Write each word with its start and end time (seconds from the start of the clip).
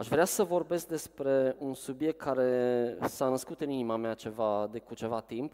Aș 0.00 0.08
vrea 0.08 0.24
să 0.24 0.44
vorbesc 0.44 0.88
despre 0.88 1.56
un 1.58 1.74
subiect 1.74 2.18
care 2.18 2.96
s-a 3.02 3.28
născut 3.28 3.60
în 3.60 3.70
inima 3.70 3.96
mea 3.96 4.14
ceva, 4.14 4.68
de 4.72 4.78
cu 4.78 4.94
ceva 4.94 5.20
timp 5.20 5.52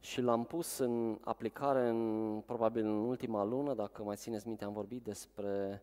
și 0.00 0.20
l-am 0.20 0.44
pus 0.44 0.78
în 0.78 1.18
aplicare 1.24 1.88
în, 1.88 2.42
probabil 2.46 2.84
în 2.84 3.08
ultima 3.08 3.44
lună, 3.44 3.74
dacă 3.74 4.02
mai 4.02 4.16
țineți 4.16 4.46
minte, 4.46 4.64
am 4.64 4.72
vorbit 4.72 5.02
despre, 5.02 5.82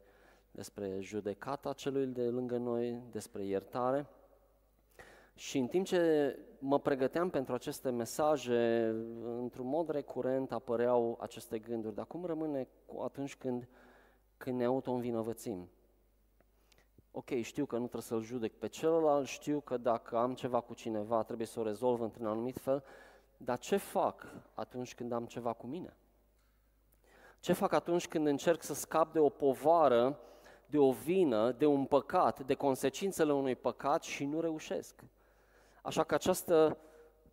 despre 0.52 0.98
judecata 1.00 1.74
celui 1.74 2.06
de 2.06 2.22
lângă 2.22 2.58
noi, 2.58 3.02
despre 3.12 3.46
iertare. 3.46 4.06
Și 5.36 5.58
în 5.58 5.68
timp 5.68 5.86
ce 5.86 6.36
mă 6.60 6.80
pregăteam 6.80 7.30
pentru 7.30 7.54
aceste 7.54 7.90
mesaje, 7.90 8.96
într-un 9.40 9.68
mod 9.68 9.90
recurent 9.90 10.52
apăreau 10.52 11.18
aceste 11.22 11.60
gânduri. 11.60 11.96
Dar 11.96 12.06
cum 12.06 12.26
rămâne 12.26 12.68
atunci 13.04 13.36
când, 13.36 13.68
când 14.38 14.58
ne 14.58 14.66
auto-învinovățim? 14.66 15.70
Ok, 17.18 17.42
știu 17.42 17.66
că 17.66 17.76
nu 17.76 17.82
trebuie 17.82 18.02
să-l 18.02 18.22
judec 18.22 18.54
pe 18.54 18.68
celălalt, 18.68 19.28
știu 19.28 19.60
că 19.60 19.78
dacă 19.78 20.18
am 20.18 20.34
ceva 20.34 20.60
cu 20.60 20.74
cineva 20.74 21.24
trebuie 21.24 21.48
să 21.48 21.60
o 21.60 21.64
rezolv 21.64 22.02
într-un 22.02 22.26
anumit 22.26 22.58
fel, 22.58 22.84
dar 23.38 23.60
ce 23.60 23.78
fac 23.78 24.28
atunci 24.54 24.96
când 24.96 25.12
am 25.12 25.26
ceva 25.26 25.54
cu 25.54 25.68
mine? 25.68 25.98
Ce 27.40 27.54
fac 27.54 27.72
atunci 27.72 28.08
când 28.08 28.28
încerc 28.28 28.64
să 28.64 28.74
scap 28.74 29.14
de 29.14 29.20
o 29.20 29.30
povară, 29.30 30.20
de 30.66 30.78
o 30.78 30.92
vină, 30.92 31.52
de 31.52 31.66
un 31.66 31.86
păcat, 31.86 32.40
de 32.40 32.54
consecințele 32.54 33.34
unui 33.34 33.56
păcat 33.56 34.04
și 34.04 34.26
nu 34.26 34.40
reușesc? 34.40 35.04
Așa 35.82 36.04
că 36.04 36.14
această 36.14 36.78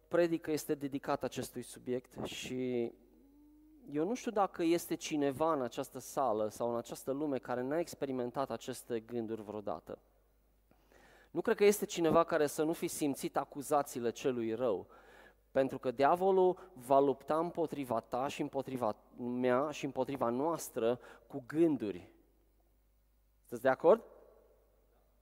predică 0.09 0.51
este 0.51 0.75
dedicată 0.75 1.25
acestui 1.25 1.63
subiect 1.63 2.25
și 2.25 2.93
eu 3.91 4.07
nu 4.07 4.15
știu 4.15 4.31
dacă 4.31 4.63
este 4.63 4.95
cineva 4.95 5.53
în 5.53 5.63
această 5.63 5.99
sală 5.99 6.49
sau 6.49 6.71
în 6.71 6.77
această 6.77 7.11
lume 7.11 7.39
care 7.39 7.63
n-a 7.63 7.79
experimentat 7.79 8.51
aceste 8.51 9.01
gânduri 9.01 9.43
vreodată. 9.43 9.99
Nu 11.31 11.41
cred 11.41 11.57
că 11.57 11.65
este 11.65 11.87
cineva 11.87 12.25
care 12.25 12.47
să 12.47 12.63
nu 12.63 12.73
fi 12.73 12.87
simțit 12.87 13.37
acuzațiile 13.37 14.11
celui 14.11 14.55
rău, 14.55 14.87
pentru 15.51 15.79
că 15.79 15.91
diavolul 15.91 16.71
va 16.73 16.99
lupta 16.99 17.39
împotriva 17.39 18.01
ta 18.01 18.29
și 18.29 18.41
împotriva 18.41 18.97
mea 19.17 19.71
și 19.71 19.85
împotriva 19.85 20.29
noastră 20.29 21.01
cu 21.27 21.45
gânduri. 21.47 22.11
Sunteți 23.39 23.63
de 23.63 23.69
acord? 23.69 24.03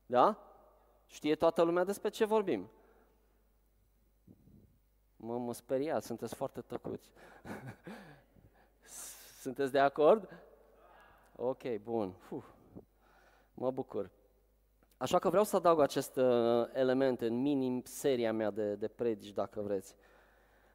Da? 0.06 0.38
Știe 1.06 1.34
toată 1.34 1.62
lumea 1.62 1.84
despre 1.84 2.08
ce 2.08 2.24
vorbim. 2.24 2.70
Mă, 5.16 5.38
mă 5.38 5.52
speriați, 5.52 6.06
sunteți 6.06 6.34
foarte 6.34 6.60
tăcuți. 6.60 7.10
Sunteți 9.42 9.72
de 9.72 9.78
acord? 9.78 10.28
Ok, 11.36 11.76
bun. 11.82 12.14
Uf, 12.30 12.46
mă 13.54 13.70
bucur. 13.70 14.10
Așa 14.96 15.18
că 15.18 15.28
vreau 15.28 15.44
să 15.44 15.56
adaug 15.56 15.80
acest 15.80 16.16
uh, 16.16 16.68
element 16.72 17.20
în 17.20 17.40
minim 17.40 17.82
seria 17.84 18.32
mea 18.32 18.50
de, 18.50 18.74
de 18.74 18.88
predici, 18.88 19.32
dacă 19.32 19.60
vreți. 19.60 19.96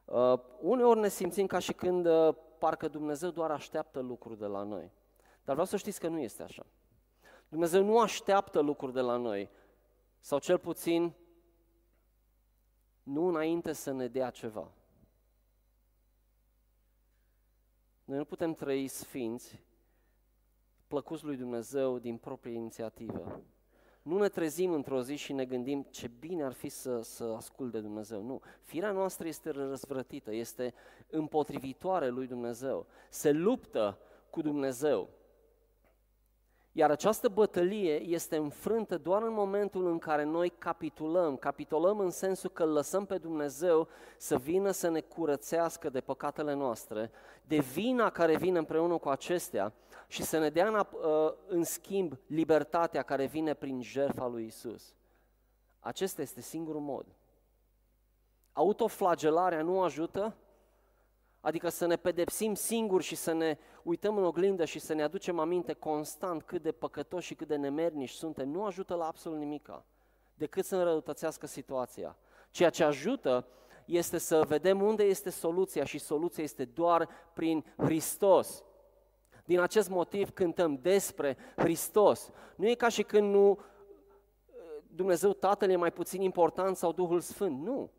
Uh, 0.05 0.39
uneori 0.59 0.99
ne 0.99 1.07
simțim 1.07 1.45
ca 1.45 1.59
și 1.59 1.73
când 1.73 2.05
uh, 2.05 2.35
parcă 2.57 2.87
Dumnezeu 2.87 3.29
doar 3.29 3.51
așteaptă 3.51 3.99
lucruri 3.99 4.39
de 4.39 4.45
la 4.45 4.63
noi. 4.63 4.91
Dar 5.43 5.53
vreau 5.53 5.65
să 5.65 5.77
știți 5.77 5.99
că 5.99 6.07
nu 6.07 6.19
este 6.19 6.43
așa. 6.43 6.65
Dumnezeu 7.49 7.83
nu 7.83 7.99
așteaptă 7.99 8.59
lucruri 8.59 8.93
de 8.93 9.01
la 9.01 9.15
noi, 9.15 9.49
sau 10.19 10.39
cel 10.39 10.57
puțin 10.57 11.13
nu 13.03 13.27
înainte 13.27 13.73
să 13.73 13.91
ne 13.91 14.07
dea 14.07 14.29
ceva. 14.29 14.71
Noi 18.07 18.17
nu 18.17 18.25
putem 18.25 18.53
trăi 18.53 18.87
sfinți, 18.87 19.59
plăcuți 20.87 21.25
lui 21.25 21.35
Dumnezeu 21.35 21.99
din 21.99 22.17
proprie 22.17 22.53
inițiativă. 22.53 23.41
Nu 24.01 24.17
ne 24.17 24.27
trezim 24.27 24.71
într-o 24.71 25.01
zi 25.01 25.15
și 25.15 25.33
ne 25.33 25.45
gândim 25.45 25.87
ce 25.89 26.07
bine 26.19 26.43
ar 26.43 26.51
fi 26.51 26.69
să, 26.69 27.01
să 27.01 27.23
ascult 27.23 27.71
de 27.71 27.79
Dumnezeu. 27.79 28.21
Nu. 28.21 28.41
Firea 28.61 28.91
noastră 28.91 29.27
este 29.27 29.49
răzvrătită, 29.49 30.33
este 30.33 30.73
împotrivitoare 31.09 32.09
lui 32.09 32.27
Dumnezeu. 32.27 32.85
Se 33.09 33.31
luptă 33.31 33.99
cu 34.29 34.41
Dumnezeu. 34.41 35.09
Iar 36.77 36.91
această 36.91 37.29
bătălie 37.29 38.01
este 38.01 38.35
înfrântă 38.35 38.97
doar 38.97 39.21
în 39.21 39.33
momentul 39.33 39.87
în 39.87 39.97
care 39.97 40.23
noi 40.23 40.49
capitulăm. 40.49 41.37
Capitulăm 41.37 41.99
în 41.99 42.09
sensul 42.09 42.49
că 42.49 42.63
îl 42.63 42.71
lăsăm 42.71 43.05
pe 43.05 43.17
Dumnezeu 43.17 43.87
să 44.17 44.37
vină 44.37 44.71
să 44.71 44.89
ne 44.89 45.01
curățească 45.01 45.89
de 45.89 46.01
păcatele 46.01 46.53
noastre, 46.53 47.11
de 47.43 47.57
vina 47.57 48.09
care 48.09 48.37
vine 48.37 48.57
împreună 48.57 48.97
cu 48.97 49.09
acestea 49.09 49.73
și 50.07 50.23
să 50.23 50.39
ne 50.39 50.49
dea 50.49 50.67
în, 50.67 50.75
uh, 50.75 51.33
în 51.47 51.63
schimb 51.63 52.17
libertatea 52.27 53.01
care 53.01 53.25
vine 53.25 53.53
prin 53.53 53.81
jertfa 53.81 54.27
lui 54.27 54.45
Isus. 54.45 54.93
Acesta 55.79 56.21
este 56.21 56.41
singurul 56.41 56.81
mod. 56.81 57.05
Autoflagelarea 58.53 59.61
nu 59.61 59.81
ajută, 59.81 60.35
Adică 61.47 61.69
să 61.69 61.85
ne 61.85 61.95
pedepsim 61.95 62.53
singuri 62.53 63.03
și 63.03 63.15
să 63.15 63.31
ne 63.33 63.57
uităm 63.83 64.17
în 64.17 64.23
oglindă 64.23 64.65
și 64.65 64.79
să 64.79 64.93
ne 64.93 65.03
aducem 65.03 65.39
aminte 65.39 65.73
constant 65.73 66.43
cât 66.43 66.61
de 66.61 66.71
păcătoși 66.71 67.27
și 67.27 67.35
cât 67.35 67.47
de 67.47 67.55
nemernici 67.55 68.09
suntem, 68.09 68.49
nu 68.49 68.65
ajută 68.65 68.95
la 68.95 69.05
absolut 69.05 69.37
nimica, 69.37 69.85
decât 70.33 70.65
să 70.65 70.75
înrăutățească 70.75 71.45
situația. 71.45 72.17
Ceea 72.51 72.69
ce 72.69 72.83
ajută 72.83 73.47
este 73.85 74.17
să 74.17 74.43
vedem 74.47 74.81
unde 74.81 75.03
este 75.03 75.29
soluția 75.29 75.83
și 75.83 75.97
soluția 75.97 76.43
este 76.43 76.65
doar 76.65 77.09
prin 77.33 77.65
Hristos. 77.77 78.63
Din 79.45 79.59
acest 79.59 79.89
motiv 79.89 80.29
cântăm 80.29 80.79
despre 80.81 81.37
Hristos. 81.55 82.31
Nu 82.55 82.67
e 82.67 82.73
ca 82.75 82.89
și 82.89 83.03
când 83.03 83.33
nu 83.33 83.59
Dumnezeu 84.87 85.33
Tatăl 85.33 85.69
e 85.69 85.75
mai 85.75 85.91
puțin 85.91 86.21
important 86.21 86.77
sau 86.77 86.91
Duhul 86.91 87.19
Sfânt. 87.19 87.61
Nu. 87.61 87.91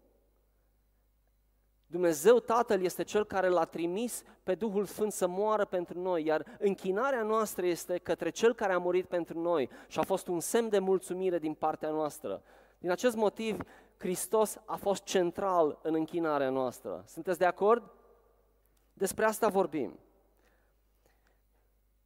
Dumnezeu 1.90 2.38
Tatăl 2.38 2.82
este 2.82 3.02
Cel 3.02 3.24
care 3.24 3.48
l-a 3.48 3.64
trimis 3.64 4.22
pe 4.42 4.54
Duhul 4.54 4.84
Sfânt 4.84 5.12
să 5.12 5.26
moară 5.26 5.64
pentru 5.64 6.00
noi, 6.00 6.24
iar 6.24 6.44
închinarea 6.58 7.22
noastră 7.22 7.66
este 7.66 7.98
către 7.98 8.30
Cel 8.30 8.54
care 8.54 8.72
a 8.72 8.78
murit 8.78 9.06
pentru 9.06 9.40
noi 9.40 9.70
și 9.86 9.98
a 9.98 10.02
fost 10.02 10.26
un 10.26 10.40
semn 10.40 10.68
de 10.68 10.78
mulțumire 10.78 11.38
din 11.38 11.54
partea 11.54 11.90
noastră. 11.90 12.42
Din 12.78 12.90
acest 12.90 13.16
motiv, 13.16 13.62
Hristos 13.98 14.56
a 14.64 14.76
fost 14.76 15.02
central 15.02 15.78
în 15.82 15.94
închinarea 15.94 16.50
noastră. 16.50 17.04
Sunteți 17.06 17.38
de 17.38 17.44
acord? 17.44 17.90
Despre 18.92 19.24
asta 19.24 19.48
vorbim. 19.48 19.98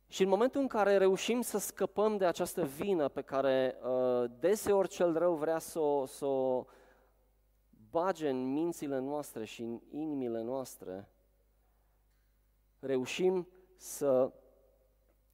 Și 0.09 0.23
în 0.23 0.29
momentul 0.29 0.61
în 0.61 0.67
care 0.67 0.97
reușim 0.97 1.41
să 1.41 1.59
scăpăm 1.59 2.17
de 2.17 2.25
această 2.25 2.65
vină 2.65 3.09
pe 3.09 3.21
care 3.21 3.77
uh, 3.83 4.31
deseori 4.39 4.89
cel 4.89 5.19
rău 5.19 5.35
vrea 5.35 5.59
să 5.59 5.79
o, 5.79 6.07
să 6.07 6.25
o 6.25 6.65
bage 7.93 8.29
în 8.29 8.53
mințile 8.53 8.99
noastre 8.99 9.45
și 9.45 9.63
în 9.63 9.81
inimile 9.91 10.43
noastre, 10.43 11.09
reușim 12.79 13.49
să, 13.77 14.33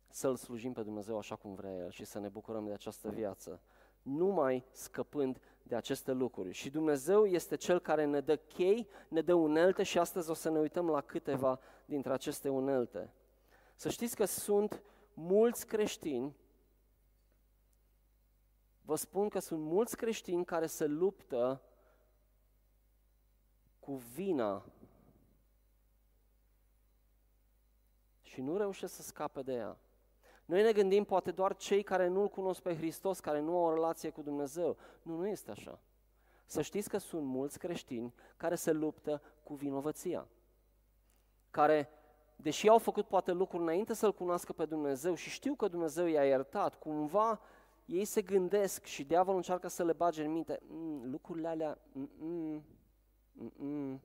să-L 0.09 0.37
slujim 0.37 0.73
pe 0.73 0.83
Dumnezeu 0.83 1.19
așa 1.19 1.37
cum 1.37 1.55
vrea 1.55 1.75
El 1.75 1.91
și 1.91 2.05
să 2.05 2.19
ne 2.19 2.29
bucurăm 2.29 2.67
de 2.67 2.73
această 2.73 3.11
viață, 3.11 3.61
numai 4.03 4.65
scăpând 4.71 5.41
de 5.63 5.75
aceste 5.75 6.13
lucruri. 6.13 6.53
Și 6.53 6.71
Dumnezeu 6.71 7.27
este 7.27 7.57
Cel 7.57 7.81
care 7.81 8.05
ne 8.05 8.21
dă 8.21 8.37
chei, 8.37 8.89
ne 9.09 9.21
dă 9.21 9.35
unelte 9.35 9.83
și 9.83 9.99
astăzi 9.99 10.31
o 10.31 10.35
să 10.35 10.51
ne 10.51 10.59
uităm 10.59 10.89
la 10.89 11.01
câteva 11.01 11.61
dintre 11.85 12.13
aceste 12.13 12.49
unelte. 12.49 13.13
Să 13.75 13.89
știți 13.89 14.17
că 14.17 14.25
sunt 14.25 14.83
mulți 15.15 15.67
creștini 15.67 16.37
Vă 18.89 18.95
spun 18.95 19.29
că 19.29 19.39
sunt 19.39 19.61
mulți 19.61 19.97
creștini 19.97 20.45
care 20.45 20.67
se 20.67 20.87
luptă 20.87 21.63
cu 23.89 23.95
vina 23.95 24.65
și 28.23 28.41
nu 28.41 28.57
reușesc 28.57 28.95
să 28.95 29.03
scape 29.03 29.43
de 29.43 29.53
ea. 29.53 29.79
Noi 30.45 30.63
ne 30.63 30.73
gândim 30.73 31.05
poate 31.05 31.31
doar 31.31 31.57
cei 31.57 31.83
care 31.83 32.07
nu-L 32.07 32.29
cunosc 32.29 32.61
pe 32.61 32.77
Hristos, 32.77 33.21
care 33.21 33.41
nu 33.41 33.57
au 33.57 33.65
o 33.65 33.75
relație 33.75 34.11
cu 34.11 34.23
Dumnezeu. 34.23 34.77
Nu, 35.03 35.17
nu 35.17 35.27
este 35.27 35.51
așa. 35.51 35.81
Să 36.47 36.63
știți 36.63 36.89
că 36.89 36.99
sunt 36.99 37.25
mulți 37.25 37.59
creștini 37.59 38.15
care 38.37 38.55
se 38.55 38.73
luptă 38.73 39.23
cu 39.43 39.55
vinovăția, 39.55 40.29
care, 41.51 41.89
deși 42.37 42.69
au 42.69 42.79
făcut 42.79 43.07
poate 43.07 43.33
lucruri 43.33 43.63
înainte 43.63 43.95
să-L 43.95 44.15
cunoască 44.15 44.53
pe 44.53 44.65
Dumnezeu 44.65 45.15
și 45.15 45.31
știu 45.31 45.55
că 45.55 45.69
Dumnezeu 45.69 46.07
i-a 46.07 46.25
iertat, 46.25 46.79
cumva 46.79 47.41
ei 47.85 48.05
se 48.05 48.23
gândesc 48.23 48.85
și 48.85 49.05
diavolul 49.05 49.37
încearcă 49.37 49.69
să 49.69 49.85
le 49.85 49.93
bage 49.93 50.25
în 50.25 50.33
minte, 50.33 50.61
mm, 50.67 51.11
lucrurile 51.11 51.49
alea, 51.49 51.79
mm, 51.93 52.11
mm, 52.19 52.63
Mm-mm. 53.39 54.01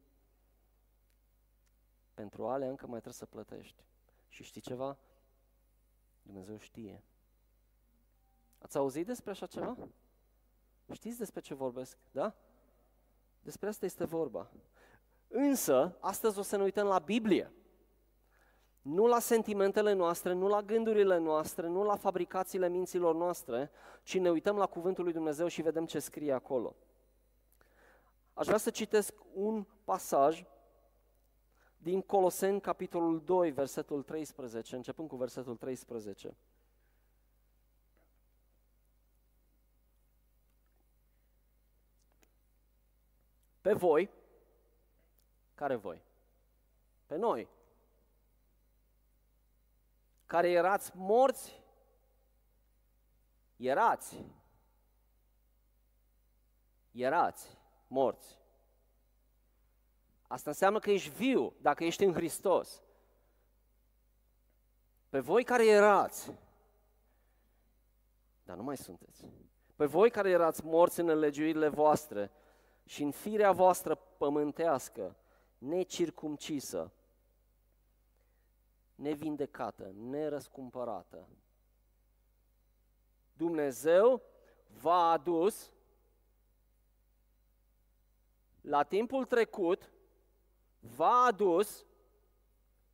Pentru 2.13 2.47
ale 2.47 2.67
încă 2.67 2.87
mai 2.87 2.99
trebuie 2.99 3.13
să 3.13 3.25
plătești. 3.25 3.83
Și 4.27 4.43
știi 4.43 4.61
ceva? 4.61 4.97
Dumnezeu 6.21 6.57
știe. 6.57 7.03
Ați 8.57 8.77
auzit 8.77 9.05
despre 9.05 9.31
așa 9.31 9.45
ceva? 9.45 9.77
Știți 10.91 11.17
despre 11.17 11.41
ce 11.41 11.53
vorbesc, 11.53 11.97
da? 12.11 12.35
Despre 13.41 13.67
asta 13.67 13.85
este 13.85 14.05
vorba. 14.05 14.51
Însă, 15.27 15.97
astăzi 15.99 16.39
o 16.39 16.41
să 16.41 16.57
ne 16.57 16.63
uităm 16.63 16.87
la 16.87 16.99
Biblie. 16.99 17.51
nu 18.81 19.05
la 19.07 19.19
sentimentele 19.19 19.93
noastre, 19.93 20.33
nu 20.33 20.47
la 20.47 20.61
gândurile 20.61 21.17
noastre, 21.17 21.67
nu 21.67 21.83
la 21.83 21.95
fabricațiile 21.95 22.69
minților 22.69 23.15
noastre, 23.15 23.71
ci 24.03 24.17
ne 24.17 24.29
uităm 24.29 24.57
la 24.57 24.65
Cuvântul 24.65 25.03
lui 25.03 25.13
Dumnezeu 25.13 25.47
și 25.47 25.61
vedem 25.61 25.85
ce 25.85 25.99
scrie 25.99 26.31
acolo. 26.31 26.75
Aș 28.33 28.45
vrea 28.45 28.57
să 28.57 28.69
citesc 28.69 29.13
un 29.33 29.65
pasaj 29.83 30.45
din 31.77 32.01
Coloseni, 32.01 32.61
capitolul 32.61 33.23
2, 33.23 33.51
versetul 33.51 34.03
13, 34.03 34.75
începând 34.75 35.07
cu 35.07 35.15
versetul 35.15 35.55
13. 35.55 36.37
Pe 43.61 43.73
voi, 43.73 44.09
care 45.55 45.75
voi? 45.75 46.01
Pe 47.05 47.15
noi, 47.15 47.47
care 50.25 50.51
erați 50.51 50.91
morți, 50.95 51.61
erați, 53.55 54.23
erați 56.91 57.57
morți. 57.93 58.39
Asta 60.27 60.49
înseamnă 60.49 60.79
că 60.79 60.91
ești 60.91 61.09
viu 61.09 61.53
dacă 61.61 61.83
ești 61.83 62.03
în 62.03 62.13
Hristos. 62.13 62.83
Pe 65.09 65.19
voi 65.19 65.43
care 65.43 65.67
erați, 65.67 66.31
dar 68.43 68.57
nu 68.57 68.63
mai 68.63 68.77
sunteți. 68.77 69.25
Pe 69.75 69.85
voi 69.85 70.09
care 70.09 70.29
erați 70.29 70.65
morți 70.65 70.99
în 70.99 71.19
legiuirile 71.19 71.67
voastre 71.67 72.31
și 72.85 73.03
în 73.03 73.11
firea 73.11 73.51
voastră 73.51 73.95
pământească, 73.95 75.15
necircumcisă, 75.57 76.91
nevindecată, 78.95 79.91
nerăscumpărată. 79.95 81.27
Dumnezeu 83.33 84.21
v-a 84.81 85.11
adus 85.11 85.71
la 88.63 88.83
timpul 88.83 89.25
trecut, 89.25 89.91
v-a 90.79 91.25
adus, 91.27 91.85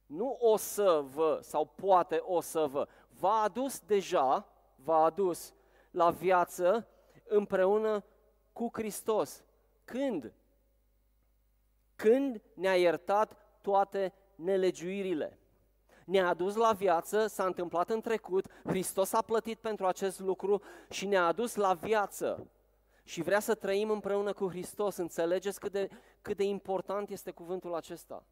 nu 0.06 0.38
o 0.40 0.58
să 0.58 1.04
vă, 1.14 1.40
sau 1.42 1.66
poate 1.66 2.16
o 2.16 2.42
să 2.42 2.66
vă, 2.66 2.88
v-a 3.20 3.42
adus 3.42 3.80
deja, 3.80 4.48
v-a 4.76 5.04
adus 5.04 5.54
la 5.92 6.10
viață 6.10 6.88
împreună 7.24 8.04
cu 8.54 8.70
Hristos. 8.74 9.44
Când? 9.86 10.34
Când 11.96 12.42
ne-a 12.54 12.78
iertat 12.78 13.38
toate 13.62 14.14
nelegiuirile 14.36 15.40
ne-a 16.10 16.28
adus 16.28 16.56
la 16.56 16.74
viață, 16.74 17.28
s-a 17.28 17.46
întâmplat 17.46 17.90
în 17.90 18.02
trecut, 18.02 18.46
Hristos 18.66 19.14
a 19.14 19.22
plătit 19.22 19.60
pentru 19.60 19.86
acest 19.86 20.20
lucru 20.20 20.62
și 20.90 21.06
ne-a 21.06 21.26
adus 21.26 21.56
la 21.56 21.74
viață. 21.74 22.48
Și 23.10 23.22
vrea 23.22 23.40
să 23.40 23.56
trăim 23.56 23.90
împreună 23.90 24.34
cu 24.34 24.50
Hristos. 24.50 24.96
Înțelegeți 24.96 25.60
cât 25.60 25.72
de, 25.72 25.90
cât 26.22 26.38
de 26.38 26.44
important 26.44 27.10
este 27.10 27.32
cuvântul 27.32 27.76
acesta. 27.76 28.26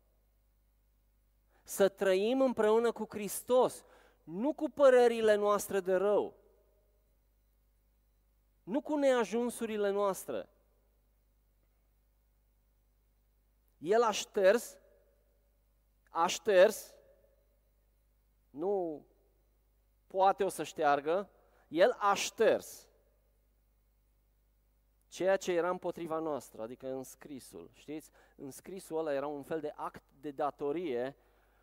Să 1.63 1.89
trăim 1.89 2.41
împreună 2.41 2.91
cu 2.91 3.05
Hristos, 3.09 3.83
nu 4.23 4.53
cu 4.53 4.69
părerile 4.69 5.35
noastre 5.35 5.79
de 5.79 5.95
rău, 5.95 6.33
nu 8.63 8.81
cu 8.81 8.95
neajunsurile 8.95 9.89
noastre. 9.89 10.49
El 13.77 14.03
a 14.03 14.11
șters, 14.11 14.77
a 16.09 16.27
șters 16.27 16.95
nu 18.49 19.05
poate 20.07 20.43
o 20.43 20.49
să 20.49 20.63
șteargă, 20.63 21.29
el 21.67 21.95
a 21.99 22.13
șters 22.13 22.86
ceea 25.07 25.37
ce 25.37 25.51
era 25.51 25.69
împotriva 25.69 26.19
noastră, 26.19 26.61
adică 26.61 26.87
înscrisul. 26.87 27.69
Știți? 27.73 28.11
Înscrisul 28.35 28.97
ăla 28.97 29.13
era 29.13 29.27
un 29.27 29.43
fel 29.43 29.59
de 29.59 29.73
act 29.75 30.03
de 30.21 30.31
datorie, 30.31 31.15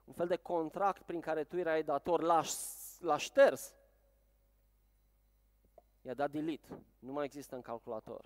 un 0.05 0.12
fel 0.12 0.26
de 0.26 0.37
contract 0.37 1.02
prin 1.02 1.20
care 1.20 1.44
tu 1.44 1.56
erai 1.56 1.82
dator, 1.82 2.23
l-aș, 2.23 2.52
l-aș 2.99 3.23
șters. 3.23 3.75
I-a 6.02 6.14
dat 6.14 6.31
delete, 6.31 6.82
nu 6.99 7.12
mai 7.12 7.25
există 7.25 7.55
în 7.55 7.62
calculator. 7.62 8.25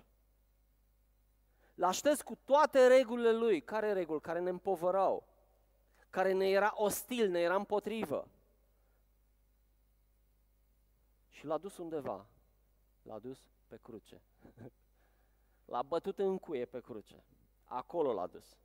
L-a 1.79 1.91
șters 1.91 2.21
cu 2.21 2.37
toate 2.45 2.87
regulile 2.87 3.31
lui. 3.31 3.61
Care 3.61 3.93
reguli? 3.93 4.21
Care 4.21 4.39
ne 4.39 4.49
împovărau, 4.49 5.27
care 6.09 6.31
ne 6.31 6.49
era 6.49 6.71
ostil, 6.75 7.29
ne 7.29 7.39
era 7.39 7.55
împotrivă. 7.55 8.27
Și 11.29 11.45
l-a 11.45 11.57
dus 11.57 11.77
undeva. 11.77 12.25
L-a 13.01 13.19
dus 13.19 13.39
pe 13.67 13.77
cruce. 13.77 14.21
L-a 15.69 15.81
bătut 15.81 16.19
în 16.19 16.37
cuie 16.37 16.65
pe 16.65 16.79
cruce. 16.79 17.23
Acolo 17.63 18.13
l-a 18.13 18.27
dus. 18.27 18.57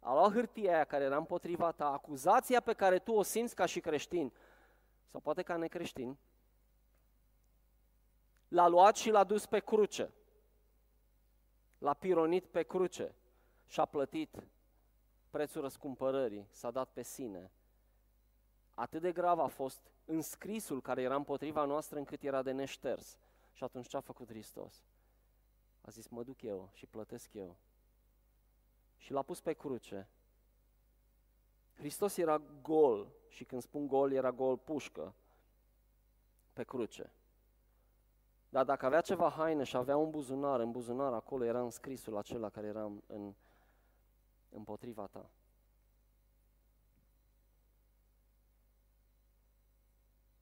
A 0.00 0.12
luat 0.12 0.32
hârtia 0.32 0.74
aia 0.74 0.84
care 0.84 1.04
era 1.04 1.16
împotriva 1.16 1.72
ta, 1.72 1.92
acuzația 1.92 2.60
pe 2.60 2.72
care 2.72 2.98
tu 2.98 3.12
o 3.12 3.22
simți 3.22 3.54
ca 3.54 3.66
și 3.66 3.80
creștin, 3.80 4.32
sau 5.10 5.20
poate 5.20 5.42
ca 5.42 5.56
necreștin, 5.56 6.18
l-a 8.48 8.68
luat 8.68 8.96
și 8.96 9.10
l-a 9.10 9.24
dus 9.24 9.46
pe 9.46 9.60
cruce. 9.60 10.12
L-a 11.78 11.94
pironit 11.94 12.46
pe 12.46 12.62
cruce 12.62 13.14
și 13.66 13.80
a 13.80 13.84
plătit 13.84 14.42
prețul 15.30 15.62
răscumpărării, 15.62 16.46
s-a 16.50 16.70
dat 16.70 16.88
pe 16.88 17.02
sine. 17.02 17.50
Atât 18.74 19.00
de 19.00 19.12
grav 19.12 19.38
a 19.38 19.46
fost 19.46 19.80
înscrisul 20.04 20.80
care 20.80 21.02
era 21.02 21.14
împotriva 21.14 21.64
noastră 21.64 21.98
încât 21.98 22.22
era 22.22 22.42
de 22.42 22.52
neșters. 22.52 23.18
Și 23.52 23.64
atunci 23.64 23.88
ce 23.88 23.96
a 23.96 24.00
făcut 24.00 24.28
Hristos? 24.28 24.84
A 25.82 25.90
zis, 25.90 26.08
mă 26.08 26.22
duc 26.22 26.42
eu 26.42 26.70
și 26.72 26.86
plătesc 26.86 27.34
eu. 27.34 27.56
Și 28.96 29.12
l-a 29.12 29.22
pus 29.22 29.40
pe 29.40 29.52
cruce. 29.52 30.08
Hristos 31.72 32.16
era 32.16 32.42
gol 32.62 33.12
și 33.28 33.44
când 33.44 33.62
spun 33.62 33.86
gol, 33.86 34.12
era 34.12 34.32
gol 34.32 34.58
pușcă 34.58 35.14
pe 36.52 36.64
cruce. 36.64 37.12
Dar 38.48 38.64
dacă 38.64 38.86
avea 38.86 39.00
ceva 39.00 39.30
haine 39.30 39.64
și 39.64 39.76
avea 39.76 39.96
un 39.96 40.10
buzunar, 40.10 40.60
în 40.60 40.70
buzunar 40.70 41.12
acolo 41.12 41.44
era 41.44 41.62
înscrisul 41.62 42.16
acela 42.16 42.50
care 42.50 42.66
era 42.66 42.92
în, 43.06 43.34
împotriva 44.48 45.06
ta. 45.06 45.30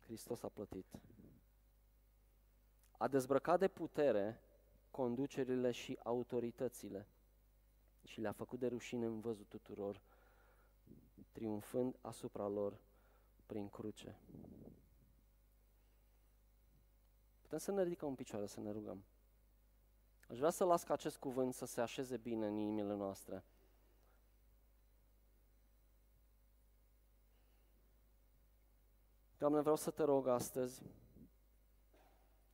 Hristos 0.00 0.42
a 0.42 0.48
plătit. 0.48 0.86
A 2.96 3.08
dezbrăcat 3.08 3.58
de 3.58 3.68
putere 3.68 4.40
conducerile 4.90 5.70
și 5.70 5.98
autoritățile 6.02 7.06
și 8.04 8.20
le-a 8.20 8.32
făcut 8.32 8.58
de 8.58 8.66
rușine 8.66 9.06
în 9.06 9.20
văzul 9.20 9.44
tuturor, 9.48 10.00
triumfând 11.32 11.98
asupra 12.00 12.48
lor 12.48 12.80
prin 13.46 13.68
cruce. 13.68 14.18
Putem 17.40 17.58
să 17.58 17.70
ne 17.70 17.82
ridicăm 17.82 18.08
în 18.08 18.14
picioare, 18.14 18.46
să 18.46 18.60
ne 18.60 18.70
rugăm. 18.70 19.04
Aș 20.28 20.38
vrea 20.38 20.50
să 20.50 20.64
las 20.64 20.82
ca 20.82 20.92
acest 20.92 21.16
cuvânt 21.16 21.54
să 21.54 21.64
se 21.64 21.80
așeze 21.80 22.16
bine 22.16 22.46
în 22.46 22.56
inimile 22.56 22.94
noastre. 22.94 23.44
Doamne, 29.38 29.60
vreau 29.60 29.76
să 29.76 29.90
te 29.90 30.02
rog 30.02 30.26
astăzi 30.26 30.82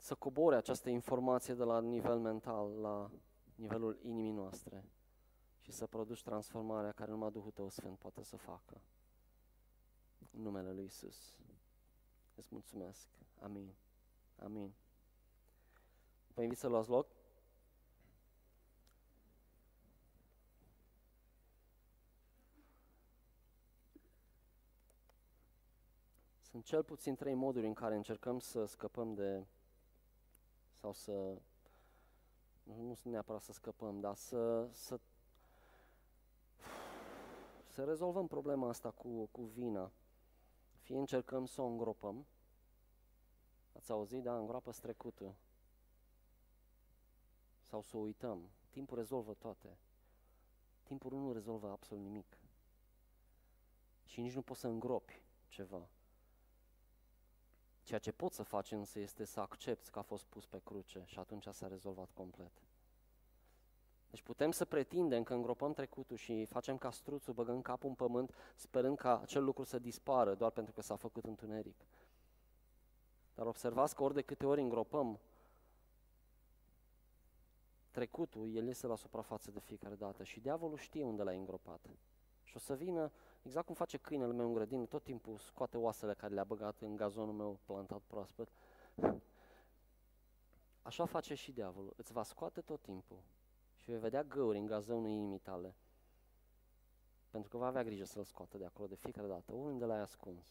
să 0.07 0.15
cobore 0.15 0.57
această 0.57 0.89
informație 0.89 1.55
de 1.55 1.65
la 1.65 1.81
nivel 1.81 2.19
mental 2.19 2.81
la 2.81 3.11
nivelul 3.55 3.99
inimii 4.03 4.33
noastre 4.33 4.85
și 5.61 5.73
să 5.73 5.87
produci 5.87 6.23
transformarea 6.23 6.93
care 6.93 7.11
numai 7.11 7.31
Duhul 7.31 7.51
Tău 7.51 7.69
Sfânt 7.69 7.99
poate 7.99 8.23
să 8.23 8.37
facă. 8.37 8.81
În 10.31 10.43
numele 10.43 10.73
Lui 10.73 10.85
Isus. 10.85 11.37
Îți 12.35 12.49
mulțumesc. 12.51 13.09
Amin. 13.41 13.75
Amin. 14.37 14.75
Vă 16.35 16.43
invit 16.43 16.59
să 16.59 16.69
luați 16.69 16.89
loc. 16.89 17.07
Sunt 26.41 26.65
cel 26.65 26.85
puțin 26.85 27.15
trei 27.15 27.35
moduri 27.35 27.67
în 27.67 27.75
care 27.75 27.95
încercăm 27.95 28.39
să 28.39 28.65
scăpăm 28.65 29.15
de, 29.15 29.47
sau 30.81 30.93
să, 30.93 31.37
nu 32.63 32.95
sunt 32.95 33.13
neapărat 33.13 33.43
să 33.43 33.53
scăpăm, 33.53 34.01
dar 34.01 34.15
să, 34.15 34.69
să, 34.73 35.01
să 37.67 37.85
rezolvăm 37.85 38.27
problema 38.27 38.69
asta 38.69 38.91
cu, 38.91 39.29
cu 39.33 39.43
vina. 39.43 39.93
Fie 40.81 40.99
încercăm 40.99 41.47
să 41.47 41.61
o 41.61 41.67
îngropăm, 41.67 42.27
ați 43.73 43.91
auzit, 43.91 44.23
da, 44.23 44.39
îngroapă 44.39 44.71
trecutul, 44.71 45.35
sau 47.61 47.83
să 47.83 47.97
o 47.97 48.01
uităm. 48.01 48.51
Timpul 48.71 48.97
rezolvă 48.97 49.35
toate. 49.35 49.79
Timpul 50.83 51.13
nu 51.13 51.33
rezolvă 51.33 51.71
absolut 51.71 52.03
nimic. 52.03 52.39
Și 54.05 54.21
nici 54.21 54.35
nu 54.35 54.43
poți 54.43 54.61
să 54.61 54.67
îngropi 54.67 55.23
ceva. 55.49 55.89
Ceea 57.87 58.01
ce 58.01 58.13
poți 58.13 58.37
să 58.37 58.43
faci 58.43 58.73
însă 58.73 58.99
este 58.99 59.25
să 59.25 59.41
accepti 59.41 59.91
că 59.91 59.99
a 59.99 60.03
fost 60.03 60.25
pus 60.25 60.47
pe 60.47 60.61
cruce 60.65 61.03
și 61.05 61.19
atunci 61.19 61.47
s-a 61.51 61.67
rezolvat 61.67 62.11
complet. 62.15 62.53
Deci 64.11 64.23
putem 64.23 64.51
să 64.51 64.65
pretindem 64.65 65.23
că 65.23 65.35
îngropăm 65.35 65.73
trecutul 65.73 66.17
și 66.17 66.45
facem 66.45 66.79
ca 66.79 66.91
struțul, 66.91 67.35
băgăm 67.35 67.63
capul 67.63 67.89
în 67.89 67.95
pământ, 67.95 68.35
sperând 68.55 68.97
ca 68.97 69.21
acel 69.21 69.45
lucru 69.45 69.63
să 69.63 69.79
dispară 69.79 70.35
doar 70.35 70.51
pentru 70.51 70.73
că 70.73 70.81
s-a 70.81 70.97
făcut 70.97 71.25
întuneric. 71.25 71.87
Dar 73.35 73.47
observați 73.47 73.95
că 73.95 74.03
ori 74.03 74.15
de 74.15 74.23
câte 74.23 74.47
ori 74.47 74.61
îngropăm 74.61 75.19
trecutul, 77.91 78.55
el 78.55 78.67
iese 78.67 78.87
la 78.87 78.97
suprafață 78.97 79.51
de 79.51 79.61
fiecare 79.61 79.95
dată 79.95 80.25
și 80.25 80.41
diavolul 80.41 80.77
știe 80.79 81.05
unde 81.05 81.23
l-ai 81.23 81.37
îngropat. 81.37 81.81
Și 82.43 82.57
o 82.57 82.59
să 82.59 82.75
vină, 82.75 83.13
exact 83.47 83.67
cum 83.67 83.75
face 83.75 83.97
câinele 83.97 84.33
meu 84.33 84.47
în 84.47 84.53
grădină, 84.53 84.85
tot 84.85 85.03
timpul 85.03 85.39
scoate 85.39 85.77
oasele 85.77 86.15
care 86.15 86.35
le-a 86.35 86.45
băgat 86.45 86.81
în 86.81 86.97
gazonul 86.97 87.35
meu 87.35 87.59
plantat 87.65 88.01
proaspăt. 88.07 88.49
Așa 90.83 91.05
face 91.05 91.35
și 91.35 91.53
diavolul, 91.53 91.93
îți 91.97 92.13
va 92.13 92.23
scoate 92.23 92.61
tot 92.61 92.81
timpul 92.81 93.23
și 93.77 93.91
vei 93.91 93.99
vedea 93.99 94.23
găuri 94.23 94.59
în 94.59 94.67
gazonul 94.67 95.09
inimii 95.09 95.39
tale. 95.39 95.75
Pentru 97.31 97.51
că 97.51 97.57
va 97.57 97.67
avea 97.67 97.85
grijă 97.85 98.05
să-l 98.05 98.25
scoată 98.25 98.59
de 98.59 98.65
acolo 98.65 98.89
de 98.89 98.95
fiecare 98.95 99.27
dată, 99.27 99.53
unde 99.53 99.85
l-ai 99.85 100.01
ascuns. 100.01 100.45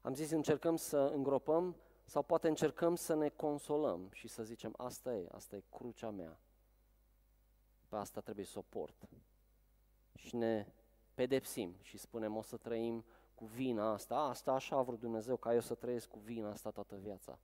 Am 0.00 0.14
zis, 0.14 0.30
încercăm 0.30 0.76
să 0.76 0.98
îngropăm 0.98 1.76
sau 2.04 2.22
poate 2.22 2.48
încercăm 2.48 2.94
să 2.94 3.14
ne 3.14 3.28
consolăm 3.28 4.10
și 4.12 4.28
să 4.28 4.42
zicem, 4.42 4.74
asta 4.76 5.14
e, 5.14 5.28
asta 5.30 5.56
e 5.56 5.64
crucea 5.70 6.10
mea. 6.10 6.40
Pe 7.88 7.96
asta 7.96 8.20
trebuie 8.20 8.44
să 8.44 8.58
o 8.58 8.62
port. 8.62 9.08
Și 10.14 10.36
ne 10.36 10.66
pedepsim 11.20 11.76
și 11.82 11.98
spunem, 11.98 12.36
o 12.36 12.42
să 12.42 12.56
trăim 12.56 13.04
cu 13.34 13.44
vina 13.44 13.92
asta, 13.92 14.16
asta 14.16 14.52
așa 14.52 14.76
a 14.76 14.82
vrut 14.82 15.00
Dumnezeu, 15.00 15.36
ca 15.36 15.54
eu 15.54 15.60
să 15.60 15.74
trăiesc 15.74 16.08
cu 16.08 16.18
vina 16.18 16.50
asta 16.50 16.70
toată 16.70 16.96
viața. 16.96 17.38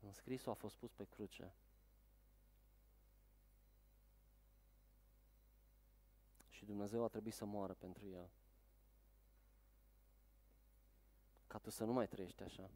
Înscrisul 0.00 0.52
a 0.52 0.54
fost 0.54 0.76
pus 0.76 0.92
pe 0.92 1.04
cruce. 1.04 1.54
Și 6.48 6.64
Dumnezeu 6.64 7.04
a 7.04 7.08
trebuit 7.08 7.34
să 7.34 7.44
moară 7.44 7.72
pentru 7.72 8.06
el. 8.06 8.30
Ca 11.46 11.58
tu 11.58 11.70
să 11.70 11.84
nu 11.84 11.92
mai 11.92 12.08
trăiești 12.08 12.42
așa. 12.42 12.70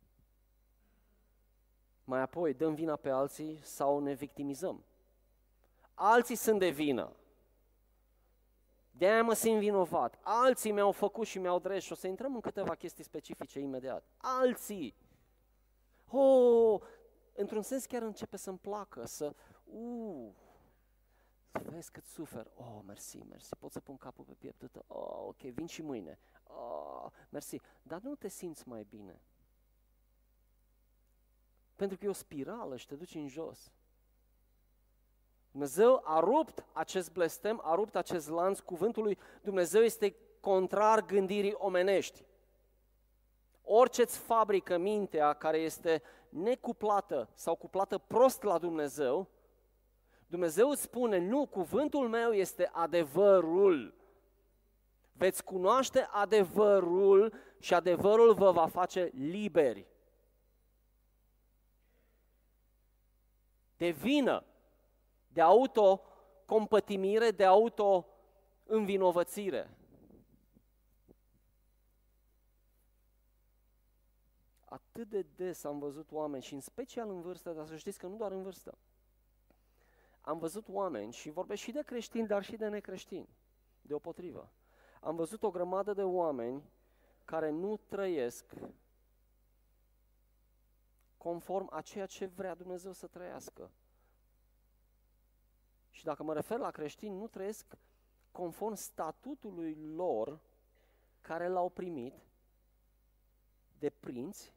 Mai 2.04 2.20
apoi 2.20 2.54
dăm 2.54 2.74
vina 2.74 2.96
pe 2.96 3.10
alții 3.10 3.60
sau 3.62 3.98
ne 3.98 4.12
victimizăm. 4.12 4.84
Alții 5.94 6.36
sunt 6.36 6.58
de 6.58 6.68
vină. 6.68 7.16
De 8.96 9.06
aia 9.06 9.22
mă 9.22 9.32
simt 9.32 9.58
vinovat. 9.58 10.18
Alții 10.22 10.72
mi-au 10.72 10.92
făcut 10.92 11.26
și 11.26 11.38
mi-au 11.38 11.58
drept 11.58 11.82
și 11.82 11.92
o 11.92 11.94
să 11.94 12.06
intrăm 12.06 12.34
în 12.34 12.40
câteva 12.40 12.74
chestii 12.74 13.04
specifice 13.04 13.58
imediat. 13.60 14.04
Alții. 14.16 14.94
Oh, 16.10 16.80
într-un 17.34 17.62
sens 17.62 17.86
chiar 17.86 18.02
începe 18.02 18.36
să-mi 18.36 18.58
placă, 18.58 19.06
să, 19.06 19.34
uh, 19.64 20.30
să 21.52 21.70
vezi 21.70 21.90
cât 21.90 22.04
sufer. 22.04 22.50
Oh, 22.56 22.80
mersi, 22.86 23.18
mersi, 23.28 23.56
pot 23.56 23.72
să 23.72 23.80
pun 23.80 23.96
capul 23.96 24.24
pe 24.24 24.34
pieptul 24.38 24.68
tău. 24.68 24.84
Oh, 24.86 25.26
ok, 25.28 25.40
vin 25.40 25.66
și 25.66 25.82
mâine. 25.82 26.18
Oh, 26.42 27.06
mersi. 27.28 27.60
Dar 27.82 28.00
nu 28.00 28.14
te 28.14 28.28
simți 28.28 28.68
mai 28.68 28.86
bine. 28.88 29.20
Pentru 31.76 31.98
că 31.98 32.04
e 32.04 32.08
o 32.08 32.12
spirală 32.12 32.76
și 32.76 32.86
te 32.86 32.94
duci 32.94 33.14
în 33.14 33.28
jos. 33.28 33.72
Dumnezeu 35.54 36.02
a 36.04 36.20
rupt 36.20 36.64
acest 36.72 37.12
blestem, 37.12 37.60
a 37.64 37.74
rupt 37.74 37.96
acest 37.96 38.28
lanț 38.28 38.58
cuvântului. 38.58 39.18
Dumnezeu 39.42 39.82
este 39.82 40.16
contrar 40.40 41.06
gândirii 41.06 41.54
omenești. 41.56 42.24
Orice 43.62 44.02
îți 44.02 44.18
fabrică 44.18 44.76
mintea 44.78 45.32
care 45.32 45.56
este 45.58 46.02
necuplată 46.28 47.28
sau 47.34 47.54
cuplată 47.54 47.98
prost 47.98 48.42
la 48.42 48.58
Dumnezeu, 48.58 49.28
Dumnezeu 50.26 50.68
îți 50.68 50.82
spune, 50.82 51.18
nu, 51.18 51.46
cuvântul 51.46 52.08
meu 52.08 52.32
este 52.32 52.70
adevărul. 52.72 53.94
Veți 55.12 55.44
cunoaște 55.44 56.08
adevărul 56.10 57.34
și 57.58 57.74
adevărul 57.74 58.34
vă 58.34 58.50
va 58.50 58.66
face 58.66 59.10
liberi. 59.12 59.86
De 63.76 63.90
vină, 63.90 64.44
de 65.34 65.40
autocompătimire, 65.40 67.30
de 67.30 67.44
auto-învinovățire. 67.44 69.70
atât 74.74 75.08
de 75.08 75.26
des 75.36 75.64
am 75.64 75.78
văzut 75.78 76.12
oameni, 76.12 76.42
și 76.42 76.54
în 76.54 76.60
special 76.60 77.08
în 77.08 77.20
vârstă, 77.20 77.52
dar 77.52 77.66
să 77.66 77.76
știți 77.76 77.98
că 77.98 78.06
nu 78.06 78.16
doar 78.16 78.32
în 78.32 78.42
vârstă, 78.42 78.78
am 80.20 80.38
văzut 80.38 80.68
oameni, 80.68 81.12
și 81.12 81.30
vorbesc 81.30 81.62
și 81.62 81.72
de 81.72 81.82
creștini, 81.82 82.26
dar 82.26 82.42
și 82.42 82.56
de 82.56 82.68
necreștini, 82.68 83.28
deopotrivă. 83.82 84.50
Am 85.00 85.16
văzut 85.16 85.42
o 85.42 85.50
grămadă 85.50 85.92
de 85.92 86.02
oameni 86.02 86.62
care 87.24 87.50
nu 87.50 87.76
trăiesc 87.76 88.52
conform 91.16 91.68
a 91.72 91.80
ceea 91.80 92.06
ce 92.06 92.26
vrea 92.26 92.54
Dumnezeu 92.54 92.92
să 92.92 93.06
trăiască. 93.06 93.70
Și 95.94 96.04
dacă 96.04 96.22
mă 96.22 96.32
refer 96.32 96.58
la 96.58 96.70
creștini, 96.70 97.16
nu 97.16 97.26
trăiesc 97.26 97.76
conform 98.32 98.74
statutului 98.74 99.74
lor 99.74 100.40
care 101.20 101.48
l-au 101.48 101.68
primit 101.68 102.14
de 103.78 103.90
prinți 103.90 104.52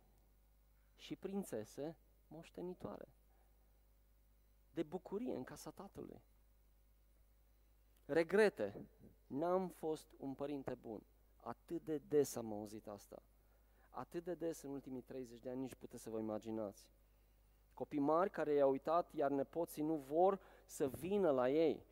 și 0.96 1.16
prințese 1.16 1.98
moștenitoare. 2.28 3.08
De 4.74 4.84
bucurie 4.84 5.36
în 5.36 5.44
casa 5.44 5.70
tatălui. 5.70 6.22
Regrete, 8.06 8.88
n-am 9.28 9.68
fost 9.68 10.08
un 10.18 10.34
părinte 10.34 10.74
bun. 10.74 11.02
Atât 11.40 11.84
de 11.84 11.98
des 11.98 12.36
am 12.36 12.54
auzit 12.54 12.88
asta. 12.88 13.24
Atât 13.90 14.24
de 14.24 14.34
des 14.34 14.62
în 14.62 14.70
ultimii 14.70 15.02
30 15.02 15.40
de 15.40 15.50
ani, 15.50 15.62
nici 15.62 15.76
puteți 15.76 16.04
să 16.04 16.10
vă 16.10 16.20
imaginați. 16.20 16.88
Copii 17.74 18.00
mari 18.00 18.30
care 18.30 18.54
i-au 18.54 18.70
uitat, 18.70 19.14
iar 19.14 19.32
nepoții 19.32 19.84
nu 19.84 19.96
vor 19.96 20.40
să 20.68 20.88
vină 20.88 21.32
la 21.32 21.50
ei. 21.50 21.86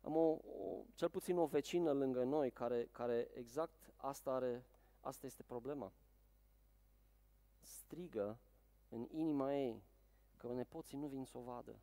Am 0.00 0.16
o, 0.16 0.28
o, 0.30 0.84
cel 0.94 1.10
puțin 1.10 1.38
o 1.38 1.46
vecină 1.46 1.92
lângă 1.92 2.24
noi 2.24 2.50
care, 2.50 2.88
care 2.92 3.28
exact 3.34 3.92
asta 3.96 4.30
are, 4.30 4.64
asta 5.00 5.26
este 5.26 5.42
problema 5.42 5.92
strigă 7.88 8.38
în 8.88 9.06
inima 9.10 9.54
ei 9.54 9.82
că 10.36 10.52
nepoții 10.52 10.98
nu 10.98 11.06
vin 11.06 11.24
să 11.24 11.38
o 11.38 11.40
vadă. 11.40 11.78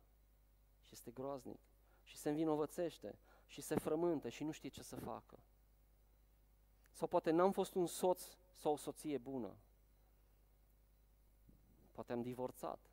Și 0.84 0.92
este 0.92 1.10
groaznic. 1.10 1.60
Și 2.02 2.16
se 2.16 2.28
învinovățește 2.28 3.18
și 3.46 3.60
se 3.60 3.74
frământă 3.74 4.28
și 4.28 4.44
nu 4.44 4.50
știe 4.50 4.68
ce 4.68 4.82
să 4.82 4.96
facă. 4.96 5.38
Sau 6.92 7.08
poate 7.08 7.30
n-am 7.30 7.52
fost 7.52 7.74
un 7.74 7.86
soț 7.86 8.22
sau 8.54 8.72
o 8.72 8.76
soție 8.76 9.18
bună. 9.18 9.56
Poate 11.92 12.12
am 12.12 12.22
divorțat 12.22 12.90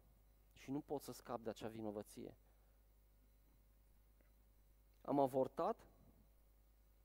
și 0.63 0.71
nu 0.71 0.79
pot 0.79 1.01
să 1.01 1.11
scap 1.11 1.41
de 1.41 1.49
acea 1.49 1.67
vinovăție. 1.67 2.35
Am 5.01 5.19
avortat 5.19 5.87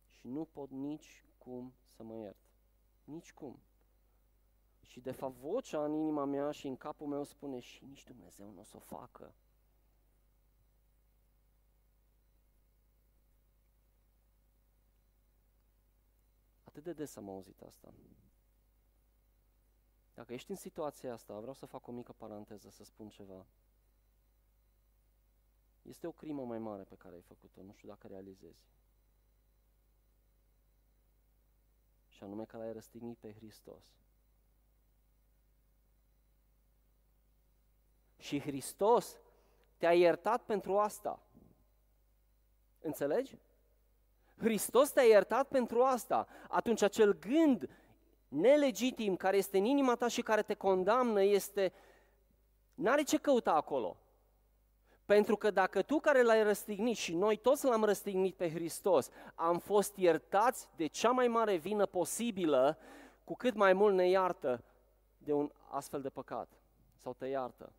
și 0.09 0.27
nu 0.27 0.45
pot 0.45 0.71
nici 0.71 1.25
cum 1.39 1.75
să 1.89 2.03
mă 2.03 2.15
iert. 2.15 2.37
Nici 3.05 3.33
cum. 3.33 3.61
Și 4.81 5.01
de 5.01 5.11
fapt 5.11 5.35
vocea 5.35 5.85
în 5.85 5.93
inima 5.93 6.25
mea 6.25 6.51
și 6.51 6.67
în 6.67 6.77
capul 6.77 7.07
meu 7.07 7.25
spune 7.25 7.61
și 7.61 7.85
nici 7.85 8.05
Dumnezeu 8.05 8.51
nu 8.51 8.61
o 8.61 8.65
să 8.65 8.77
o 8.77 8.81
facă. 8.81 9.35
Atât 16.65 16.83
de 16.83 16.93
des 16.93 17.17
am 17.17 17.29
auzit 17.29 17.61
asta. 17.61 17.93
Dacă 20.19 20.33
ești 20.33 20.51
în 20.51 20.57
situația 20.57 21.13
asta, 21.13 21.39
vreau 21.39 21.55
să 21.55 21.67
fac 21.67 21.87
o 21.87 21.93
mică 21.93 22.13
paranteză, 22.13 22.71
să 22.71 22.85
spun 22.85 23.09
ceva. 23.09 23.47
Este 25.83 26.07
o 26.07 26.13
crimă 26.13 26.45
mai 26.45 26.59
mare 26.59 26.83
pe 26.83 26.95
care 26.95 27.15
ai 27.15 27.21
făcut-o, 27.21 27.63
nu 27.63 27.73
știu 27.73 27.89
dacă 27.89 28.07
realizezi. 28.07 28.67
Și 32.09 32.23
anume 32.23 32.45
că 32.45 32.57
l-ai 32.57 32.73
răstignit 32.73 33.19
pe 33.19 33.35
Hristos. 33.35 33.85
Și 38.17 38.41
Hristos 38.41 39.17
te-a 39.77 39.95
iertat 39.95 40.45
pentru 40.45 40.79
asta. 40.79 41.23
Înțelegi? 42.81 43.39
Hristos 44.37 44.91
te-a 44.91 45.05
iertat 45.05 45.49
pentru 45.49 45.83
asta. 45.83 46.27
Atunci 46.49 46.83
acel 46.83 47.19
gând 47.19 47.71
nelegitim 48.29 49.17
care 49.17 49.37
este 49.37 49.59
în 49.59 49.65
inima 49.65 49.95
ta 49.95 50.09
și 50.09 50.23
care 50.23 50.43
te 50.43 50.55
condamnă 50.55 51.23
este, 51.23 51.73
n-are 52.75 53.03
ce 53.03 53.19
căuta 53.19 53.53
acolo. 53.53 53.97
Pentru 55.05 55.37
că 55.37 55.51
dacă 55.51 55.83
tu 55.83 55.99
care 56.01 56.23
l-ai 56.23 56.43
răstignit 56.43 56.97
și 56.97 57.15
noi 57.15 57.37
toți 57.37 57.65
l-am 57.65 57.85
răstignit 57.85 58.35
pe 58.35 58.51
Hristos, 58.51 59.09
am 59.35 59.59
fost 59.59 59.97
iertați 59.97 60.69
de 60.77 60.87
cea 60.87 61.11
mai 61.11 61.29
mare 61.29 61.57
vină 61.57 61.87
posibilă, 61.87 62.79
cu 63.25 63.35
cât 63.35 63.55
mai 63.55 63.73
mult 63.73 63.95
ne 63.95 64.09
iartă 64.09 64.65
de 65.19 65.33
un 65.33 65.53
astfel 65.69 66.03
de 66.03 66.09
păcat 66.09 66.49
sau 66.97 67.15
te 67.15 67.27
iartă. 67.27 67.73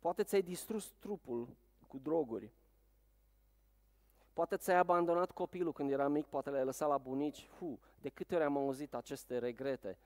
Poate 0.00 0.22
ți-ai 0.22 0.42
distrus 0.42 0.92
trupul 0.98 1.48
cu 1.86 1.98
droguri. 1.98 2.50
Poate 4.32 4.56
ți-ai 4.56 4.76
abandonat 4.76 5.30
copilul 5.30 5.72
când 5.72 5.90
era 5.90 6.08
mic, 6.08 6.26
poate 6.26 6.50
l-ai 6.50 6.64
lăsat 6.64 6.88
la 6.88 6.98
bunici. 6.98 7.48
Hu, 7.58 7.78
de 8.00 8.08
câte 8.08 8.34
ori 8.34 8.44
am 8.44 8.56
auzit 8.56 8.94
aceste 8.94 9.38
regrete. 9.38 9.98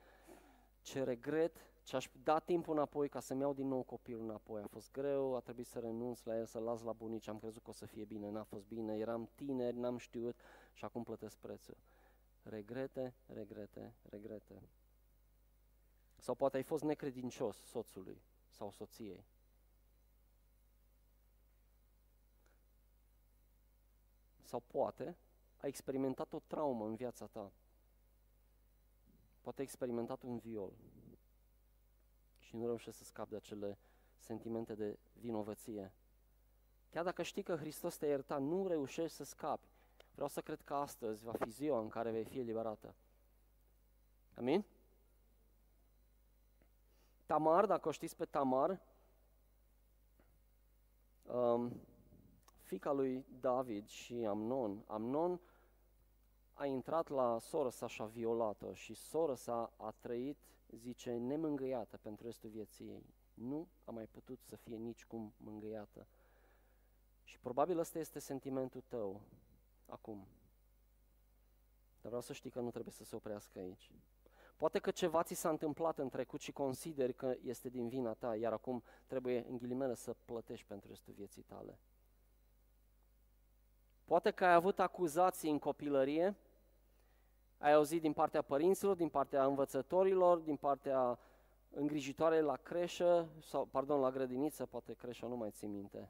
Ce 0.81 1.03
regret 1.03 1.65
ce 1.85 1.95
aș 1.95 2.09
da 2.23 2.39
timpul 2.39 2.73
înapoi 2.73 3.09
ca 3.09 3.19
să-mi 3.19 3.41
iau 3.41 3.53
din 3.53 3.67
nou 3.67 3.81
copilul 3.81 4.23
înapoi. 4.23 4.61
A 4.61 4.67
fost 4.67 4.91
greu, 4.91 5.35
a 5.35 5.39
trebuit 5.39 5.67
să 5.67 5.79
renunț 5.79 6.23
la 6.23 6.37
el, 6.37 6.45
să-l 6.45 6.63
las 6.63 6.81
la 6.81 6.93
bunici, 6.93 7.27
am 7.27 7.39
crezut 7.39 7.63
că 7.63 7.69
o 7.69 7.73
să 7.73 7.85
fie 7.85 8.05
bine, 8.05 8.29
n-a 8.29 8.43
fost 8.43 8.67
bine, 8.67 8.97
eram 8.97 9.29
tineri, 9.35 9.77
n-am 9.77 9.97
știut 9.97 10.39
și 10.73 10.85
acum 10.85 11.03
plătesc 11.03 11.37
prețul. 11.37 11.77
Regrete, 12.43 13.15
regrete, 13.25 13.93
regrete. 14.09 14.61
Sau 16.17 16.35
poate 16.35 16.57
ai 16.57 16.63
fost 16.63 16.83
necredincios 16.83 17.57
soțului 17.63 18.21
sau 18.49 18.71
soției. 18.71 19.25
Sau 24.45 24.59
poate 24.59 25.17
ai 25.57 25.69
experimentat 25.69 26.33
o 26.33 26.39
traumă 26.47 26.85
în 26.85 26.95
viața 26.95 27.25
ta. 27.25 27.51
Poate 29.41 29.59
ai 29.59 29.65
experimentat 29.65 30.21
un 30.21 30.37
viol 30.37 30.71
și 32.37 32.55
nu 32.55 32.65
reușești 32.65 32.99
să 32.99 33.05
scapi 33.05 33.29
de 33.29 33.35
acele 33.35 33.77
sentimente 34.17 34.75
de 34.75 34.97
vinovăție. 35.13 35.93
Chiar 36.89 37.03
dacă 37.03 37.23
știi 37.23 37.43
că 37.43 37.55
Hristos 37.55 37.97
te-a 37.97 38.07
iertat, 38.07 38.41
nu 38.41 38.67
reușești 38.67 39.15
să 39.15 39.23
scapi. 39.23 39.67
Vreau 40.13 40.27
să 40.29 40.41
cred 40.41 40.61
că 40.61 40.73
astăzi 40.73 41.23
va 41.23 41.31
fi 41.31 41.49
ziua 41.49 41.79
în 41.79 41.89
care 41.89 42.11
vei 42.11 42.23
fi 42.23 42.39
eliberată. 42.39 42.95
Amin? 44.35 44.65
Tamar, 47.25 47.65
dacă 47.65 47.87
o 47.87 47.91
știți 47.91 48.15
pe 48.15 48.25
Tamar, 48.25 48.81
um, 51.23 51.81
fica 52.65 52.91
lui 52.91 53.25
David 53.39 53.87
și 53.87 54.13
Amnon. 54.13 54.83
Amnon 54.87 55.41
a 56.53 56.65
intrat 56.65 57.09
la 57.09 57.39
soră 57.39 57.69
sa 57.69 57.87
și 57.87 58.01
a 58.01 58.05
violat-o 58.05 58.73
și 58.73 58.93
soră 58.93 59.35
sa 59.35 59.73
a 59.77 59.91
trăit 59.99 60.37
zice, 60.69 61.11
nemângâiată 61.11 61.97
pentru 61.97 62.25
restul 62.25 62.49
vieții 62.49 62.85
ei. 62.85 63.13
Nu 63.33 63.67
a 63.83 63.91
mai 63.91 64.05
putut 64.05 64.39
să 64.43 64.55
fie 64.55 64.75
nicicum 64.75 65.33
mângâiată. 65.37 66.07
Și 67.23 67.39
probabil 67.39 67.79
ăsta 67.79 67.99
este 67.99 68.19
sentimentul 68.19 68.83
tău 68.87 69.21
acum. 69.85 70.27
Dar 72.01 72.13
vreau 72.13 72.21
să 72.21 72.33
știi 72.33 72.49
că 72.49 72.59
nu 72.59 72.71
trebuie 72.71 72.93
să 72.93 73.03
se 73.03 73.15
oprească 73.15 73.59
aici. 73.59 73.91
Poate 74.57 74.79
că 74.79 74.91
ceva 74.91 75.23
ți 75.23 75.33
s-a 75.33 75.49
întâmplat 75.49 75.97
în 75.97 76.09
trecut 76.09 76.39
și 76.41 76.51
consideri 76.51 77.13
că 77.13 77.35
este 77.41 77.69
din 77.69 77.87
vina 77.87 78.13
ta, 78.13 78.35
iar 78.35 78.53
acum 78.53 78.83
trebuie, 79.05 79.45
în 79.49 79.57
ghilimele, 79.57 79.95
să 79.95 80.15
plătești 80.25 80.67
pentru 80.67 80.89
restul 80.89 81.13
vieții 81.13 81.41
tale. 81.41 81.79
Poate 84.05 84.31
că 84.31 84.45
ai 84.45 84.53
avut 84.53 84.79
acuzații 84.79 85.51
în 85.51 85.59
copilărie 85.59 86.35
ai 87.57 87.73
auzit 87.73 88.01
din 88.01 88.13
partea 88.13 88.41
părinților, 88.41 88.95
din 88.95 89.09
partea 89.09 89.45
învățătorilor, 89.45 90.37
din 90.37 90.55
partea 90.55 91.19
îngrijitoare 91.69 92.41
la 92.41 92.55
creșă, 92.55 93.29
sau, 93.41 93.65
pardon, 93.65 93.99
la 93.99 94.11
grădiniță, 94.11 94.65
poate 94.65 94.93
creșa 94.93 95.27
nu 95.27 95.35
mai 95.35 95.51
țin 95.51 95.71
minte. 95.71 96.09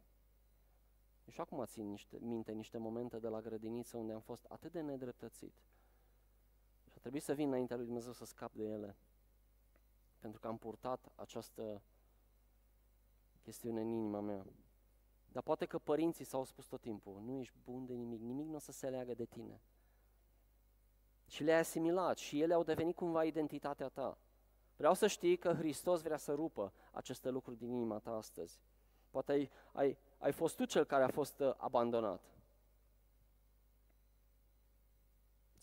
Și 1.29 1.41
acum 1.41 1.65
țin 1.65 1.89
niște, 1.89 2.17
minte 2.21 2.51
niște 2.51 2.77
momente 2.77 3.19
de 3.19 3.27
la 3.27 3.41
grădiniță 3.41 3.97
unde 3.97 4.13
am 4.13 4.19
fost 4.19 4.45
atât 4.47 4.71
de 4.71 4.81
nedreptățit. 4.81 5.53
Și 6.87 6.93
a 6.95 6.99
trebuit 6.99 7.23
să 7.23 7.33
vin 7.33 7.47
înaintea 7.47 7.75
lui 7.75 7.85
Dumnezeu 7.85 8.11
să 8.11 8.25
scap 8.25 8.53
de 8.53 8.63
ele. 8.63 8.95
Pentru 10.19 10.39
că 10.39 10.47
am 10.47 10.57
purtat 10.57 11.11
această 11.15 11.81
chestiune 13.41 13.81
în 13.81 13.89
inima 13.89 14.19
mea. 14.19 14.45
Dar 15.36 15.43
poate 15.43 15.65
că 15.65 15.80
părinții 15.80 16.26
s-au 16.26 16.43
spus 16.43 16.65
tot 16.65 16.82
timpul, 16.82 17.21
nu 17.26 17.39
ești 17.39 17.58
bun 17.63 17.86
de 17.86 17.93
nimic, 17.93 18.21
nimic 18.21 18.48
nu 18.48 18.56
o 18.56 18.60
să 18.60 18.71
se 18.71 18.89
leagă 18.89 19.13
de 19.13 19.26
tine 19.26 19.62
și 21.28 21.43
le-ai 21.43 21.60
asimilat 21.60 22.17
și 22.17 22.41
ele 22.41 22.54
au 22.54 22.63
devenit 22.63 22.95
cumva 22.95 23.24
identitatea 23.24 23.88
ta. 23.88 24.17
Vreau 24.76 24.93
să 24.93 25.08
știi 25.08 25.38
că 25.38 25.54
Hristos 25.54 26.02
vrea 26.02 26.17
să 26.17 26.34
rupă 26.34 26.74
aceste 26.91 27.30
lucruri 27.30 27.58
din 27.58 27.71
inima 27.71 28.00
ta 28.00 28.12
astăzi. 28.12 28.60
Poate 29.10 29.32
ai, 29.32 29.50
ai, 29.71 29.98
ai 30.17 30.32
fost 30.32 30.56
tu 30.56 30.65
cel 30.65 30.84
care 30.84 31.04
a 31.04 31.10
fost 31.10 31.39
uh, 31.39 31.54
abandonat. 31.58 32.21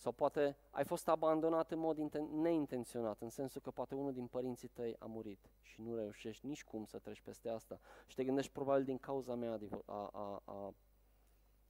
Sau 0.03 0.13
poate 0.13 0.57
ai 0.71 0.85
fost 0.85 1.09
abandonat 1.09 1.71
în 1.71 1.79
mod 1.79 1.97
neintenționat, 2.31 3.21
în 3.21 3.31
sensul 3.31 3.61
că 3.61 3.71
poate 3.71 3.95
unul 3.95 4.13
din 4.13 4.27
părinții 4.27 4.69
tăi 4.69 4.97
a 4.99 5.07
murit 5.07 5.51
și 5.61 5.81
nu 5.81 5.95
reușești 5.95 6.47
nici 6.47 6.65
cum 6.65 6.85
să 6.85 6.99
treci 6.99 7.21
peste 7.21 7.49
asta. 7.49 7.81
Și 8.07 8.15
te 8.15 8.25
gândești 8.25 8.53
probabil 8.53 8.85
din 8.85 8.99
cauza 8.99 9.35
mea 9.35 9.59
a, 9.85 10.09
a, 10.13 10.43
a, 10.45 10.75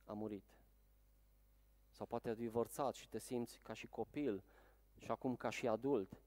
a 0.04 0.12
murit. 0.12 0.44
Sau 1.90 2.06
poate 2.06 2.28
ai 2.28 2.34
divorțat 2.34 2.94
și 2.94 3.08
te 3.08 3.18
simți 3.18 3.60
ca 3.62 3.72
și 3.72 3.86
copil 3.86 4.44
și 4.98 5.10
acum 5.10 5.36
ca 5.36 5.50
și 5.50 5.68
adult. 5.68 6.22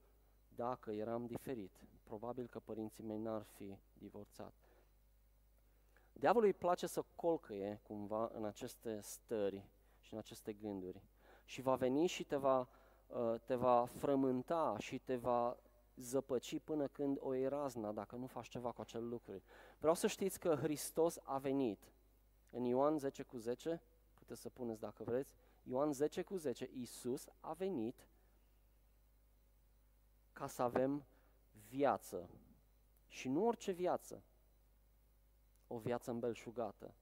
Dacă 0.48 0.90
eram 0.90 1.26
diferit, 1.26 1.80
probabil 2.02 2.46
că 2.46 2.60
părinții 2.60 3.04
mei 3.04 3.18
n-ar 3.18 3.42
fi 3.42 3.78
divorțat. 3.92 4.54
Diavolul 6.12 6.46
îi 6.46 6.54
place 6.54 6.86
să 6.86 7.04
colcăie 7.14 7.80
cumva 7.82 8.30
în 8.32 8.44
aceste 8.44 9.00
stări 9.00 9.64
și 10.00 10.12
în 10.12 10.18
aceste 10.18 10.52
gânduri. 10.52 11.02
Și 11.46 11.60
va 11.60 11.74
veni 11.74 12.06
și 12.06 12.24
te 12.24 12.36
va, 12.36 12.68
uh, 13.06 13.34
te 13.44 13.54
va 13.54 13.86
frământa 13.86 14.76
și 14.78 14.98
te 14.98 15.16
va 15.16 15.56
zăpăci 15.96 16.60
până 16.60 16.86
când 16.86 17.16
o 17.20 17.34
iei 17.34 17.48
razna 17.48 17.92
dacă 17.92 18.16
nu 18.16 18.26
faci 18.26 18.48
ceva 18.48 18.72
cu 18.72 18.80
acele 18.80 19.04
lucruri. 19.04 19.42
Vreau 19.78 19.94
să 19.94 20.06
știți 20.06 20.40
că 20.40 20.54
Hristos 20.54 21.18
a 21.22 21.38
venit. 21.38 21.92
În 22.50 22.64
Ioan 22.64 22.98
10 22.98 23.22
cu 23.22 23.36
10, 23.36 23.82
puteți 24.14 24.40
să 24.40 24.48
puneți 24.48 24.80
dacă 24.80 25.04
vreți, 25.04 25.34
Ioan 25.62 25.92
10 25.92 26.22
cu 26.22 26.36
10, 26.36 26.70
Iisus 26.72 27.26
a 27.40 27.52
venit 27.52 28.08
ca 30.32 30.46
să 30.46 30.62
avem 30.62 31.06
viață. 31.68 32.30
Și 33.08 33.28
nu 33.28 33.46
orice 33.46 33.72
viață, 33.72 34.22
o 35.66 35.78
viață 35.78 36.10
îmbelșugată. 36.10 36.94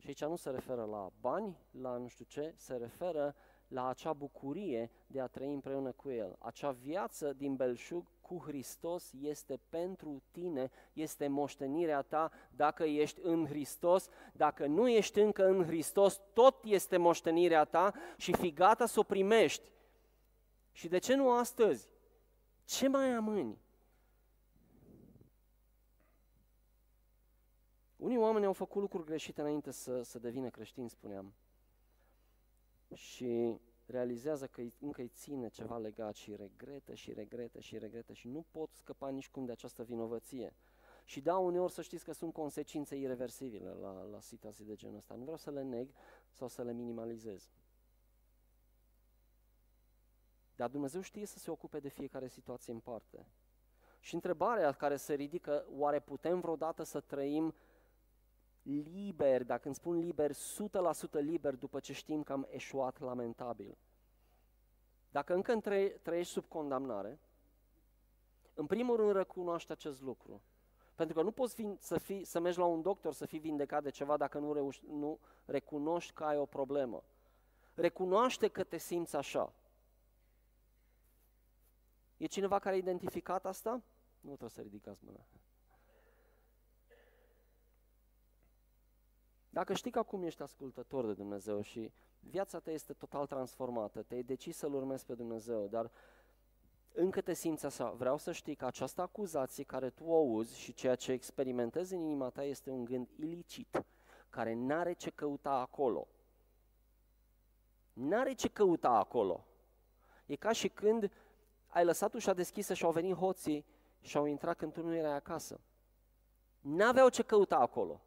Și 0.00 0.06
aici 0.06 0.24
nu 0.24 0.36
se 0.36 0.50
referă 0.50 0.84
la 0.84 1.10
bani, 1.20 1.56
la 1.70 1.96
nu 1.96 2.08
știu 2.08 2.24
ce, 2.24 2.54
se 2.56 2.74
referă 2.74 3.34
la 3.68 3.88
acea 3.88 4.12
bucurie 4.12 4.90
de 5.06 5.20
a 5.20 5.26
trăi 5.26 5.52
împreună 5.52 5.92
cu 5.92 6.10
El. 6.10 6.36
Acea 6.38 6.70
viață 6.70 7.32
din 7.32 7.56
belșug 7.56 8.06
cu 8.20 8.42
Hristos 8.46 9.12
este 9.20 9.60
pentru 9.68 10.22
tine, 10.30 10.70
este 10.92 11.28
moștenirea 11.28 12.02
ta 12.02 12.30
dacă 12.50 12.84
ești 12.84 13.20
în 13.22 13.46
Hristos. 13.46 14.08
Dacă 14.32 14.66
nu 14.66 14.88
ești 14.88 15.20
încă 15.20 15.46
în 15.46 15.64
Hristos, 15.64 16.20
tot 16.32 16.64
este 16.64 16.96
moștenirea 16.96 17.64
ta 17.64 17.94
și 18.16 18.32
fi 18.32 18.52
gata 18.52 18.86
să 18.86 18.98
o 19.00 19.02
primești. 19.02 19.72
Și 20.72 20.88
de 20.88 20.98
ce 20.98 21.14
nu 21.14 21.30
astăzi? 21.30 21.88
Ce 22.64 22.88
mai 22.88 23.10
amâni? 23.10 23.58
Unii 28.10 28.22
oameni 28.22 28.44
au 28.46 28.52
făcut 28.52 28.80
lucruri 28.80 29.04
greșite 29.04 29.40
înainte 29.40 29.70
să, 29.70 30.02
să 30.02 30.18
devină 30.18 30.48
creștini, 30.48 30.90
spuneam. 30.90 31.34
Și 32.94 33.60
realizează 33.86 34.46
că 34.46 34.62
încă 34.78 35.00
îi 35.00 35.08
ține 35.08 35.48
ceva 35.48 35.78
legat 35.78 36.14
și 36.14 36.36
regretă 36.36 36.94
și 36.94 37.12
regretă 37.12 37.60
și 37.60 37.78
regretă 37.78 38.12
și 38.12 38.28
nu 38.28 38.44
pot 38.50 38.70
scăpa 38.72 39.08
nici 39.08 39.28
cum 39.28 39.44
de 39.44 39.52
această 39.52 39.82
vinovăție. 39.82 40.54
Și 41.04 41.20
da, 41.20 41.38
uneori 41.38 41.72
să 41.72 41.82
știți 41.82 42.04
că 42.04 42.12
sunt 42.12 42.32
consecințe 42.32 42.96
irreversibile 42.96 43.70
la, 43.70 44.02
la 44.02 44.20
situații 44.20 44.64
de 44.64 44.74
genul 44.74 44.96
ăsta. 44.96 45.14
Nu 45.14 45.22
vreau 45.22 45.36
să 45.36 45.50
le 45.50 45.62
neg 45.62 45.90
sau 46.30 46.48
să 46.48 46.62
le 46.62 46.72
minimalizez. 46.72 47.50
Dar 50.56 50.70
Dumnezeu 50.70 51.00
știe 51.00 51.26
să 51.26 51.38
se 51.38 51.50
ocupe 51.50 51.80
de 51.80 51.88
fiecare 51.88 52.28
situație 52.28 52.72
în 52.72 52.78
parte. 52.78 53.26
Și 54.00 54.14
întrebarea 54.14 54.72
care 54.72 54.96
se 54.96 55.14
ridică, 55.14 55.66
oare 55.70 56.00
putem 56.00 56.40
vreodată 56.40 56.82
să 56.82 57.00
trăim 57.00 57.54
liber, 58.62 59.44
dacă 59.44 59.66
îmi 59.66 59.74
spun 59.74 59.98
liber, 59.98 60.30
100% 60.32 60.36
liber 61.12 61.54
după 61.54 61.80
ce 61.80 61.92
știm 61.92 62.22
că 62.22 62.32
am 62.32 62.46
eșuat 62.50 63.00
lamentabil. 63.00 63.76
Dacă 65.10 65.34
încă 65.34 65.60
trăiești 66.02 66.32
sub 66.32 66.44
condamnare, 66.44 67.18
în 68.54 68.66
primul 68.66 68.96
rând 68.96 69.12
recunoaște 69.12 69.72
acest 69.72 70.02
lucru. 70.02 70.42
Pentru 70.94 71.16
că 71.16 71.22
nu 71.22 71.30
poți 71.30 71.54
fi, 71.54 71.74
să, 71.78 71.98
fii, 71.98 72.24
să 72.24 72.40
mergi 72.40 72.58
la 72.58 72.64
un 72.64 72.82
doctor 72.82 73.12
să 73.12 73.26
fii 73.26 73.38
vindecat 73.38 73.82
de 73.82 73.90
ceva 73.90 74.16
dacă 74.16 74.38
nu, 74.38 74.52
reuși, 74.52 74.82
nu 74.86 75.18
recunoști 75.44 76.12
că 76.12 76.24
ai 76.24 76.36
o 76.36 76.46
problemă. 76.46 77.04
Recunoaște 77.74 78.48
că 78.48 78.64
te 78.64 78.76
simți 78.76 79.16
așa. 79.16 79.52
E 82.16 82.26
cineva 82.26 82.58
care 82.58 82.74
a 82.74 82.78
identificat 82.78 83.46
asta? 83.46 83.82
Nu 84.20 84.28
trebuie 84.28 84.50
să 84.50 84.60
ridicați 84.60 85.04
mâna. 85.04 85.26
Dacă 89.50 89.74
știi 89.74 89.90
că 89.90 89.98
acum 89.98 90.22
ești 90.22 90.42
ascultător 90.42 91.06
de 91.06 91.12
Dumnezeu 91.12 91.60
și 91.60 91.92
viața 92.20 92.58
ta 92.58 92.70
este 92.70 92.92
total 92.92 93.26
transformată, 93.26 94.02
te-ai 94.02 94.22
decis 94.22 94.56
să-L 94.56 94.74
urmezi 94.74 95.04
pe 95.04 95.14
Dumnezeu, 95.14 95.66
dar 95.66 95.90
încă 96.92 97.20
te 97.20 97.32
simți 97.32 97.66
așa, 97.66 97.90
vreau 97.90 98.18
să 98.18 98.32
știi 98.32 98.54
că 98.54 98.66
această 98.66 99.02
acuzație 99.02 99.64
care 99.64 99.90
tu 99.90 100.04
o 100.04 100.16
auzi 100.16 100.58
și 100.58 100.72
ceea 100.72 100.94
ce 100.94 101.12
experimentezi 101.12 101.94
în 101.94 102.00
inima 102.00 102.28
ta 102.28 102.42
este 102.44 102.70
un 102.70 102.84
gând 102.84 103.08
ilicit, 103.16 103.84
care 104.28 104.54
n-are 104.54 104.92
ce 104.92 105.10
căuta 105.10 105.50
acolo. 105.50 106.08
N-are 107.92 108.32
ce 108.32 108.48
căuta 108.48 108.88
acolo. 108.90 109.44
E 110.26 110.36
ca 110.36 110.52
și 110.52 110.68
când 110.68 111.12
ai 111.66 111.84
lăsat 111.84 112.14
ușa 112.14 112.32
deschisă 112.32 112.74
și 112.74 112.84
au 112.84 112.92
venit 112.92 113.14
hoții 113.14 113.64
și 114.00 114.16
au 114.16 114.24
intrat 114.24 114.56
când 114.56 114.72
tu 114.72 114.82
nu 114.82 114.94
erai 114.94 115.14
acasă. 115.14 115.60
N-aveau 116.60 117.08
ce 117.08 117.22
căuta 117.22 117.56
acolo. 117.56 118.00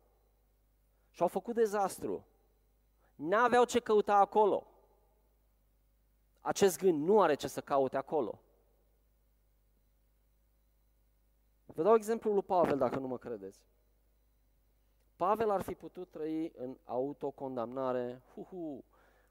Și 1.14 1.22
au 1.22 1.28
făcut 1.28 1.56
dezastru. 1.56 2.26
N-aveau 3.16 3.64
ce 3.66 3.80
căuta 3.80 4.16
acolo. 4.16 4.68
Acest 6.42 6.78
gând 6.78 7.04
nu 7.04 7.22
are 7.22 7.36
ce 7.36 7.48
să 7.48 7.62
caute 7.62 7.98
acolo. 7.98 8.40
Vă 11.66 11.84
dau 11.84 11.96
exemplul 11.96 12.34
lui 12.34 12.44
Pavel, 12.44 12.78
dacă 12.78 13.00
nu 13.00 13.08
mă 13.08 13.18
credeți. 13.18 13.60
Pavel 15.16 15.50
ar 15.50 15.62
fi 15.62 15.74
putut 15.74 16.10
trăi 16.12 16.52
în 16.56 16.78
autocondamnare, 16.86 18.22
hu, 18.34 18.42
hu, 18.42 18.84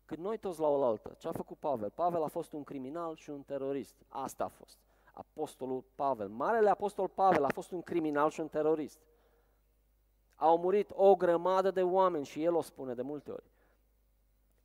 cât 0.04 0.18
noi 0.18 0.38
toți 0.38 0.60
la 0.60 0.66
oaltă. 0.68 1.14
Ce 1.18 1.28
a 1.28 1.32
făcut 1.32 1.58
Pavel? 1.58 1.90
Pavel 1.90 2.22
a 2.22 2.28
fost 2.28 2.52
un 2.52 2.64
criminal 2.64 3.16
și 3.16 3.30
un 3.30 3.42
terorist. 3.42 3.94
Asta 4.08 4.44
a 4.44 4.48
fost. 4.48 4.78
Apostolul 5.12 5.84
Pavel. 5.94 6.28
Marele 6.28 6.70
apostol 6.70 7.08
Pavel 7.08 7.44
a 7.44 7.48
fost 7.48 7.70
un 7.70 7.82
criminal 7.82 8.30
și 8.30 8.40
un 8.40 8.48
terorist. 8.48 9.00
Au 10.42 10.58
murit 10.58 10.90
o 10.94 11.14
grămadă 11.14 11.70
de 11.70 11.82
oameni 11.82 12.24
și 12.24 12.42
el 12.42 12.54
o 12.54 12.62
spune 12.62 12.94
de 12.94 13.02
multe 13.02 13.30
ori. 13.30 13.50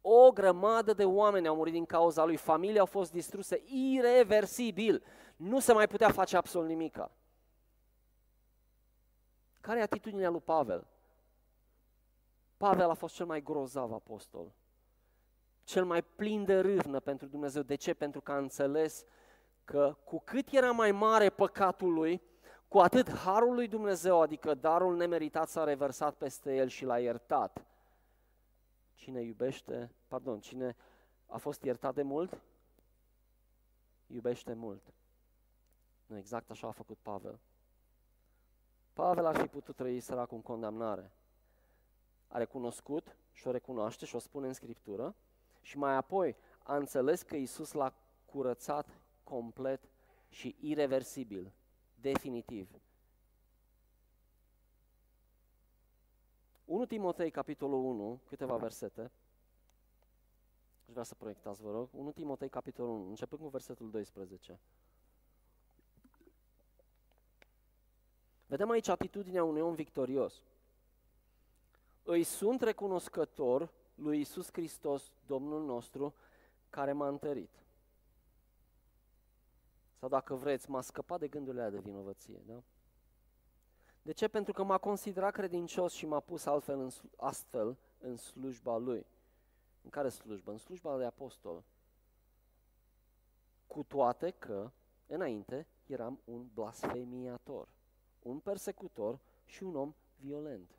O 0.01 0.31
grămadă 0.31 0.93
de 0.93 1.05
oameni 1.05 1.47
au 1.47 1.55
murit 1.55 1.73
din 1.73 1.85
cauza 1.85 2.25
lui, 2.25 2.35
familia 2.35 2.79
au 2.79 2.85
fost 2.85 3.11
distruse 3.11 3.63
irreversibil. 3.65 5.03
Nu 5.35 5.59
se 5.59 5.73
mai 5.73 5.87
putea 5.87 6.11
face 6.11 6.37
absolut 6.37 6.67
nimica. 6.67 7.11
Care 9.61 9.79
e 9.79 9.81
atitudinea 9.81 10.29
lui 10.29 10.39
Pavel? 10.39 10.87
Pavel 12.57 12.89
a 12.89 12.93
fost 12.93 13.15
cel 13.15 13.25
mai 13.25 13.43
grozav 13.43 13.93
apostol, 13.93 14.51
cel 15.63 15.85
mai 15.85 16.01
plin 16.01 16.45
de 16.45 16.59
râvnă 16.59 16.99
pentru 16.99 17.27
Dumnezeu. 17.27 17.61
De 17.61 17.75
ce? 17.75 17.93
Pentru 17.93 18.21
că 18.21 18.31
a 18.31 18.37
înțeles 18.37 19.03
că 19.65 19.97
cu 20.03 20.19
cât 20.19 20.51
era 20.51 20.71
mai 20.71 20.91
mare 20.91 21.29
păcatul 21.29 21.93
lui, 21.93 22.21
cu 22.67 22.79
atât 22.79 23.09
harul 23.09 23.53
lui 23.53 23.67
Dumnezeu, 23.67 24.21
adică 24.21 24.53
darul 24.53 24.95
nemeritat 24.95 25.49
s-a 25.49 25.63
reversat 25.63 26.15
peste 26.15 26.55
el 26.55 26.67
și 26.67 26.85
l-a 26.85 26.99
iertat. 26.99 27.65
Cine 28.93 29.21
iubește, 29.21 29.91
pardon, 30.07 30.39
cine 30.39 30.75
a 31.25 31.37
fost 31.37 31.63
iertat 31.63 31.93
de 31.93 32.01
mult, 32.01 32.41
iubește 34.07 34.53
mult. 34.53 34.93
Nu, 36.05 36.17
exact 36.17 36.49
așa 36.49 36.67
a 36.67 36.71
făcut 36.71 36.97
Pavel. 37.01 37.39
Pavel 38.93 39.25
ar 39.25 39.35
fi 39.35 39.47
putut 39.47 39.75
trăi 39.75 39.99
săracul 39.99 40.37
în 40.37 40.43
condamnare. 40.43 41.11
A 42.27 42.37
recunoscut 42.37 43.17
și 43.31 43.47
o 43.47 43.51
recunoaște 43.51 44.05
și 44.05 44.15
o 44.15 44.19
spune 44.19 44.47
în 44.47 44.53
Scriptură 44.53 45.15
și 45.61 45.77
mai 45.77 45.95
apoi 45.95 46.35
a 46.63 46.75
înțeles 46.75 47.21
că 47.21 47.35
Isus 47.35 47.71
l-a 47.71 47.93
curățat 48.25 48.99
complet 49.23 49.89
și 50.29 50.55
irreversibil, 50.59 51.51
definitiv. 52.01 52.69
1 56.65 56.85
Timotei, 56.85 57.31
capitolul 57.31 57.83
1, 57.83 58.21
câteva 58.25 58.57
versete. 58.57 59.01
Aș 60.85 60.91
vrea 60.91 61.03
să 61.03 61.15
proiectați, 61.15 61.61
vă 61.61 61.71
rog. 61.71 61.89
1 61.91 62.11
Timotei, 62.11 62.49
capitolul 62.49 62.95
1, 62.95 63.09
începând 63.09 63.41
cu 63.41 63.47
versetul 63.47 63.89
12. 63.89 64.59
Vedem 68.45 68.69
aici 68.69 68.87
atitudinea 68.87 69.43
unui 69.43 69.61
om 69.61 69.73
victorios. 69.73 70.43
Îi 72.03 72.23
sunt 72.23 72.61
recunoscător 72.61 73.73
lui 73.95 74.19
Isus 74.19 74.49
Hristos, 74.51 75.11
Domnul 75.25 75.65
nostru, 75.65 76.13
care 76.69 76.91
m-a 76.91 77.07
întărit. 77.07 77.66
Sau 79.99 80.09
dacă 80.09 80.35
vreți, 80.35 80.69
m-a 80.69 80.81
scăpat 80.81 81.19
de 81.19 81.27
gândurile 81.27 81.69
de 81.69 81.79
vinovăție. 81.79 82.41
Da? 82.45 82.63
De 84.01 84.11
ce? 84.11 84.27
Pentru 84.27 84.53
că 84.53 84.63
m-a 84.63 84.77
considerat 84.77 85.33
credincios 85.33 85.93
și 85.93 86.05
m-a 86.05 86.19
pus 86.19 86.45
altfel 86.45 86.79
în, 86.79 86.89
astfel 87.17 87.77
în 87.97 88.15
slujba 88.15 88.77
lui. 88.77 89.05
În 89.83 89.89
care 89.89 90.09
slujbă? 90.09 90.51
În 90.51 90.57
slujba 90.57 90.97
de 90.97 91.05
apostol. 91.05 91.63
Cu 93.67 93.83
toate 93.83 94.31
că, 94.31 94.71
înainte, 95.07 95.67
eram 95.85 96.19
un 96.25 96.47
blasfemiator 96.53 97.67
un 98.27 98.39
persecutor 98.39 99.19
și 99.45 99.63
un 99.63 99.75
om 99.75 99.93
violent. 100.15 100.71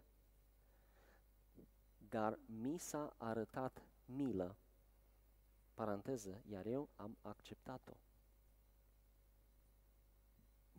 Dar 2.09 2.39
mi 2.47 2.79
s-a 2.79 3.15
arătat 3.17 3.83
milă, 4.05 4.57
paranteză, 5.75 6.43
iar 6.51 6.67
eu 6.67 6.89
am 6.97 7.17
acceptat-o. 7.23 7.93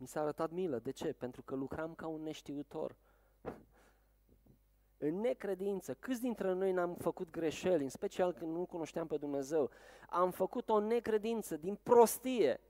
Mi 0.00 0.06
s-a 0.06 0.20
arătat 0.20 0.50
milă. 0.50 0.78
De 0.78 0.90
ce? 0.90 1.12
Pentru 1.12 1.42
că 1.42 1.54
lucram 1.54 1.94
ca 1.94 2.06
un 2.06 2.22
neștiutor. 2.22 2.96
În 4.98 5.20
necredință, 5.20 5.94
câți 5.94 6.20
dintre 6.20 6.52
noi 6.52 6.72
n-am 6.72 6.94
făcut 6.94 7.30
greșeli, 7.30 7.82
în 7.82 7.88
special 7.88 8.32
când 8.32 8.52
nu 8.52 8.66
cunoșteam 8.66 9.06
pe 9.06 9.16
Dumnezeu, 9.16 9.70
am 10.08 10.30
făcut 10.30 10.68
o 10.68 10.80
necredință 10.80 11.56
din 11.56 11.78
prostie 11.82 12.60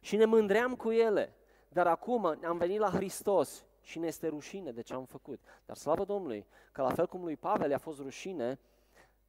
și 0.00 0.16
ne 0.16 0.24
mândream 0.24 0.76
cu 0.76 0.90
ele. 0.90 1.34
Dar 1.68 1.86
acum 1.86 2.24
am 2.24 2.58
venit 2.58 2.78
la 2.78 2.90
Hristos 2.90 3.64
și 3.82 3.98
ne 3.98 4.06
este 4.06 4.28
rușine 4.28 4.72
de 4.72 4.82
ce 4.82 4.94
am 4.94 5.04
făcut. 5.04 5.40
Dar 5.66 5.76
slavă 5.76 6.04
Domnului, 6.04 6.46
că 6.72 6.82
la 6.82 6.90
fel 6.90 7.06
cum 7.06 7.22
lui 7.22 7.36
Pavel 7.36 7.70
i-a 7.70 7.78
fost 7.78 8.00
rușine, 8.00 8.60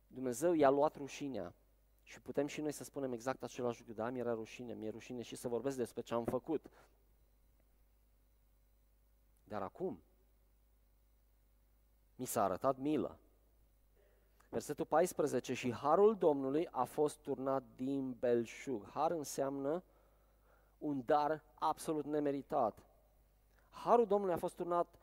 Dumnezeu 0.07 0.53
i-a 0.53 0.69
luat 0.69 0.95
rușinea. 0.95 1.53
Și 2.03 2.21
putem 2.21 2.47
și 2.47 2.61
noi 2.61 2.71
să 2.71 2.83
spunem 2.83 3.11
exact 3.11 3.43
același 3.43 3.79
lucru. 3.79 3.93
Da, 3.93 4.09
mi-era 4.09 4.33
rușine, 4.33 4.73
mi-e 4.73 4.89
rușine 4.89 5.21
și 5.21 5.35
să 5.35 5.47
vorbesc 5.47 5.77
despre 5.77 6.01
ce 6.01 6.13
am 6.13 6.23
făcut. 6.23 6.65
Dar 9.49 9.61
acum, 9.61 10.03
mi 12.15 12.25
s-a 12.25 12.43
arătat 12.43 12.77
milă. 12.77 13.17
Versetul 14.49 14.85
14, 14.85 15.53
și 15.53 15.73
harul 15.73 16.15
Domnului 16.15 16.67
a 16.67 16.83
fost 16.83 17.19
turnat 17.19 17.63
din 17.75 18.11
belșug. 18.11 18.89
Har 18.89 19.11
înseamnă 19.11 19.83
un 20.77 21.05
dar 21.05 21.43
absolut 21.53 22.05
nemeritat. 22.05 22.85
Harul 23.69 24.05
Domnului 24.05 24.33
a 24.33 24.37
fost 24.37 24.55
turnat 24.55 24.99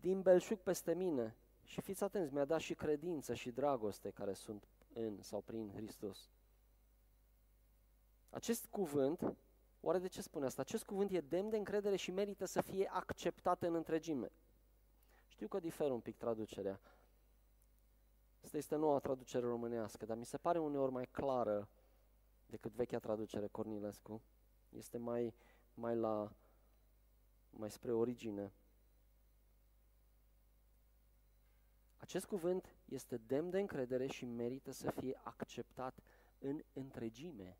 din 0.00 0.22
belșug 0.22 0.58
peste 0.58 0.94
mine 0.94 1.36
și 1.64 1.80
fiți 1.80 2.04
atenți, 2.04 2.32
mi-a 2.32 2.44
dat 2.44 2.60
și 2.60 2.74
credință 2.74 3.34
și 3.34 3.50
dragoste 3.50 4.10
care 4.10 4.32
sunt 4.32 4.68
în 4.92 5.22
sau 5.22 5.40
prin 5.40 5.72
Hristos. 5.74 6.30
Acest 8.30 8.66
cuvânt, 8.66 9.36
oare 9.80 9.98
de 9.98 10.08
ce 10.08 10.22
spune 10.22 10.46
asta? 10.46 10.62
Acest 10.62 10.84
cuvânt 10.84 11.10
e 11.10 11.20
demn 11.20 11.48
de 11.48 11.56
încredere 11.56 11.96
și 11.96 12.10
merită 12.10 12.44
să 12.44 12.60
fie 12.60 12.88
acceptat 12.92 13.62
în 13.62 13.74
întregime. 13.74 14.30
Știu 15.28 15.48
că 15.48 15.60
diferă 15.60 15.92
un 15.92 16.00
pic 16.00 16.16
traducerea. 16.16 16.80
Asta 18.42 18.56
este 18.56 18.76
noua 18.76 18.98
traducere 18.98 19.46
românească, 19.46 20.06
dar 20.06 20.16
mi 20.16 20.24
se 20.24 20.36
pare 20.36 20.58
uneori 20.58 20.92
mai 20.92 21.06
clară 21.06 21.68
decât 22.46 22.72
vechea 22.72 22.98
traducere 22.98 23.46
Cornilescu 23.46 24.22
este 24.68 24.98
mai, 24.98 25.34
mai 25.74 25.96
la 25.96 26.32
mai 27.50 27.70
spre 27.70 27.92
origine. 27.92 28.52
Acest 31.96 32.26
cuvânt 32.26 32.76
este 32.84 33.16
demn 33.16 33.50
de 33.50 33.58
încredere 33.58 34.06
și 34.06 34.24
merită 34.24 34.70
să 34.70 34.90
fie 34.90 35.20
acceptat 35.22 35.98
în 36.38 36.62
întregime. 36.72 37.58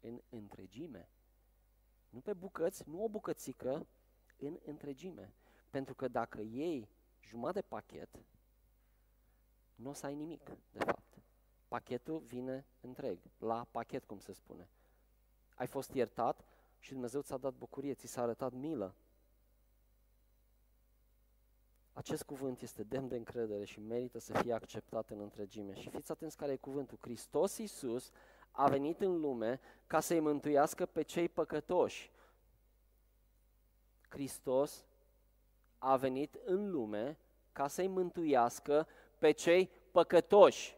În 0.00 0.20
întregime. 0.28 1.08
Nu 2.08 2.20
pe 2.20 2.32
bucăți, 2.32 2.88
nu 2.88 3.04
o 3.04 3.08
bucățică, 3.08 3.86
în 4.38 4.58
întregime. 4.64 5.34
Pentru 5.70 5.94
că 5.94 6.08
dacă 6.08 6.40
iei 6.40 6.88
jumătate 7.20 7.60
de 7.60 7.66
pachet, 7.68 8.08
nu 9.74 9.90
o 9.90 9.92
să 9.92 10.06
ai 10.06 10.14
nimic, 10.14 10.44
de 10.70 10.78
fapt. 10.78 11.22
Pachetul 11.68 12.18
vine 12.18 12.66
întreg, 12.80 13.18
la 13.38 13.66
pachet, 13.70 14.04
cum 14.04 14.18
se 14.18 14.32
spune. 14.32 14.68
Ai 15.54 15.66
fost 15.66 15.90
iertat, 15.90 16.44
și 16.78 16.92
Dumnezeu 16.92 17.20
ți-a 17.20 17.36
dat 17.36 17.54
bucurie, 17.54 17.94
ți 17.94 18.06
s-a 18.06 18.22
arătat 18.22 18.52
milă. 18.52 18.94
Acest 21.92 22.22
cuvânt 22.22 22.60
este 22.60 22.82
demn 22.82 23.08
de 23.08 23.16
încredere 23.16 23.64
și 23.64 23.80
merită 23.80 24.18
să 24.18 24.32
fie 24.32 24.52
acceptat 24.52 25.10
în 25.10 25.20
întregime. 25.20 25.74
Și 25.74 25.88
fiți 25.88 26.10
atenți 26.10 26.36
care 26.36 26.52
e 26.52 26.56
cuvântul. 26.56 26.98
Hristos 27.00 27.58
Iisus 27.58 28.10
a 28.58 28.68
venit 28.68 29.00
în 29.00 29.20
lume 29.20 29.60
ca 29.86 30.00
să-i 30.00 30.20
mântuiască 30.20 30.86
pe 30.86 31.02
cei 31.02 31.28
păcătoși. 31.28 32.10
Hristos 34.08 34.84
a 35.78 35.96
venit 35.96 36.34
în 36.44 36.70
lume 36.70 37.18
ca 37.52 37.68
să-i 37.68 37.86
mântuiască 37.86 38.86
pe 39.18 39.30
cei 39.30 39.70
păcătoși. 39.90 40.76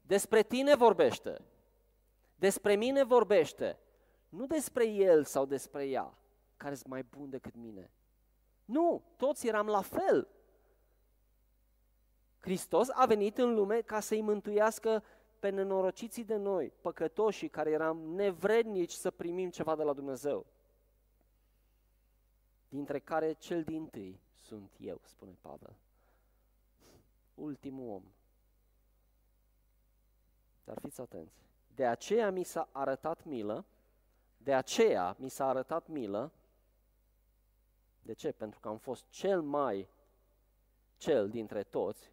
Despre 0.00 0.42
tine 0.42 0.74
vorbește. 0.74 1.40
Despre 2.34 2.74
mine 2.74 3.04
vorbește. 3.04 3.78
Nu 4.28 4.46
despre 4.46 4.86
el 4.86 5.24
sau 5.24 5.44
despre 5.44 5.86
ea, 5.86 6.14
care 6.56 6.74
sunt 6.74 6.88
mai 6.88 7.02
bun 7.02 7.30
decât 7.30 7.54
mine. 7.54 7.90
Nu, 8.64 9.02
toți 9.16 9.46
eram 9.46 9.66
la 9.66 9.80
fel. 9.80 10.28
Hristos 12.38 12.88
a 12.92 13.06
venit 13.06 13.38
în 13.38 13.54
lume 13.54 13.80
ca 13.80 14.00
să-i 14.00 14.20
mântuiască 14.20 15.02
pe 15.38 15.48
nenorociții 15.48 16.24
de 16.24 16.36
noi, 16.36 16.72
păcătoșii 16.80 17.48
care 17.48 17.70
eram 17.70 17.98
nevrednici 17.98 18.92
să 18.92 19.10
primim 19.10 19.50
ceva 19.50 19.76
de 19.76 19.82
la 19.82 19.92
Dumnezeu. 19.92 20.46
Dintre 22.68 22.98
care 22.98 23.32
cel 23.32 23.64
din 23.64 23.86
tâi 23.86 24.20
sunt 24.34 24.70
eu, 24.80 25.00
spune 25.04 25.36
Pavel. 25.40 25.76
Ultimul 27.34 27.94
om. 27.94 28.02
Dar 30.64 30.78
fiți 30.80 31.00
atenți. 31.00 31.46
De 31.74 31.86
aceea 31.86 32.30
mi 32.30 32.44
s-a 32.44 32.68
arătat 32.72 33.24
milă, 33.24 33.64
de 34.36 34.54
aceea 34.54 35.16
mi 35.18 35.28
s-a 35.28 35.48
arătat 35.48 35.88
milă. 35.88 36.32
De 38.02 38.12
ce? 38.12 38.32
Pentru 38.32 38.60
că 38.60 38.68
am 38.68 38.78
fost 38.78 39.04
cel 39.08 39.42
mai 39.42 39.88
cel 40.96 41.28
dintre 41.28 41.62
toți, 41.62 42.12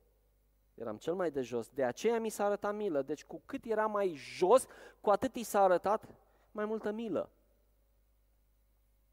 eram 0.75 0.97
cel 0.97 1.13
mai 1.13 1.31
de 1.31 1.41
jos, 1.41 1.69
de 1.69 1.83
aceea 1.83 2.19
mi 2.19 2.29
s-a 2.29 2.45
arătat 2.45 2.75
milă. 2.75 3.01
Deci 3.01 3.23
cu 3.23 3.41
cât 3.45 3.65
era 3.65 3.85
mai 3.85 4.13
jos, 4.15 4.65
cu 5.01 5.09
atât 5.09 5.35
i 5.35 5.43
s-a 5.43 5.61
arătat 5.61 6.07
mai 6.51 6.65
multă 6.65 6.91
milă. 6.91 7.29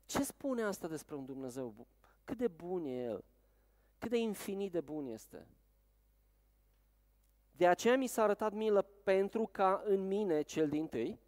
Ce 0.07 0.25
spune 0.25 0.62
asta 0.62 0.88
despre 0.88 1.14
un 1.14 1.25
Dumnezeu? 1.25 1.87
Cât 2.25 2.38
de 2.38 2.48
bun 2.48 2.85
e 2.85 3.03
El? 3.03 3.25
Cât 3.98 4.11
de 4.11 4.18
infinit 4.18 4.72
de 4.72 4.81
bun 4.81 5.07
este? 5.07 5.46
De 7.53 7.66
aceea 7.66 7.96
mi 7.96 8.07
s-a 8.07 8.22
arătat 8.22 8.53
milă 8.53 8.83
pentru 9.03 9.48
ca 9.53 9.83
în 9.85 10.07
mine, 10.07 10.42
cel 10.42 10.68
din 10.68 10.88
tâi, 10.88 11.20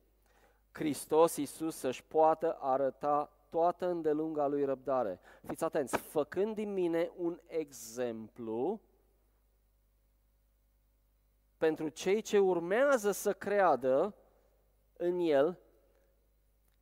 Hristos 0.73 1.37
Iisus 1.37 1.77
să-și 1.77 2.05
poată 2.05 2.59
arăta 2.61 3.33
toată 3.49 3.87
îndelunga 3.87 4.47
lui 4.47 4.65
răbdare. 4.65 5.21
Fiți 5.47 5.65
atenți, 5.65 5.97
făcând 5.97 6.55
din 6.55 6.73
mine 6.73 7.11
un 7.17 7.41
exemplu 7.47 8.81
pentru 11.57 11.89
cei 11.89 12.21
ce 12.21 12.39
urmează 12.39 13.11
să 13.11 13.33
creadă 13.33 14.15
în 14.97 15.21
El 15.21 15.59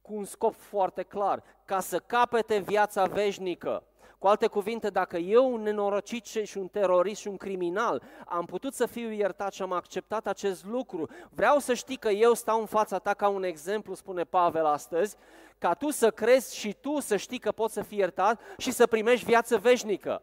cu 0.01 0.15
un 0.15 0.25
scop 0.25 0.55
foarte 0.55 1.03
clar, 1.03 1.43
ca 1.65 1.81
să 1.81 1.99
capete 1.99 2.59
viața 2.59 3.05
veșnică. 3.05 3.83
Cu 4.19 4.29
alte 4.29 4.47
cuvinte, 4.47 4.91
dacă 4.91 5.17
eu, 5.17 5.53
un 5.53 5.63
nenorocit 5.63 6.25
și 6.25 6.59
un 6.59 6.69
terorist 6.69 7.21
și 7.21 7.29
un 7.29 7.37
criminal, 7.37 8.03
am 8.27 8.45
putut 8.45 8.75
să 8.75 8.87
fiu 8.87 9.11
iertat 9.11 9.53
și 9.53 9.63
am 9.63 9.73
acceptat 9.73 10.27
acest 10.27 10.65
lucru, 10.65 11.09
vreau 11.31 11.59
să 11.59 11.75
știi 11.75 11.97
că 11.97 12.09
eu 12.09 12.33
stau 12.35 12.61
în 12.61 12.67
fața 12.67 12.99
ta 12.99 13.15
ca 13.15 13.29
un 13.29 13.43
exemplu, 13.43 13.95
spune 13.95 14.25
Pavel 14.25 14.67
astăzi, 14.67 15.17
ca 15.59 15.75
tu 15.75 15.91
să 15.91 16.11
crezi 16.11 16.57
și 16.57 16.73
tu 16.73 17.01
să 17.01 17.17
știi 17.17 17.39
că 17.39 17.53
poți 17.53 17.75
să 17.75 17.83
fii 17.83 17.99
iertat 17.99 18.41
și 18.59 18.71
să 18.71 18.87
primești 18.87 19.25
viață 19.27 19.59
veșnică. 19.59 20.23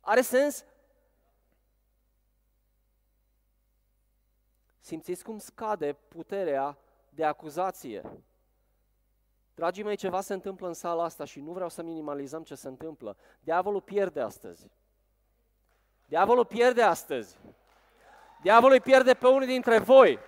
Are 0.00 0.20
sens? 0.20 0.64
Simțiți 4.80 5.24
cum 5.24 5.38
scade 5.38 5.92
puterea 5.92 6.78
de 7.08 7.24
acuzație. 7.24 8.02
Dragii 9.54 9.82
mei, 9.82 9.96
ceva 9.96 10.20
se 10.20 10.32
întâmplă 10.32 10.66
în 10.66 10.74
sala 10.74 11.04
asta 11.04 11.24
și 11.24 11.40
nu 11.40 11.52
vreau 11.52 11.68
să 11.68 11.82
minimalizăm 11.82 12.42
ce 12.42 12.54
se 12.54 12.68
întâmplă. 12.68 13.16
Diavolul 13.40 13.80
pierde 13.80 14.20
astăzi. 14.20 14.70
Diavolul 16.06 16.44
pierde 16.44 16.82
astăzi. 16.82 17.38
Diavolul 18.42 18.72
îi 18.74 18.80
pierde 18.80 19.14
pe 19.14 19.26
unii 19.26 19.46
dintre 19.46 19.78
voi. 19.78 20.18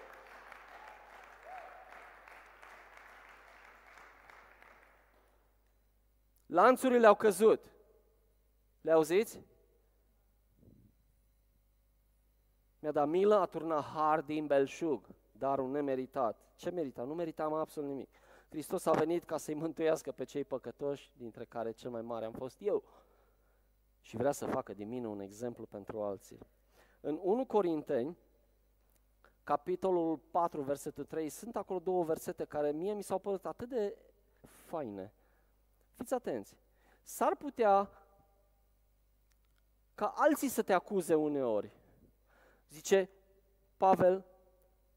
Lanțurile 6.46 7.06
au 7.06 7.14
căzut. 7.14 7.64
Le 8.80 8.90
auziți? 8.92 9.40
Mi-a 12.82 12.92
dat 12.92 13.08
milă, 13.08 13.38
a 13.38 13.46
turnat 13.46 13.84
har 13.84 14.20
din 14.20 14.46
belșug, 14.46 15.08
darul 15.32 15.70
nemeritat. 15.70 16.38
Ce 16.56 16.70
merita? 16.70 17.02
Nu 17.02 17.14
meritam 17.14 17.52
absolut 17.52 17.88
nimic. 17.88 18.08
Hristos 18.48 18.86
a 18.86 18.90
venit 18.90 19.24
ca 19.24 19.36
să-i 19.36 19.54
mântuiască 19.54 20.12
pe 20.12 20.24
cei 20.24 20.44
păcătoși, 20.44 21.12
dintre 21.16 21.44
care 21.44 21.72
cel 21.72 21.90
mai 21.90 22.02
mare 22.02 22.24
am 22.24 22.32
fost 22.32 22.56
eu. 22.60 22.82
Și 24.00 24.16
vrea 24.16 24.32
să 24.32 24.46
facă 24.46 24.74
din 24.74 24.88
mine 24.88 25.06
un 25.06 25.20
exemplu 25.20 25.64
pentru 25.64 26.02
alții. 26.02 26.38
În 27.00 27.18
1 27.22 27.44
Corinteni, 27.44 28.16
capitolul 29.44 30.16
4, 30.30 30.62
versetul 30.62 31.04
3, 31.04 31.28
sunt 31.28 31.56
acolo 31.56 31.78
două 31.78 32.04
versete 32.04 32.44
care 32.44 32.70
mie 32.70 32.92
mi 32.92 33.02
s-au 33.02 33.18
părut 33.18 33.46
atât 33.46 33.68
de 33.68 33.96
faine. 34.40 35.12
Fiți 35.96 36.14
atenți. 36.14 36.56
S-ar 37.02 37.36
putea 37.36 37.90
ca 39.94 40.12
alții 40.16 40.48
să 40.48 40.62
te 40.62 40.72
acuze 40.72 41.14
uneori. 41.14 41.80
Zice 42.72 43.10
Pavel, 43.76 44.26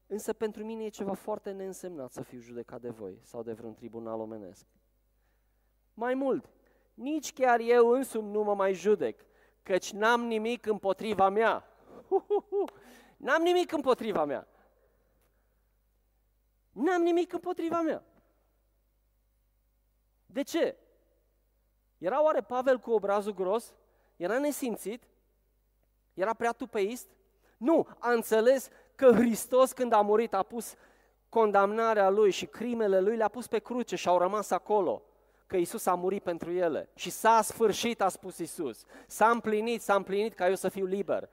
Însă 0.06 0.32
pentru 0.32 0.64
mine 0.64 0.84
e 0.84 0.88
ceva 0.88 1.14
foarte 1.14 1.50
neînsemnat 1.50 2.12
să 2.12 2.22
fiu 2.22 2.40
judecat 2.40 2.80
de 2.80 2.88
voi 2.88 3.18
sau 3.22 3.42
de 3.42 3.52
vreun 3.52 3.74
tribunal 3.74 4.20
omenesc. 4.20 4.66
Mai 5.94 6.14
mult, 6.14 6.50
nici 6.94 7.32
chiar 7.32 7.60
eu 7.60 7.88
însumi 7.88 8.30
nu 8.30 8.42
mă 8.42 8.54
mai 8.54 8.74
judec, 8.74 9.24
căci 9.62 9.92
n-am 9.92 10.24
nimic 10.24 10.66
împotriva 10.66 11.28
mea. 11.28 11.64
N-am 13.16 13.42
nimic 13.42 13.72
împotriva 13.72 14.24
mea. 14.24 14.48
N-am 16.72 17.02
nimic 17.02 17.32
împotriva 17.32 17.80
mea. 17.80 18.04
De 20.26 20.42
ce? 20.42 20.76
Era 21.98 22.22
oare 22.22 22.40
Pavel 22.40 22.78
cu 22.78 22.90
obrazul 22.90 23.34
gros? 23.34 23.74
Era 24.16 24.38
nesimțit? 24.38 25.08
Era 26.14 26.34
prea 26.34 26.52
tupeist? 26.52 27.08
Nu, 27.56 27.86
a 27.98 28.12
înțeles 28.12 28.68
că 28.94 29.12
Hristos 29.12 29.72
când 29.72 29.92
a 29.92 30.00
murit 30.00 30.34
a 30.34 30.42
pus 30.42 30.74
condamnarea 31.28 32.08
lui 32.10 32.30
și 32.30 32.46
crimele 32.46 33.00
lui 33.00 33.16
le-a 33.16 33.28
pus 33.28 33.46
pe 33.46 33.58
cruce 33.58 33.96
și 33.96 34.08
au 34.08 34.18
rămas 34.18 34.50
acolo. 34.50 35.02
Că 35.46 35.56
Isus 35.56 35.86
a 35.86 35.94
murit 35.94 36.22
pentru 36.22 36.50
ele. 36.50 36.88
Și 36.94 37.10
s-a 37.10 37.42
sfârșit, 37.42 38.00
a 38.00 38.08
spus 38.08 38.38
Isus. 38.38 38.84
S-a 39.06 39.30
împlinit, 39.30 39.82
s-a 39.82 39.94
împlinit 39.94 40.34
ca 40.34 40.48
eu 40.48 40.54
să 40.54 40.68
fiu 40.68 40.84
liber. 40.84 41.28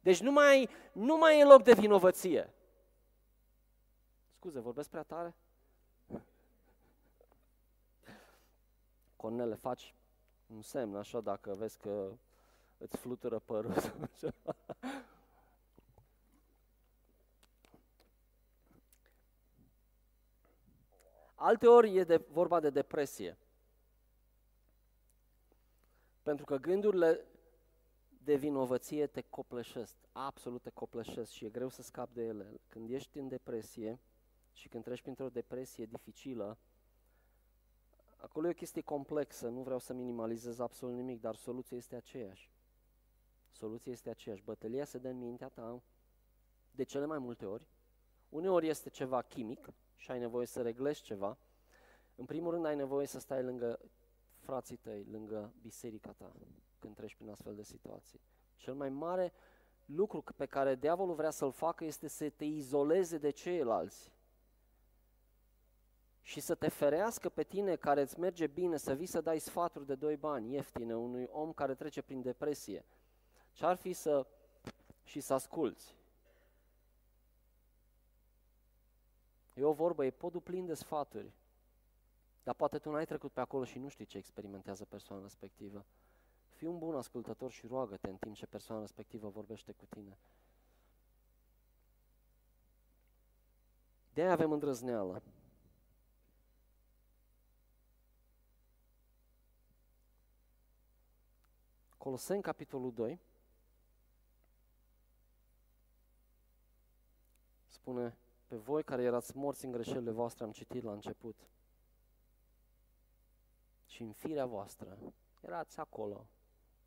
Deci 0.00 0.20
nu 0.20 0.32
mai, 0.32 0.68
nu 0.92 1.16
mai 1.16 1.40
e 1.40 1.44
loc 1.44 1.62
de 1.62 1.72
vinovăție. 1.72 2.52
Scuze, 4.32 4.60
vorbesc 4.60 4.88
prea 4.88 5.02
tare? 5.02 5.34
Cornele, 9.16 9.54
faci 9.54 9.94
un 10.54 10.62
semn 10.62 10.96
așa 10.96 11.20
dacă 11.20 11.54
vezi 11.58 11.78
că 11.78 12.08
îți 12.78 12.96
flutură 12.96 13.38
părul. 13.38 13.74
Alteori 21.38 21.96
e 21.96 22.04
de, 22.04 22.16
vorba 22.16 22.60
de 22.60 22.70
depresie. 22.70 23.38
Pentru 26.22 26.44
că 26.44 26.56
gândurile 26.56 27.24
de 28.24 28.36
vinovăție 28.36 29.06
te 29.06 29.20
copleșesc, 29.20 29.96
absolut 30.12 30.62
te 30.62 30.70
copleșesc 30.70 31.30
și 31.30 31.44
e 31.44 31.48
greu 31.48 31.68
să 31.68 31.82
scapi 31.82 32.14
de 32.14 32.22
ele. 32.22 32.60
Când 32.68 32.90
ești 32.90 33.18
în 33.18 33.28
depresie 33.28 34.00
și 34.52 34.68
când 34.68 34.84
treci 34.84 35.02
printr-o 35.02 35.28
depresie 35.28 35.86
dificilă, 35.86 36.58
acolo 38.16 38.46
e 38.46 38.50
o 38.50 38.54
chestie 38.54 38.82
complexă, 38.82 39.48
nu 39.48 39.62
vreau 39.62 39.78
să 39.78 39.92
minimalizez 39.92 40.58
absolut 40.58 40.94
nimic, 40.94 41.20
dar 41.20 41.34
soluția 41.34 41.76
este 41.76 41.96
aceeași. 41.96 42.50
Soluția 43.50 43.92
este 43.92 44.10
aceeași. 44.10 44.42
Bătălia 44.42 44.84
se 44.84 44.98
dă 44.98 45.08
în 45.08 45.18
mintea 45.18 45.48
ta 45.48 45.82
de 46.70 46.82
cele 46.82 47.04
mai 47.06 47.18
multe 47.18 47.46
ori. 47.46 47.66
Uneori 48.28 48.68
este 48.68 48.88
ceva 48.88 49.22
chimic, 49.22 49.68
și 49.96 50.10
ai 50.10 50.18
nevoie 50.18 50.46
să 50.46 50.62
reglezi 50.62 51.02
ceva, 51.02 51.38
în 52.14 52.24
primul 52.24 52.50
rând 52.50 52.64
ai 52.64 52.76
nevoie 52.76 53.06
să 53.06 53.18
stai 53.18 53.42
lângă 53.42 53.80
frații 54.38 54.76
tăi, 54.76 55.06
lângă 55.10 55.52
biserica 55.62 56.12
ta, 56.12 56.32
când 56.78 56.94
treci 56.94 57.14
prin 57.14 57.30
astfel 57.30 57.54
de 57.54 57.62
situații. 57.62 58.20
Cel 58.56 58.74
mai 58.74 58.88
mare 58.88 59.32
lucru 59.84 60.24
pe 60.36 60.46
care 60.46 60.74
diavolul 60.74 61.14
vrea 61.14 61.30
să-l 61.30 61.52
facă 61.52 61.84
este 61.84 62.08
să 62.08 62.30
te 62.30 62.44
izoleze 62.44 63.18
de 63.18 63.30
ceilalți 63.30 64.12
și 66.22 66.40
să 66.40 66.54
te 66.54 66.68
ferească 66.68 67.28
pe 67.28 67.42
tine 67.42 67.76
care 67.76 68.00
îți 68.00 68.18
merge 68.20 68.46
bine 68.46 68.76
să 68.76 68.94
vii 68.94 69.06
să 69.06 69.20
dai 69.20 69.38
sfaturi 69.38 69.86
de 69.86 69.94
doi 69.94 70.16
bani 70.16 70.52
ieftine 70.52 70.96
unui 70.96 71.28
om 71.30 71.52
care 71.52 71.74
trece 71.74 72.02
prin 72.02 72.22
depresie. 72.22 72.84
Ce-ar 73.52 73.76
fi 73.76 73.92
să 73.92 74.26
și 75.04 75.20
să 75.20 75.34
asculți 75.34 75.95
E 79.56 79.64
o 79.64 79.72
vorbă, 79.72 80.04
e 80.04 80.10
podul 80.10 80.40
plin 80.40 80.66
de 80.66 80.74
sfaturi. 80.74 81.32
Dar 82.42 82.54
poate 82.54 82.78
tu 82.78 82.90
n-ai 82.90 83.06
trecut 83.06 83.32
pe 83.32 83.40
acolo 83.40 83.64
și 83.64 83.78
nu 83.78 83.88
știi 83.88 84.04
ce 84.04 84.18
experimentează 84.18 84.84
persoana 84.84 85.22
respectivă. 85.22 85.84
Fii 86.50 86.66
un 86.66 86.78
bun 86.78 86.94
ascultător 86.94 87.50
și 87.50 87.66
roagă-te 87.66 88.08
în 88.08 88.16
timp 88.16 88.34
ce 88.34 88.46
persoana 88.46 88.80
respectivă 88.80 89.28
vorbește 89.28 89.72
cu 89.72 89.86
tine. 89.86 90.18
De 94.12 94.22
aia 94.22 94.32
avem 94.32 94.52
îndrăzneală. 94.52 95.22
Coloseni, 101.96 102.42
capitolul 102.42 102.92
2, 102.92 103.20
spune, 107.66 108.16
pe 108.46 108.56
voi 108.56 108.84
care 108.84 109.02
erați 109.02 109.36
morți 109.36 109.64
în 109.64 109.72
greșelile 109.72 110.10
voastre, 110.10 110.44
am 110.44 110.52
citit 110.52 110.82
la 110.82 110.92
început, 110.92 111.48
și 113.86 114.02
în 114.02 114.12
firea 114.12 114.46
voastră, 114.46 114.98
erați 115.40 115.80
acolo, 115.80 116.26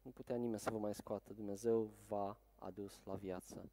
nu 0.02 0.12
putea 0.12 0.36
nimeni 0.36 0.60
să 0.60 0.72
vă 0.72 0.78
mai 0.78 0.95
scoată, 0.95 1.34
Dumnezeu 1.34 1.91
v-a 2.08 2.38
adus 2.56 3.02
la 3.04 3.15
viață 3.15 3.69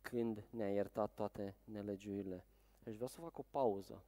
când 0.00 0.46
ne-a 0.50 0.72
iertat 0.72 1.14
toate 1.14 1.56
nelegiurile. 1.64 2.44
Deci 2.82 2.94
vreau 2.94 3.08
să 3.08 3.20
fac 3.20 3.38
o 3.38 3.42
pauză. 3.50 4.04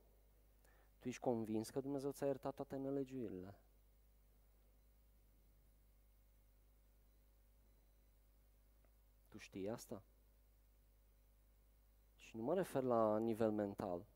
Tu 0.99 1.09
ești 1.09 1.21
convins 1.21 1.71
că 1.71 1.81
Dumnezeu 1.81 2.11
ți-a 2.11 2.27
iertat 2.27 2.55
toate 2.55 2.77
nelegiurile? 2.77 3.59
Tu 9.29 9.39
știi 9.39 9.69
asta? 9.69 10.03
Și 12.29 12.37
nu 12.37 12.43
mă 12.43 12.55
refer 12.55 12.83
la 12.83 13.19
nivel 13.19 13.51
mental. 13.51 14.07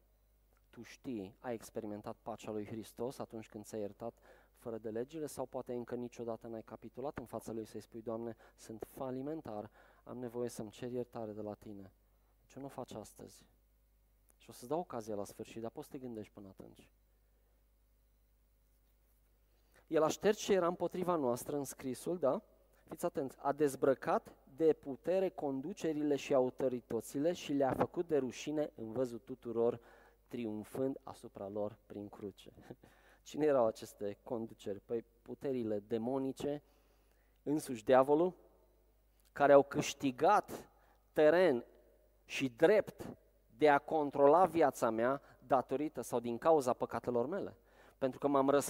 Tu 0.70 0.82
știi, 0.82 1.36
ai 1.40 1.54
experimentat 1.54 2.16
pacea 2.22 2.50
lui 2.50 2.66
Hristos 2.66 3.18
atunci 3.18 3.48
când 3.48 3.64
ți-a 3.64 3.78
iertat 3.78 4.18
fără 4.54 4.78
de 4.78 4.90
legile 4.90 5.26
sau 5.26 5.46
poate 5.46 5.72
încă 5.72 5.94
niciodată 5.94 6.46
n-ai 6.46 6.62
capitulat 6.62 7.18
în 7.18 7.24
fața 7.24 7.52
lui 7.52 7.64
să-i 7.64 7.80
spui, 7.80 8.02
Doamne, 8.02 8.36
sunt 8.56 8.86
falimentar, 8.88 9.70
am 10.04 10.18
nevoie 10.18 10.48
să-mi 10.48 10.70
cer 10.70 10.90
iertare 10.90 11.32
de 11.32 11.40
la 11.40 11.54
Tine. 11.54 11.92
Ce 12.46 12.58
nu 12.58 12.68
faci 12.68 12.92
astăzi? 12.92 13.46
Și 14.36 14.50
o 14.50 14.52
să-ți 14.52 14.68
dau 14.68 14.78
ocazia 14.78 15.14
la 15.14 15.24
sfârșit, 15.24 15.60
dar 15.60 15.70
poți 15.70 15.86
să 15.86 15.92
te 15.92 15.98
gândești 15.98 16.32
până 16.32 16.48
atunci. 16.48 16.90
El 19.86 20.02
a 20.02 20.08
șters 20.08 20.38
ce 20.38 20.52
era 20.52 20.66
împotriva 20.66 21.16
noastră 21.16 21.56
în 21.56 21.64
scrisul, 21.64 22.18
da? 22.18 22.42
Fiți 22.82 23.04
atenți, 23.04 23.36
a 23.40 23.52
dezbrăcat 23.52 24.34
de 24.56 24.72
putere 24.72 25.28
conducerile 25.28 26.16
și 26.16 26.34
autoritățile 26.34 27.32
și 27.32 27.52
le-a 27.52 27.72
făcut 27.72 28.08
de 28.08 28.16
rușine 28.16 28.70
în 28.74 28.92
văzut 28.92 29.24
tuturor, 29.24 29.80
triumfând 30.28 31.00
asupra 31.02 31.48
lor 31.48 31.76
prin 31.86 32.08
cruce. 32.08 32.52
Cine 33.22 33.44
erau 33.44 33.66
aceste 33.66 34.18
conduceri? 34.22 34.80
Păi 34.80 35.04
puterile 35.22 35.78
demonice, 35.86 36.62
însuși 37.42 37.84
diavolul, 37.84 38.34
care 39.32 39.52
au 39.52 39.62
câștigat 39.62 40.70
teren 41.12 41.64
și 42.24 42.48
drept 42.48 43.16
de 43.56 43.68
a 43.68 43.78
controla 43.78 44.46
viața 44.46 44.90
mea 44.90 45.20
datorită 45.46 46.00
sau 46.00 46.20
din 46.20 46.38
cauza 46.38 46.72
păcatelor 46.72 47.26
mele. 47.26 47.56
Pentru 48.02 48.18
că 48.18 48.28
m-am 48.28 48.62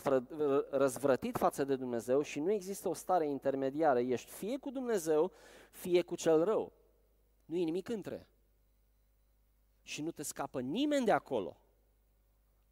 răzvrătit 0.70 1.36
față 1.36 1.64
de 1.64 1.76
Dumnezeu 1.76 2.22
și 2.22 2.40
nu 2.40 2.52
există 2.52 2.88
o 2.88 2.94
stare 2.94 3.26
intermediară. 3.26 3.98
Ești 4.00 4.30
fie 4.30 4.58
cu 4.58 4.70
Dumnezeu, 4.70 5.32
fie 5.70 6.02
cu 6.02 6.16
cel 6.16 6.44
rău. 6.44 6.72
Nu 7.44 7.56
e 7.56 7.62
nimic 7.62 7.88
între. 7.88 8.26
Și 9.82 10.02
nu 10.02 10.10
te 10.10 10.22
scapă 10.22 10.60
nimeni 10.60 11.04
de 11.04 11.12
acolo 11.12 11.56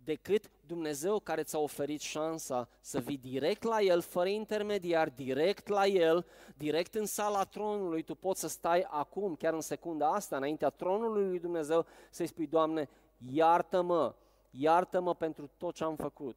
decât 0.04 0.50
Dumnezeu 0.66 1.18
care 1.18 1.42
ți-a 1.42 1.58
oferit 1.58 2.00
șansa 2.00 2.68
să 2.80 2.98
vii 2.98 3.18
direct 3.18 3.62
la 3.62 3.80
El, 3.80 4.00
fără 4.00 4.28
intermediar, 4.28 5.08
direct 5.08 5.68
la 5.68 5.86
El, 5.86 6.26
direct 6.56 6.94
în 6.94 7.06
sala 7.06 7.44
tronului. 7.44 8.02
Tu 8.02 8.14
poți 8.14 8.40
să 8.40 8.48
stai 8.48 8.86
acum, 8.88 9.34
chiar 9.34 9.52
în 9.52 9.60
secunda 9.60 10.12
asta, 10.12 10.36
înaintea 10.36 10.70
tronului 10.70 11.28
lui 11.28 11.38
Dumnezeu, 11.38 11.86
să-i 12.10 12.26
spui, 12.26 12.46
Doamne, 12.46 12.88
iartă-mă, 13.32 14.14
iartă-mă 14.50 15.14
pentru 15.14 15.50
tot 15.56 15.74
ce 15.74 15.84
am 15.84 15.96
făcut. 15.96 16.36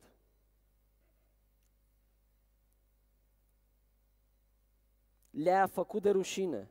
Le-a 5.34 5.66
făcut 5.66 6.02
de 6.02 6.10
rușine. 6.10 6.70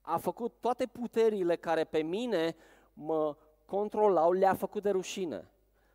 A 0.00 0.18
făcut 0.18 0.52
toate 0.60 0.86
puterile 0.86 1.56
care 1.56 1.84
pe 1.84 2.02
mine 2.02 2.56
mă 2.92 3.36
controlau, 3.64 4.32
le-a 4.32 4.54
făcut 4.54 4.82
de 4.82 4.90
rușine. 4.90 5.50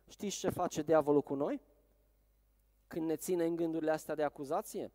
Știți 0.08 0.36
ce 0.36 0.48
face 0.50 0.82
diavolul 0.82 1.22
cu 1.22 1.34
noi? 1.34 1.60
Când 2.86 3.06
ne 3.06 3.16
ține 3.16 3.44
în 3.44 3.56
gândurile 3.56 3.90
astea 3.90 4.14
de 4.14 4.22
acuzație? 4.22 4.92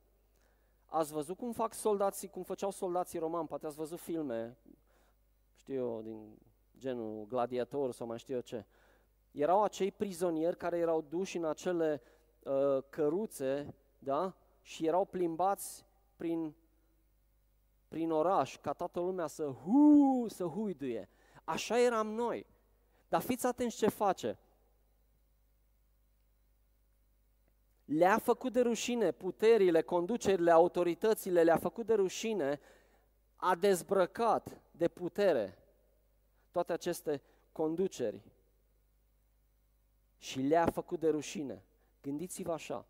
Ați 0.86 1.12
văzut 1.12 1.38
cum 1.38 1.52
fac 1.52 1.74
soldații, 1.74 2.28
cum 2.28 2.44
făceau 2.44 2.72
soldații 2.72 3.20
romani, 3.20 3.48
poate 3.48 3.66
ați 3.66 3.76
văzut 3.76 4.00
filme, 4.00 4.58
știu 5.56 5.74
eu, 5.74 6.02
din 6.02 6.38
genul 6.78 7.26
gladiator 7.28 7.92
sau 7.92 8.08
mai 8.08 8.20
știu 8.20 8.36
eu 8.36 8.42
ce. 8.42 8.66
Erau 9.32 9.64
acei 9.64 9.92
prizonieri 9.92 10.58
care 10.58 10.78
erau 10.78 11.02
duși 11.02 11.38
în 11.38 11.46
acele 11.46 12.02
uh, 12.44 12.84
căruțe, 12.90 13.74
da? 14.00 14.34
Și 14.62 14.86
erau 14.86 15.06
plimbați 15.06 15.87
prin, 16.18 16.56
prin 17.88 18.12
oraș, 18.12 18.58
ca 18.58 18.74
toată 18.74 19.00
lumea 19.00 19.28
să 19.28 19.46
hu, 19.46 20.26
să 20.30 20.46
huiduie. 20.46 21.10
Așa 21.44 21.80
eram 21.80 22.08
noi. 22.08 22.46
Dar 23.08 23.22
fiți 23.22 23.46
atenți 23.46 23.78
ce 23.78 23.88
face. 23.88 24.40
Le-a 27.86 28.18
făcut 28.18 28.52
de 28.52 28.62
rușine 28.62 29.12
puterile, 29.12 29.82
conducerile, 29.82 30.52
autoritățile, 30.52 31.44
le-a 31.44 31.58
făcut 31.58 31.86
de 31.86 31.94
rușine, 31.94 32.60
a 33.36 33.56
dezbrăcat 33.56 34.62
de 34.72 34.88
putere 34.88 35.58
toate 36.52 36.74
aceste 36.74 37.22
conduceri 37.52 38.22
și 40.18 40.40
le-a 40.40 40.66
făcut 40.66 41.00
de 41.00 41.10
rușine. 41.10 41.64
Gândiți-vă 42.02 42.52
așa, 42.52 42.86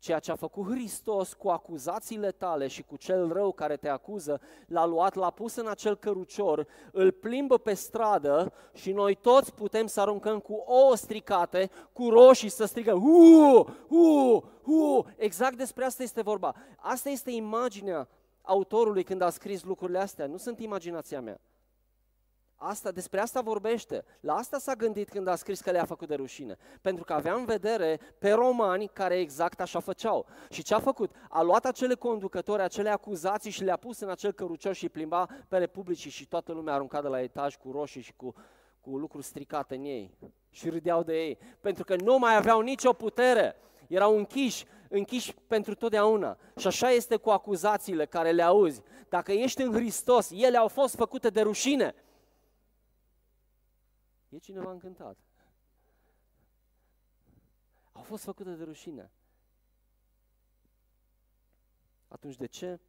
Ceea 0.00 0.18
ce 0.18 0.30
a 0.30 0.34
făcut 0.34 0.70
Hristos 0.70 1.32
cu 1.32 1.48
acuzațiile 1.48 2.30
tale 2.30 2.66
și 2.66 2.82
cu 2.82 2.96
cel 2.96 3.32
rău 3.32 3.52
care 3.52 3.76
te 3.76 3.88
acuză, 3.88 4.40
l-a 4.66 4.86
luat, 4.86 5.14
l-a 5.14 5.30
pus 5.30 5.56
în 5.56 5.66
acel 5.66 5.96
cărucior, 5.96 6.66
îl 6.92 7.10
plimbă 7.12 7.58
pe 7.58 7.74
stradă 7.74 8.52
și 8.72 8.92
noi 8.92 9.14
toți 9.14 9.54
putem 9.54 9.86
să 9.86 10.00
aruncăm 10.00 10.38
cu 10.38 10.52
ouă 10.52 10.96
stricate, 10.96 11.70
cu 11.92 12.08
roșii 12.08 12.48
să 12.48 12.64
strigă 12.64 12.92
hu, 12.92 13.68
hu, 13.88 14.44
hu. 14.62 15.06
Exact 15.16 15.56
despre 15.56 15.84
asta 15.84 16.02
este 16.02 16.22
vorba. 16.22 16.54
Asta 16.76 17.08
este 17.08 17.30
imaginea 17.30 18.08
autorului 18.42 19.02
când 19.02 19.22
a 19.22 19.30
scris 19.30 19.64
lucrurile 19.64 19.98
astea, 19.98 20.26
nu 20.26 20.36
sunt 20.36 20.60
imaginația 20.60 21.20
mea. 21.20 21.40
Asta, 22.62 22.90
despre 22.90 23.20
asta 23.20 23.40
vorbește. 23.40 24.04
La 24.20 24.34
asta 24.34 24.58
s-a 24.58 24.74
gândit 24.74 25.08
când 25.08 25.26
a 25.26 25.34
scris 25.34 25.60
că 25.60 25.70
le-a 25.70 25.84
făcut 25.84 26.08
de 26.08 26.14
rușine. 26.14 26.56
Pentru 26.80 27.04
că 27.04 27.12
avea 27.12 27.34
în 27.34 27.44
vedere 27.44 28.00
pe 28.18 28.30
romani 28.30 28.90
care 28.92 29.18
exact 29.18 29.60
așa 29.60 29.80
făceau. 29.80 30.26
Și 30.50 30.62
ce 30.62 30.74
a 30.74 30.78
făcut? 30.78 31.10
A 31.28 31.42
luat 31.42 31.64
acele 31.64 31.94
conducători, 31.94 32.62
acele 32.62 32.88
acuzații 32.90 33.50
și 33.50 33.64
le-a 33.64 33.76
pus 33.76 34.00
în 34.00 34.10
acel 34.10 34.32
cărucior 34.32 34.74
și 34.74 34.88
plimba 34.88 35.28
pe 35.48 35.58
republicii 35.58 36.10
și 36.10 36.26
toată 36.26 36.52
lumea 36.52 36.74
arunca 36.74 37.02
de 37.02 37.08
la 37.08 37.20
etaj 37.20 37.56
cu 37.56 37.70
roșii 37.70 38.00
și 38.00 38.12
cu, 38.16 38.34
cu 38.80 38.96
lucruri 38.98 39.24
stricate 39.24 39.74
în 39.74 39.84
ei. 39.84 40.10
Și 40.50 40.68
râdeau 40.68 41.02
de 41.02 41.16
ei. 41.16 41.38
Pentru 41.60 41.84
că 41.84 41.96
nu 41.96 42.18
mai 42.18 42.36
aveau 42.36 42.60
nicio 42.60 42.92
putere. 42.92 43.56
Erau 43.88 44.16
închiși, 44.16 44.64
închiși 44.88 45.34
pentru 45.46 45.74
totdeauna. 45.74 46.36
Și 46.56 46.66
așa 46.66 46.90
este 46.90 47.16
cu 47.16 47.30
acuzațiile 47.30 48.06
care 48.06 48.30
le 48.30 48.42
auzi. 48.42 48.82
Dacă 49.08 49.32
ești 49.32 49.62
în 49.62 49.72
Hristos, 49.72 50.30
ele 50.30 50.56
au 50.56 50.68
fost 50.68 50.94
făcute 50.94 51.28
de 51.28 51.40
rușine. 51.40 51.94
E 54.30 54.38
cineva 54.38 54.70
încântat. 54.70 55.16
Au 57.92 58.02
fost 58.02 58.24
făcute 58.24 58.54
de 58.54 58.64
rușine. 58.64 59.10
Atunci 62.08 62.36
de 62.36 62.46
ce 62.46 62.80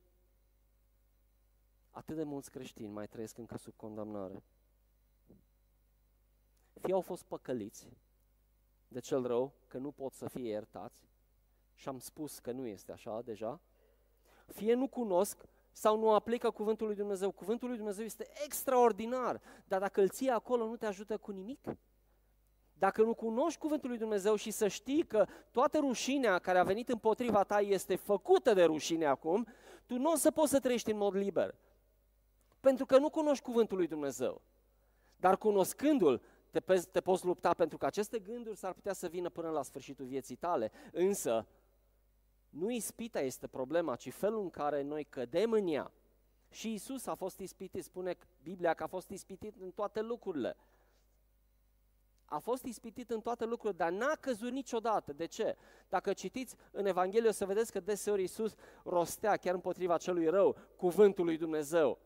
atât 1.91 2.15
de 2.15 2.23
mulți 2.23 2.51
creștini 2.51 2.91
mai 2.91 3.07
trăiesc 3.07 3.37
încă 3.37 3.57
sub 3.57 3.73
condamnare? 3.75 4.43
Fie 6.79 6.93
au 6.93 7.01
fost 7.01 7.23
păcăliți 7.23 7.89
de 8.87 8.99
cel 8.99 9.27
rău, 9.27 9.53
că 9.67 9.77
nu 9.77 9.91
pot 9.91 10.13
să 10.13 10.27
fie 10.27 10.49
iertați, 10.49 11.01
și 11.75 11.87
am 11.87 11.99
spus 11.99 12.39
că 12.39 12.51
nu 12.51 12.65
este 12.65 12.91
așa 12.91 13.21
deja, 13.21 13.59
fie 14.47 14.73
nu 14.73 14.87
cunosc 14.87 15.45
sau 15.71 15.97
nu 15.97 16.13
aplică 16.13 16.49
cuvântul 16.49 16.87
lui 16.87 16.95
Dumnezeu. 16.95 17.31
Cuvântul 17.31 17.67
lui 17.67 17.77
Dumnezeu 17.77 18.05
este 18.05 18.27
extraordinar, 18.45 19.41
dar 19.65 19.79
dacă 19.79 20.01
îl 20.01 20.09
ții 20.09 20.29
acolo 20.29 20.65
nu 20.65 20.75
te 20.75 20.85
ajută 20.85 21.17
cu 21.17 21.31
nimic. 21.31 21.59
Dacă 22.73 23.03
nu 23.03 23.13
cunoști 23.13 23.59
cuvântul 23.59 23.89
lui 23.89 23.97
Dumnezeu 23.97 24.35
și 24.35 24.51
să 24.51 24.67
știi 24.67 25.03
că 25.03 25.25
toată 25.51 25.77
rușinea 25.77 26.39
care 26.39 26.59
a 26.59 26.63
venit 26.63 26.89
împotriva 26.89 27.43
ta 27.43 27.59
este 27.59 27.95
făcută 27.95 28.53
de 28.53 28.63
rușine 28.63 29.05
acum, 29.05 29.47
tu 29.85 29.97
nu 29.97 30.11
o 30.11 30.15
să 30.15 30.31
poți 30.31 30.51
să 30.51 30.59
trăiești 30.59 30.91
în 30.91 30.97
mod 30.97 31.15
liber. 31.15 31.55
Pentru 32.59 32.85
că 32.85 32.97
nu 32.97 33.09
cunoști 33.09 33.43
cuvântul 33.43 33.77
lui 33.77 33.87
Dumnezeu. 33.87 34.41
Dar 35.15 35.37
cunoscându-l, 35.37 36.21
te, 36.49 36.59
te 36.91 37.01
poți 37.01 37.25
lupta 37.25 37.53
pentru 37.53 37.77
că 37.77 37.85
aceste 37.85 38.19
gânduri 38.19 38.57
s-ar 38.57 38.73
putea 38.73 38.93
să 38.93 39.07
vină 39.07 39.29
până 39.29 39.49
la 39.49 39.63
sfârșitul 39.63 40.05
vieții 40.05 40.35
tale, 40.35 40.71
însă 40.91 41.47
nu 42.51 42.71
ispita 42.71 43.19
este 43.19 43.47
problema, 43.47 43.95
ci 43.95 44.13
felul 44.13 44.41
în 44.41 44.49
care 44.49 44.81
noi 44.81 45.03
cădem 45.03 45.51
în 45.51 45.67
ea. 45.67 45.91
Și 46.49 46.73
Isus 46.73 47.05
a 47.05 47.13
fost 47.13 47.39
ispitit, 47.39 47.83
spune 47.83 48.17
Biblia 48.43 48.73
că 48.73 48.83
a 48.83 48.87
fost 48.87 49.09
ispitit 49.09 49.55
în 49.59 49.71
toate 49.71 50.01
lucrurile. 50.01 50.57
A 52.25 52.39
fost 52.39 52.63
ispitit 52.63 53.09
în 53.09 53.21
toate 53.21 53.45
lucrurile, 53.45 53.83
dar 53.83 53.91
n-a 53.91 54.15
căzut 54.19 54.51
niciodată. 54.51 55.13
De 55.13 55.25
ce? 55.25 55.55
Dacă 55.89 56.13
citiți 56.13 56.55
în 56.71 56.85
Evanghelie, 56.85 57.29
o 57.29 57.31
să 57.31 57.45
vedeți 57.45 57.71
că 57.71 57.79
deseori 57.79 58.23
Isus 58.23 58.55
rostea 58.83 59.37
chiar 59.37 59.53
împotriva 59.53 59.97
celui 59.97 60.27
rău 60.27 60.57
cuvântul 60.75 61.25
lui 61.25 61.37
Dumnezeu. 61.37 61.97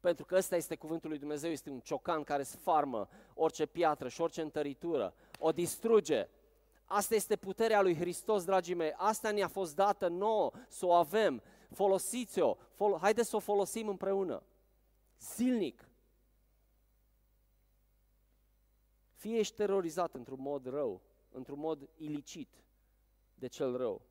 Pentru 0.00 0.24
că 0.24 0.36
ăsta 0.36 0.56
este 0.56 0.76
cuvântul 0.76 1.10
lui 1.10 1.18
Dumnezeu, 1.18 1.50
este 1.50 1.70
un 1.70 1.80
ciocan 1.80 2.22
care 2.22 2.42
sfarmă 2.42 3.08
orice 3.34 3.66
piatră 3.66 4.08
și 4.08 4.20
orice 4.20 4.40
întăritură, 4.40 5.14
o 5.38 5.52
distruge. 5.52 6.28
Asta 6.86 7.14
este 7.14 7.36
puterea 7.36 7.82
lui 7.82 7.96
Hristos, 7.96 8.44
dragii 8.44 8.74
mei. 8.74 8.92
Asta 8.96 9.30
ne-a 9.30 9.48
fost 9.48 9.74
dată 9.74 10.08
nouă, 10.08 10.52
să 10.68 10.86
o 10.86 10.92
avem. 10.92 11.42
Folosiți-o, 11.70 12.54
fol- 12.54 12.98
haideți 12.98 13.28
să 13.28 13.36
o 13.36 13.38
folosim 13.38 13.88
împreună. 13.88 14.42
Zilnic. 15.20 15.88
Fie 19.14 19.38
ești 19.38 19.54
terorizat 19.54 20.14
într-un 20.14 20.40
mod 20.40 20.66
rău, 20.66 21.02
într-un 21.30 21.58
mod 21.58 21.88
ilicit 21.96 22.64
de 23.34 23.46
cel 23.46 23.76
rău 23.76 24.02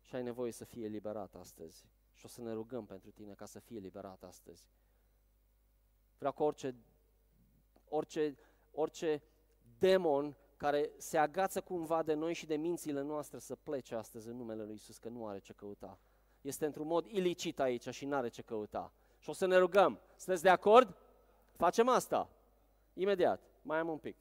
și 0.00 0.14
ai 0.14 0.22
nevoie 0.22 0.52
să 0.52 0.64
fie 0.64 0.84
eliberat 0.84 1.34
astăzi. 1.34 1.86
Și 2.12 2.24
o 2.24 2.28
să 2.28 2.40
ne 2.40 2.52
rugăm 2.52 2.86
pentru 2.86 3.10
tine 3.10 3.34
ca 3.34 3.46
să 3.46 3.58
fie 3.58 3.76
eliberat 3.76 4.22
astăzi. 4.22 4.68
Vreau 6.18 6.32
ca 6.32 6.44
orice, 6.44 6.74
orice, 7.88 8.36
orice 8.72 9.22
demon 9.78 10.36
care 10.58 10.90
se 10.96 11.18
agață 11.18 11.60
cumva 11.60 12.02
de 12.02 12.14
noi 12.14 12.32
și 12.32 12.46
de 12.46 12.56
mințile 12.56 13.00
noastre 13.00 13.38
să 13.38 13.56
plece 13.56 13.94
astăzi 13.94 14.28
în 14.28 14.36
numele 14.36 14.64
Lui 14.64 14.74
Isus, 14.74 14.98
că 14.98 15.08
nu 15.08 15.26
are 15.26 15.38
ce 15.38 15.52
căuta. 15.52 15.98
Este 16.40 16.66
într-un 16.66 16.86
mod 16.86 17.06
ilicit 17.06 17.60
aici 17.60 17.88
și 17.88 18.04
nu 18.04 18.16
are 18.16 18.28
ce 18.28 18.42
căuta. 18.42 18.92
Și 19.18 19.30
o 19.30 19.32
să 19.32 19.46
ne 19.46 19.56
rugăm. 19.56 20.00
Sunteți 20.16 20.42
de 20.42 20.48
acord? 20.48 20.96
Facem 21.52 21.88
asta. 21.88 22.30
Imediat. 22.92 23.42
Mai 23.62 23.78
am 23.78 23.88
un 23.88 23.98
pic. 23.98 24.16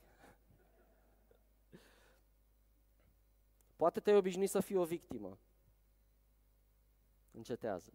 Poate 3.76 4.00
te-ai 4.00 4.18
obișnuit 4.18 4.50
să 4.50 4.60
fii 4.60 4.76
o 4.76 4.86
victimă. 4.86 5.38
Încetează. 7.32 7.92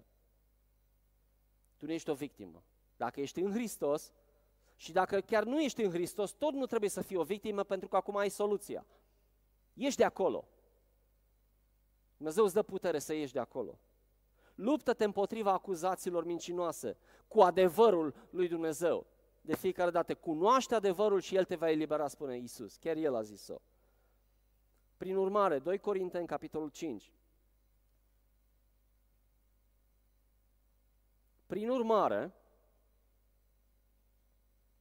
Tu 1.76 1.86
nu 1.86 1.93
ești 1.93 2.11
o 2.11 2.14
victimă. 2.14 2.62
Dacă 2.97 3.20
ești 3.20 3.40
în 3.40 3.53
Hristos 3.53 4.12
și 4.82 4.92
dacă 4.92 5.20
chiar 5.20 5.44
nu 5.44 5.60
ești 5.60 5.82
în 5.82 5.90
Hristos, 5.90 6.30
tot 6.30 6.52
nu 6.52 6.66
trebuie 6.66 6.90
să 6.90 7.02
fii 7.02 7.16
o 7.16 7.22
victimă 7.22 7.62
pentru 7.62 7.88
că 7.88 7.96
acum 7.96 8.16
ai 8.16 8.28
soluția. 8.28 8.86
Ești 9.74 9.96
de 9.98 10.04
acolo. 10.04 10.48
Dumnezeu 12.16 12.44
îți 12.44 12.54
dă 12.54 12.62
putere 12.62 12.98
să 12.98 13.14
ieși 13.14 13.32
de 13.32 13.38
acolo. 13.38 13.78
Luptă-te 14.54 15.04
împotriva 15.04 15.52
acuzațiilor 15.52 16.24
mincinoase 16.24 16.96
cu 17.28 17.40
adevărul 17.40 18.14
lui 18.30 18.48
Dumnezeu. 18.48 19.06
De 19.40 19.56
fiecare 19.56 19.90
dată 19.90 20.14
cunoaște 20.14 20.74
adevărul 20.74 21.20
și 21.20 21.36
El 21.36 21.44
te 21.44 21.54
va 21.54 21.70
elibera, 21.70 22.08
spune 22.08 22.36
Isus. 22.36 22.76
Chiar 22.76 22.96
El 22.96 23.14
a 23.14 23.22
zis-o. 23.22 23.60
Prin 24.96 25.16
urmare, 25.16 25.58
2 25.58 25.78
Corinteni, 25.78 26.26
capitolul 26.26 26.68
5. 26.68 27.12
Prin 31.46 31.68
urmare, 31.68 32.34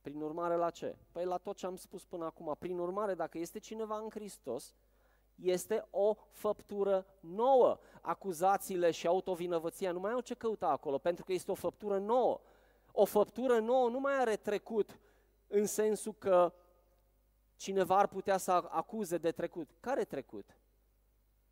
prin 0.01 0.21
urmare 0.21 0.55
la 0.55 0.69
ce? 0.69 0.97
Păi 1.11 1.25
la 1.25 1.37
tot 1.37 1.55
ce 1.55 1.65
am 1.65 1.75
spus 1.75 2.05
până 2.05 2.25
acum. 2.25 2.55
Prin 2.59 2.79
urmare, 2.79 3.13
dacă 3.13 3.37
este 3.37 3.59
cineva 3.59 3.97
în 3.97 4.09
Hristos, 4.09 4.75
este 5.35 5.87
o 5.89 6.15
făptură 6.31 7.05
nouă. 7.19 7.79
Acuzațiile 8.01 8.91
și 8.91 9.07
autovinovăția 9.07 9.91
nu 9.91 9.99
mai 9.99 10.11
au 10.11 10.19
ce 10.19 10.33
căuta 10.33 10.67
acolo, 10.67 10.97
pentru 10.97 11.25
că 11.25 11.33
este 11.33 11.51
o 11.51 11.55
făptură 11.55 11.97
nouă. 11.97 12.41
O 12.91 13.05
făptură 13.05 13.59
nouă 13.59 13.89
nu 13.89 13.99
mai 13.99 14.19
are 14.19 14.35
trecut 14.35 14.99
în 15.47 15.65
sensul 15.65 16.13
că 16.17 16.53
cineva 17.55 17.97
ar 17.97 18.07
putea 18.07 18.37
să 18.37 18.51
acuze 18.51 19.17
de 19.17 19.31
trecut. 19.31 19.69
Care 19.79 20.03
trecut? 20.03 20.55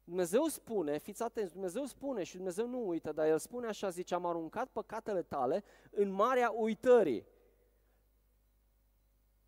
Dumnezeu 0.03 0.45
spune, 0.45 0.97
fiți 0.97 1.23
atenți, 1.23 1.53
Dumnezeu 1.53 1.85
spune 1.85 2.23
și 2.23 2.35
Dumnezeu 2.35 2.67
nu 2.67 2.87
uită, 2.87 3.11
dar 3.11 3.27
El 3.27 3.37
spune 3.37 3.67
așa, 3.67 3.89
zice, 3.89 4.15
am 4.15 4.25
aruncat 4.25 4.67
păcatele 4.67 5.21
tale 5.21 5.63
în 5.89 6.11
marea 6.11 6.51
uitării. 6.55 7.25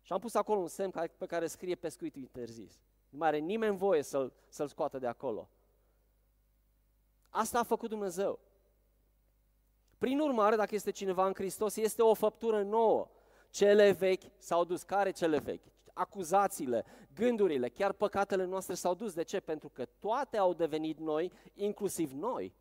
Și 0.02 0.12
am 0.12 0.18
pus 0.18 0.34
acolo 0.34 0.60
un 0.60 0.68
semn 0.68 1.10
pe 1.16 1.26
care 1.26 1.46
scrie 1.46 1.74
pescuit 1.74 2.16
interzis. 2.16 2.80
Nu 3.08 3.18
mai 3.18 3.28
are 3.28 3.38
nimeni 3.38 3.76
voie 3.76 4.02
să-l, 4.02 4.32
să-l 4.48 4.68
scoată 4.68 4.98
de 4.98 5.06
acolo. 5.06 5.48
Asta 7.28 7.58
a 7.58 7.62
făcut 7.62 7.88
Dumnezeu. 7.88 8.38
Prin 9.98 10.20
urmare, 10.20 10.56
dacă 10.56 10.74
este 10.74 10.90
cineva 10.90 11.26
în 11.26 11.34
Hristos, 11.34 11.76
este 11.76 12.02
o 12.02 12.14
făptură 12.14 12.62
nouă. 12.62 13.08
Cele 13.50 13.90
vechi 13.90 14.22
s-au 14.38 14.64
dus. 14.64 14.82
Care 14.82 15.10
cele 15.10 15.38
vechi? 15.38 15.64
Acuzațiile, 15.92 16.84
gândurile, 17.14 17.68
chiar 17.68 17.92
păcatele 17.92 18.44
noastre 18.44 18.74
s-au 18.74 18.94
dus. 18.94 19.14
De 19.14 19.22
ce? 19.22 19.40
Pentru 19.40 19.68
că 19.68 19.84
toate 19.84 20.36
au 20.36 20.54
devenit 20.54 20.98
noi, 20.98 21.32
inclusiv 21.54 22.12
noi 22.12 22.54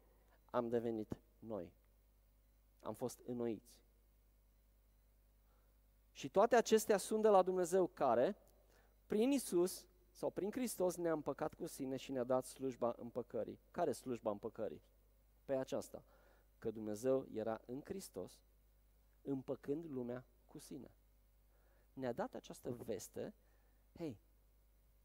am 0.50 0.70
devenit 0.70 1.18
noi. 1.40 1.72
Am 2.82 2.94
fost 2.94 3.20
înnoiți. 3.26 3.81
Și 6.12 6.30
toate 6.30 6.56
acestea 6.56 6.98
sunt 6.98 7.22
de 7.22 7.28
la 7.28 7.42
Dumnezeu 7.42 7.88
care, 7.88 8.38
prin 9.06 9.32
Isus 9.32 9.86
sau 10.12 10.30
prin 10.30 10.52
Hristos, 10.52 10.96
ne-a 10.96 11.12
împăcat 11.12 11.54
cu 11.54 11.66
sine 11.66 11.96
și 11.96 12.12
ne-a 12.12 12.24
dat 12.24 12.46
slujba 12.46 12.96
împăcării. 12.98 13.60
Care 13.72 13.92
slujba 13.92 14.32
împăcării? 14.32 14.82
Pe 15.46 15.56
aceasta, 15.56 16.04
că 16.60 16.72
Dumnezeu 16.72 17.28
era 17.34 17.62
în 17.66 17.82
Hristos, 17.84 18.42
împăcând 19.22 19.86
lumea 19.90 20.26
cu 20.48 20.58
sine. 20.58 20.92
Ne-a 21.94 22.12
dat 22.12 22.34
această 22.34 22.72
veste, 22.72 23.34
hei, 23.94 24.20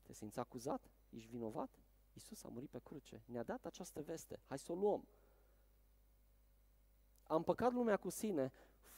te 0.02 0.12
simți 0.12 0.38
acuzat? 0.38 0.90
Ești 1.10 1.28
vinovat? 1.28 1.70
Isus 2.12 2.44
a 2.44 2.48
murit 2.48 2.70
pe 2.70 2.78
cruce. 2.78 3.22
Ne-a 3.24 3.42
dat 3.42 3.64
această 3.64 4.02
veste. 4.02 4.40
Hai 4.46 4.58
să 4.58 4.72
o 4.72 4.74
luăm. 4.74 5.08
A 7.22 7.34
împăcat 7.34 7.72
lumea 7.72 7.96
cu 7.96 8.08
sine 8.08 8.52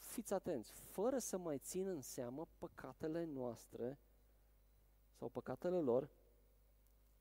fiți 0.08 0.32
atenți, 0.34 0.72
fără 0.72 1.18
să 1.18 1.38
mai 1.38 1.58
țină 1.58 1.90
în 1.90 2.00
seamă 2.00 2.46
păcatele 2.58 3.24
noastre 3.24 3.98
sau 5.12 5.28
păcatele 5.28 5.80
lor 5.80 6.08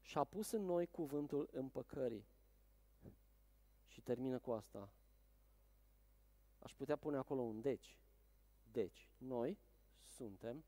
și 0.02 0.18
a 0.18 0.24
pus 0.24 0.52
în 0.52 0.66
noi 0.66 0.88
cuvântul 0.88 1.50
împăcării. 1.52 2.26
Și 3.88 4.02
termină 4.02 4.40
cu 4.40 4.52
asta. 4.52 4.90
Aș 6.60 6.74
putea 6.74 6.96
pune 6.96 7.18
acolo 7.18 7.42
un 7.42 7.62
deci. 7.62 7.98
Deci, 8.72 9.10
noi 9.18 9.58
suntem 10.04 10.64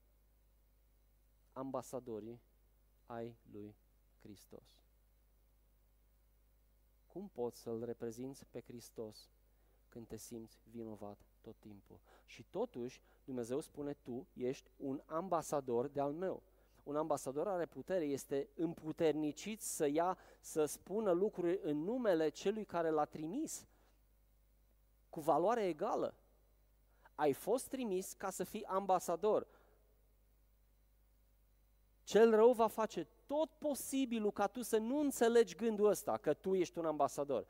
ambasadorii 1.51 2.41
ai 3.05 3.37
lui 3.51 3.75
Hristos. 4.21 4.83
Cum 7.07 7.27
poți 7.27 7.59
să-L 7.59 7.83
reprezinți 7.83 8.45
pe 8.45 8.61
Hristos 8.61 9.29
când 9.89 10.07
te 10.07 10.17
simți 10.17 10.59
vinovat 10.63 11.28
tot 11.41 11.55
timpul. 11.59 11.99
Și 12.25 12.43
totuși, 12.43 13.01
Dumnezeu 13.23 13.59
spune, 13.59 13.93
tu 13.93 14.27
ești 14.33 14.71
un 14.77 15.01
ambasador 15.05 15.87
de 15.87 15.99
al 15.99 16.13
meu. 16.13 16.43
Un 16.83 16.95
ambasador 16.95 17.47
are 17.47 17.65
putere, 17.65 18.05
este 18.05 18.49
împuternicit 18.55 19.61
să 19.61 19.87
ia, 19.87 20.17
să 20.39 20.65
spună 20.65 21.11
lucruri 21.11 21.59
în 21.61 21.77
numele 21.77 22.29
celui 22.29 22.65
care 22.65 22.89
l-a 22.89 23.05
trimis, 23.05 23.67
cu 25.09 25.19
valoare 25.19 25.67
egală. 25.67 26.15
Ai 27.15 27.33
fost 27.33 27.67
trimis 27.67 28.13
ca 28.13 28.29
să 28.29 28.43
fii 28.43 28.65
ambasador. 28.65 29.47
Cel 32.03 32.35
rău 32.35 32.51
va 32.51 32.67
face 32.67 33.07
tot 33.25 33.49
posibilul 33.57 34.31
ca 34.31 34.47
tu 34.47 34.61
să 34.61 34.77
nu 34.77 34.99
înțelegi 34.99 35.55
gândul 35.55 35.85
ăsta, 35.85 36.17
că 36.17 36.33
tu 36.33 36.55
ești 36.55 36.77
un 36.77 36.85
ambasador 36.85 37.45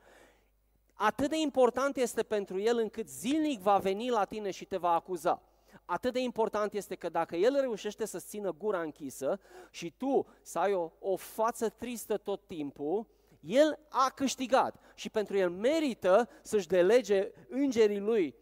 atât 1.02 1.28
de 1.28 1.36
important 1.36 1.96
este 1.96 2.22
pentru 2.22 2.60
el 2.60 2.78
încât 2.78 3.08
zilnic 3.08 3.60
va 3.60 3.78
veni 3.78 4.10
la 4.10 4.24
tine 4.24 4.50
și 4.50 4.64
te 4.64 4.76
va 4.76 4.94
acuza. 4.94 5.42
Atât 5.84 6.12
de 6.12 6.20
important 6.20 6.72
este 6.72 6.94
că 6.94 7.08
dacă 7.08 7.36
el 7.36 7.60
reușește 7.60 8.06
să 8.06 8.18
țină 8.18 8.52
gura 8.52 8.80
închisă 8.80 9.40
și 9.70 9.94
tu 9.96 10.26
să 10.42 10.58
ai 10.58 10.72
o, 10.72 10.90
o 10.98 11.16
față 11.16 11.68
tristă 11.68 12.16
tot 12.16 12.46
timpul, 12.46 13.06
el 13.40 13.78
a 13.88 14.12
câștigat 14.14 14.76
și 14.94 15.10
pentru 15.10 15.36
el 15.36 15.50
merită 15.50 16.28
să-și 16.42 16.66
delege 16.66 17.30
îngerii 17.48 18.00
lui 18.00 18.34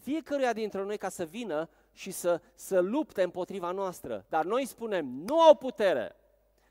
fiecăruia 0.00 0.52
dintre 0.52 0.82
noi 0.82 0.98
ca 0.98 1.08
să 1.08 1.24
vină 1.24 1.68
și 1.92 2.10
să, 2.10 2.40
să 2.54 2.80
lupte 2.80 3.22
împotriva 3.22 3.70
noastră. 3.70 4.24
Dar 4.28 4.44
noi 4.44 4.66
spunem, 4.66 5.06
nu 5.06 5.40
au 5.40 5.54
putere. 5.54 6.16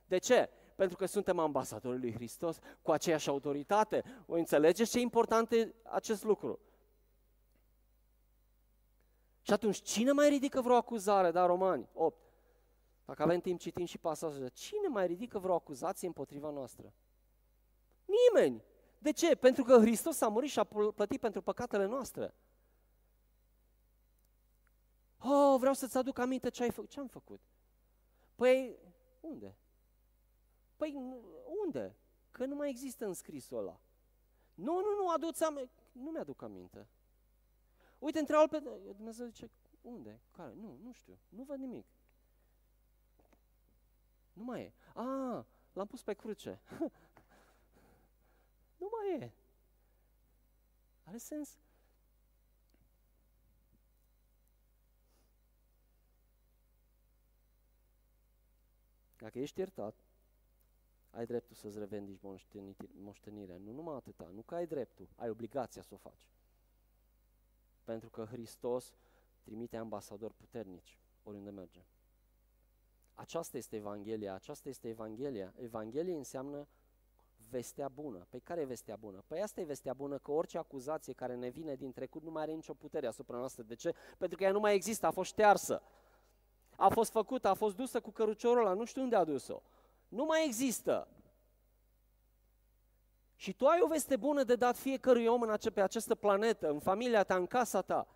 De 0.06 0.18
ce? 0.18 0.50
Pentru 0.78 0.98
că 0.98 1.06
suntem 1.06 1.40
ambasadorii 1.40 2.00
lui 2.00 2.14
Hristos 2.14 2.58
cu 2.82 2.92
aceeași 2.92 3.30
autoritate. 3.30 4.04
O 4.26 4.34
înțelegeți 4.34 4.92
ce 4.92 5.00
important 5.00 5.52
e 5.52 5.74
acest 5.84 6.24
lucru? 6.24 6.60
Și 9.42 9.54
atunci, 9.54 9.82
cine 9.82 10.12
mai 10.12 10.30
ridică 10.30 10.62
vreo 10.62 10.76
acuzare, 10.76 11.32
da, 11.32 11.46
Romani 11.46 11.90
8? 11.94 12.18
Dacă 13.06 13.24
avem 13.24 13.40
timp, 13.40 13.60
citim 13.60 13.86
și 13.86 13.98
pasajul. 13.98 14.50
Cine 14.50 14.88
mai 14.88 15.08
ridică 15.08 15.40
vreo 15.40 15.56
acuzație 15.56 16.08
împotriva 16.08 16.50
noastră? 16.50 16.94
Nimeni! 18.06 18.64
De 18.98 19.12
ce? 19.12 19.36
Pentru 19.36 19.64
că 19.64 19.80
Hristos 19.80 20.22
a 20.22 20.28
murit 20.28 20.50
și 20.50 20.60
a 20.60 20.64
plătit 20.96 21.20
pentru 21.20 21.42
păcatele 21.42 21.86
noastre. 21.86 22.34
Oh, 25.18 25.56
vreau 25.60 25.74
să-ți 25.74 25.98
aduc 25.98 26.18
aminte 26.18 26.50
ce 26.50 26.64
ai 26.64 26.72
făcut. 26.72 26.90
Ce 26.90 27.00
am 27.00 27.08
făcut? 27.08 27.42
Păi, 28.36 28.78
unde? 29.20 29.56
Păi, 30.78 30.94
unde? 31.64 31.96
Că 32.32 32.46
nu 32.46 32.56
mai 32.56 32.70
există 32.70 33.06
în 33.06 33.14
scrisul 33.14 33.58
ăla. 33.58 33.80
Nu, 34.54 34.74
nu, 34.74 35.02
nu, 35.02 35.10
aduți 35.10 35.44
aminte. 35.44 35.82
Nu 35.92 36.10
mi-aduc 36.10 36.42
aminte. 36.42 36.88
Uite, 38.00 38.20
întreabă 38.20 38.48
pe 38.48 38.60
Dumnezeu, 38.96 39.26
zice, 39.26 39.50
unde? 39.82 40.22
Care? 40.32 40.54
Nu, 40.54 40.78
nu 40.84 40.92
știu, 40.92 41.20
nu 41.30 41.44
văd 41.44 41.60
nimic. 41.60 41.86
Nu 44.34 44.44
mai 44.44 44.62
e. 44.62 44.74
A, 44.94 45.46
l-am 45.74 45.88
pus 45.88 46.04
pe 46.04 46.14
cruce. 46.14 46.62
nu 48.80 48.90
mai 48.92 49.20
e. 49.20 49.32
Are 51.04 51.18
sens? 51.18 51.58
Dacă 59.18 59.40
ești 59.40 59.60
iertat, 59.60 60.07
ai 61.10 61.26
dreptul 61.26 61.56
să-ți 61.56 61.80
revendici 61.80 62.20
moștenirea. 63.02 63.58
Nu 63.58 63.72
numai 63.72 63.96
atâta, 63.96 64.30
nu 64.34 64.42
că 64.42 64.56
ai 64.56 64.68
dreptul, 64.68 65.08
ai 65.16 65.30
obligația 65.30 65.82
să 65.82 65.94
o 65.94 65.98
faci. 65.98 66.28
Pentru 67.84 68.10
că 68.10 68.26
Hristos 68.26 68.94
trimite 69.42 69.78
ambasadori 69.78 70.34
puternici 70.34 71.00
oriunde 71.24 71.50
merge. 71.50 71.86
Aceasta 73.14 73.58
este 73.58 73.76
Evanghelia, 73.76 74.34
aceasta 74.34 74.70
este 74.70 74.88
Evanghelia. 74.88 75.54
Evanghelia 75.58 76.16
înseamnă 76.16 76.68
vestea 77.50 77.88
bună. 77.88 78.18
Pe 78.18 78.26
păi 78.30 78.40
care 78.40 78.62
e 78.62 78.66
vestea 78.66 78.96
bună? 78.96 79.24
Păi 79.28 79.42
asta 79.42 79.62
e 79.62 79.64
vestea 79.64 79.94
bună, 79.94 80.18
că 80.18 80.32
orice 80.32 80.58
acuzație 80.58 81.14
care 81.14 81.36
ne 81.36 81.50
vine 81.50 81.76
din 81.76 81.92
trecut 81.92 82.24
nu 82.24 82.32
mai 82.32 82.42
are 82.42 82.52
nicio 82.52 82.74
putere 82.74 83.08
asupra 83.08 83.38
noastră. 83.38 83.64
De 83.64 83.76
ce? 83.76 83.94
Pentru 84.18 84.38
că 84.38 84.44
ea 84.44 84.52
nu 84.52 84.60
mai 84.60 84.76
există, 84.76 85.06
a 85.06 85.12
fost 85.12 85.30
ștearsă. 85.30 85.82
A 86.76 86.90
fost 86.90 87.12
făcută, 87.12 87.48
a 87.48 87.54
fost 87.54 87.76
dusă 87.76 88.00
cu 88.00 88.12
căruciorul 88.12 88.66
ăla, 88.66 88.74
nu 88.74 88.86
știu 88.86 89.02
unde 89.02 89.16
a 89.16 89.24
dus-o. 89.24 89.62
Nu 90.08 90.26
mai 90.26 90.46
există. 90.46 91.08
Și 93.36 93.54
tu 93.54 93.66
ai 93.66 93.80
o 93.82 93.88
veste 93.88 94.16
bună 94.16 94.44
de 94.44 94.56
dat 94.56 94.78
fiecărui 94.78 95.26
om 95.28 95.42
în 95.42 95.50
ace- 95.50 95.70
pe 95.72 95.82
această 95.82 96.16
planetă, 96.16 96.70
în 96.70 96.80
familia 96.80 97.24
ta, 97.24 97.36
în 97.36 97.48
casa 97.48 97.82
ta. 97.82 98.08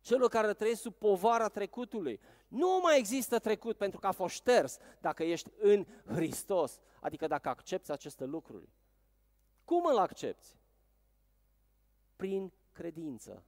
Celor 0.00 0.28
care 0.28 0.54
trăiesc 0.54 0.80
sub 0.80 0.94
povara 0.94 1.48
trecutului. 1.48 2.20
Nu 2.48 2.80
mai 2.82 2.98
există 2.98 3.38
trecut 3.38 3.76
pentru 3.76 4.00
că 4.00 4.06
a 4.06 4.12
fost 4.12 4.34
șters 4.34 4.78
dacă 5.00 5.22
ești 5.22 5.50
în 5.58 5.86
Hristos, 6.06 6.80
adică 7.00 7.26
dacă 7.26 7.48
accepti 7.48 7.90
aceste 7.90 8.24
lucruri. 8.24 8.68
Cum 9.64 9.84
îl 9.86 9.98
accepti? 9.98 10.46
Prin 12.16 12.52
credință. 12.72 13.44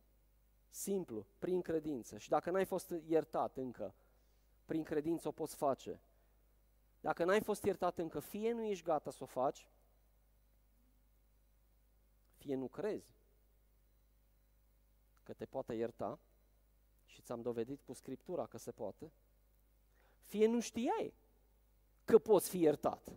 Simplu, 0.68 1.26
prin 1.38 1.60
credință. 1.60 2.18
Și 2.18 2.28
dacă 2.28 2.50
n-ai 2.50 2.64
fost 2.64 2.94
iertat 3.06 3.56
încă, 3.56 3.94
prin 4.64 4.82
credință 4.82 5.28
o 5.28 5.32
poți 5.32 5.56
face. 5.56 6.00
Dacă 7.06 7.24
n-ai 7.24 7.40
fost 7.40 7.64
iertat 7.64 7.98
încă, 7.98 8.20
fie 8.20 8.52
nu 8.52 8.62
ești 8.62 8.84
gata 8.84 9.10
să 9.10 9.22
o 9.22 9.26
faci, 9.26 9.70
fie 12.36 12.54
nu 12.54 12.68
crezi 12.68 13.14
că 15.22 15.32
te 15.32 15.44
poate 15.44 15.74
ierta 15.74 16.18
și 17.04 17.22
ți-am 17.22 17.42
dovedit 17.42 17.80
cu 17.82 17.92
Scriptura 17.92 18.46
că 18.46 18.58
se 18.58 18.72
poate, 18.72 19.12
fie 20.24 20.46
nu 20.46 20.60
știai 20.60 21.14
că 22.04 22.18
poți 22.18 22.48
fi 22.48 22.60
iertat. 22.60 23.12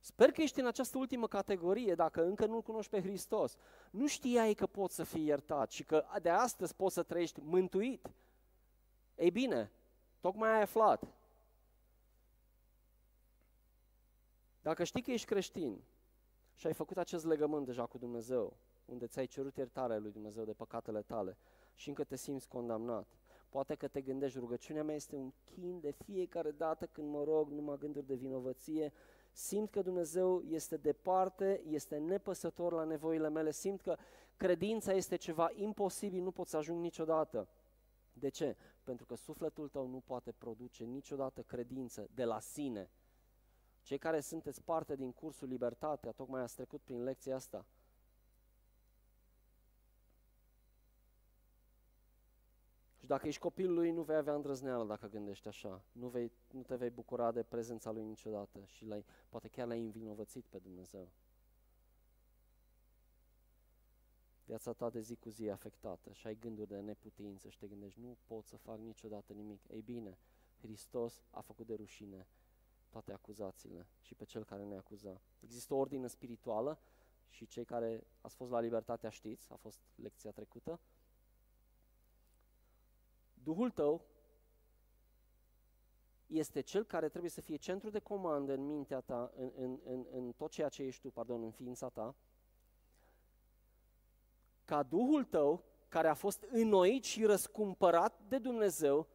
Sper 0.00 0.30
că 0.30 0.42
ești 0.42 0.60
în 0.60 0.66
această 0.66 0.98
ultimă 0.98 1.28
categorie, 1.28 1.94
dacă 1.94 2.24
încă 2.24 2.46
nu-L 2.46 2.62
cunoști 2.62 2.90
pe 2.90 3.00
Hristos. 3.00 3.56
Nu 3.90 4.06
știai 4.06 4.54
că 4.54 4.66
poți 4.66 4.94
să 4.94 5.04
fii 5.04 5.26
iertat 5.26 5.70
și 5.70 5.84
că 5.84 6.04
de 6.22 6.30
astăzi 6.30 6.74
poți 6.74 6.94
să 6.94 7.02
trăiești 7.02 7.40
mântuit. 7.40 8.10
Ei 9.14 9.30
bine, 9.30 9.72
tocmai 10.20 10.50
ai 10.50 10.62
aflat. 10.62 11.23
Dacă 14.64 14.84
știi 14.84 15.02
că 15.02 15.10
ești 15.10 15.26
creștin 15.26 15.84
și 16.54 16.66
ai 16.66 16.72
făcut 16.72 16.96
acest 16.96 17.24
legământ 17.24 17.66
deja 17.66 17.86
cu 17.86 17.98
Dumnezeu, 17.98 18.56
unde 18.84 19.06
ți-ai 19.06 19.26
cerut 19.26 19.56
iertarea 19.56 19.98
lui 19.98 20.10
Dumnezeu 20.10 20.44
de 20.44 20.52
păcatele 20.52 21.02
tale 21.02 21.36
și 21.74 21.88
încă 21.88 22.04
te 22.04 22.16
simți 22.16 22.48
condamnat, 22.48 23.06
poate 23.48 23.74
că 23.74 23.88
te 23.88 24.00
gândești, 24.00 24.38
rugăciunea 24.38 24.84
mea 24.84 24.94
este 24.94 25.16
un 25.16 25.32
chin 25.44 25.80
de 25.80 25.90
fiecare 25.90 26.50
dată 26.50 26.86
când 26.86 27.08
mă 27.10 27.24
rog, 27.24 27.50
numai 27.50 27.78
gânduri 27.78 28.06
de 28.06 28.14
vinovăție, 28.14 28.92
simt 29.32 29.70
că 29.70 29.82
Dumnezeu 29.82 30.42
este 30.42 30.76
departe, 30.76 31.62
este 31.68 31.96
nepăsător 31.96 32.72
la 32.72 32.84
nevoile 32.84 33.28
mele, 33.28 33.50
simt 33.50 33.80
că 33.80 33.96
credința 34.36 34.92
este 34.92 35.16
ceva 35.16 35.50
imposibil, 35.54 36.22
nu 36.22 36.30
pot 36.30 36.46
să 36.46 36.56
ajung 36.56 36.80
niciodată. 36.80 37.48
De 38.12 38.28
ce? 38.28 38.56
Pentru 38.82 39.06
că 39.06 39.14
sufletul 39.14 39.68
tău 39.68 39.86
nu 39.86 40.00
poate 40.00 40.32
produce 40.32 40.84
niciodată 40.84 41.42
credință 41.42 42.08
de 42.14 42.24
la 42.24 42.40
sine. 42.40 42.90
Cei 43.84 43.98
care 43.98 44.20
sunteți 44.20 44.62
parte 44.62 44.96
din 44.96 45.12
cursul 45.12 45.48
Libertatea, 45.48 46.12
tocmai 46.12 46.40
ați 46.40 46.54
trecut 46.54 46.80
prin 46.80 47.02
lecția 47.02 47.34
asta. 47.34 47.66
Și 52.96 53.06
dacă 53.06 53.26
ești 53.26 53.40
copilul 53.40 53.74
lui, 53.74 53.90
nu 53.90 54.02
vei 54.02 54.16
avea 54.16 54.34
îndrăzneală 54.34 54.84
dacă 54.84 55.06
gândești 55.06 55.48
așa. 55.48 55.84
Nu, 55.92 56.08
vei, 56.08 56.32
nu 56.50 56.62
te 56.62 56.76
vei 56.76 56.90
bucura 56.90 57.32
de 57.32 57.42
prezența 57.42 57.90
lui 57.90 58.04
niciodată 58.04 58.64
și 58.64 58.84
l-ai, 58.84 59.04
poate 59.28 59.48
chiar 59.48 59.66
l-ai 59.66 59.80
învinovățit 59.80 60.44
pe 60.46 60.58
Dumnezeu. 60.58 61.08
Viața 64.44 64.72
ta 64.72 64.90
de 64.90 65.00
zi 65.00 65.16
cu 65.16 65.28
zi 65.28 65.44
e 65.44 65.52
afectată 65.52 66.12
și 66.12 66.26
ai 66.26 66.34
gânduri 66.34 66.68
de 66.68 66.80
neputință 66.80 67.48
și 67.48 67.58
te 67.58 67.66
gândești, 67.66 68.00
nu 68.00 68.16
pot 68.24 68.44
să 68.44 68.56
fac 68.56 68.78
niciodată 68.78 69.32
nimic. 69.32 69.60
Ei 69.68 69.82
bine, 69.82 70.18
Hristos 70.60 71.24
a 71.30 71.40
făcut 71.40 71.66
de 71.66 71.74
rușine 71.74 72.26
toate 72.94 73.12
acuzațiile 73.12 73.86
și 74.00 74.14
pe 74.14 74.24
cel 74.24 74.44
care 74.44 74.64
ne 74.64 74.76
acuza. 74.76 75.20
Există 75.40 75.74
o 75.74 75.76
ordine 75.76 76.06
spirituală 76.06 76.78
și 77.28 77.46
cei 77.46 77.64
care 77.64 78.06
ați 78.20 78.36
fost 78.36 78.50
la 78.50 78.60
libertatea 78.60 79.10
știți, 79.10 79.52
a 79.52 79.54
fost 79.54 79.80
lecția 79.94 80.30
trecută. 80.30 80.80
Duhul 83.34 83.70
tău 83.70 84.04
este 86.26 86.60
cel 86.60 86.84
care 86.84 87.08
trebuie 87.08 87.30
să 87.30 87.40
fie 87.40 87.56
centru 87.56 87.90
de 87.90 87.98
comandă 87.98 88.52
în 88.52 88.66
mintea 88.66 89.00
ta, 89.00 89.32
în, 89.36 89.52
în, 89.56 89.78
în, 89.84 90.06
în 90.10 90.32
tot 90.32 90.50
ceea 90.50 90.68
ce 90.68 90.82
ești 90.82 91.00
tu, 91.00 91.10
pardon, 91.10 91.42
în 91.42 91.50
ființa 91.50 91.88
ta, 91.88 92.14
ca 94.64 94.82
Duhul 94.82 95.24
tău, 95.24 95.64
care 95.88 96.08
a 96.08 96.14
fost 96.14 96.42
înnoit 96.42 97.04
și 97.04 97.24
răscumpărat 97.24 98.20
de 98.28 98.38
Dumnezeu, 98.38 99.08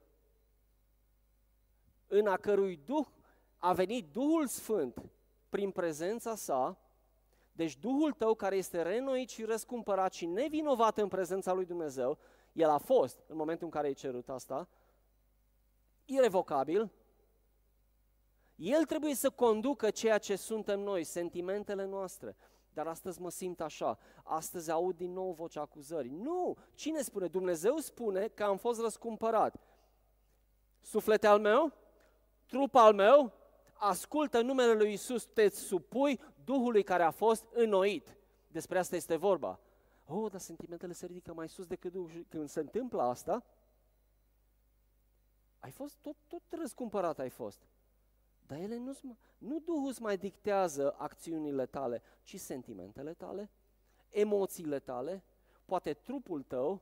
în 2.08 2.28
a 2.28 2.38
cărui 2.38 2.78
Duh 2.78 3.08
a 3.60 3.74
venit 3.74 4.12
Duhul 4.12 4.48
Sfânt 4.48 5.02
prin 5.50 5.72
prezența 5.72 6.36
sa, 6.36 6.78
deci 7.52 7.78
Duhul 7.78 8.12
tău 8.12 8.36
care 8.36 8.56
este 8.56 8.82
renoit 8.82 9.30
și 9.30 9.44
răscumpărat 9.44 10.14
și 10.14 10.26
nevinovat 10.26 10.98
în 10.98 11.08
prezența 11.08 11.54
lui 11.54 11.66
Dumnezeu, 11.66 12.18
el 12.54 12.70
a 12.70 12.78
fost 12.78 13.20
în 13.28 13.36
momentul 13.36 13.66
în 13.66 13.72
care 13.72 13.88
ai 13.88 13.94
cerut 13.94 14.30
asta, 14.30 14.68
irevocabil, 16.06 16.92
el 18.56 18.86
trebuie 18.86 19.16
să 19.16 19.30
conducă 19.30 19.90
ceea 19.90 20.18
ce 20.18 20.36
suntem 20.36 20.80
noi, 20.80 21.04
sentimentele 21.04 21.86
noastre. 21.86 22.36
Dar 22.74 22.88
astăzi 22.88 23.22
mă 23.22 23.30
simt 23.30 23.62
așa, 23.62 23.98
astăzi 24.24 24.72
aud 24.72 24.96
din 24.96 25.14
nou 25.14 25.32
vocea 25.32 25.62
acuzării. 25.62 26.12
Nu! 26.12 26.58
Cine 26.74 27.02
spune? 27.02 27.28
Dumnezeu 27.28 27.78
spune 27.78 28.28
că 28.28 28.44
am 28.44 28.58
fost 28.58 28.82
răscumpărat. 28.82 29.56
Suflete 30.80 31.28
al 31.28 31.40
meu, 31.40 31.74
trup 32.46 32.76
al 32.76 32.94
meu, 32.94 33.34
ascultă 33.80 34.42
numele 34.42 34.74
lui 34.74 34.94
Isus, 34.94 35.26
te 35.26 35.50
supui 35.50 36.20
Duhului 36.44 36.84
care 36.84 37.04
a 37.04 37.12
fost 37.12 37.46
înnoit. 37.54 38.18
Despre 38.48 38.78
asta 38.80 38.96
este 38.96 39.16
vorba. 39.16 39.60
Oh, 40.06 40.32
dar 40.32 40.40
sentimentele 40.40 40.94
se 40.94 41.06
ridică 41.06 41.34
mai 41.34 41.50
sus 41.50 41.66
decât 41.66 41.92
Duhul. 41.92 42.26
Când 42.30 42.50
se 42.50 42.60
întâmplă 42.60 43.02
asta, 43.02 43.46
ai 45.60 45.72
fost 45.72 45.98
tot, 46.02 46.16
tot 46.28 46.42
răscumpărat 46.50 47.20
ai 47.20 47.30
fost. 47.30 47.62
Dar 48.48 48.60
ele 48.60 48.78
nu 48.78 48.92
nu 49.38 49.60
Duhul 49.60 49.88
îți 49.88 50.02
mai 50.02 50.18
dictează 50.18 50.96
acțiunile 50.98 51.66
tale, 51.66 52.02
ci 52.24 52.40
sentimentele 52.40 53.14
tale, 53.14 53.50
emoțiile 54.10 54.80
tale, 54.80 55.24
poate 55.66 55.94
trupul 55.94 56.44
tău, 56.44 56.82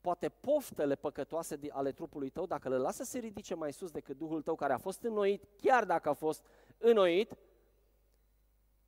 poate 0.00 0.28
poftele 0.28 0.94
păcătoase 0.94 1.58
ale 1.70 1.92
trupului 1.92 2.30
tău, 2.30 2.46
dacă 2.46 2.68
le 2.68 2.76
lasă 2.76 3.02
să 3.02 3.10
se 3.10 3.18
ridice 3.18 3.54
mai 3.54 3.72
sus 3.72 3.90
decât 3.90 4.16
Duhul 4.18 4.42
tău 4.42 4.54
care 4.54 4.72
a 4.72 4.78
fost 4.78 5.02
înnoit, 5.02 5.44
chiar 5.56 5.84
dacă 5.84 6.08
a 6.08 6.12
fost 6.12 6.44
înnoit, 6.78 7.36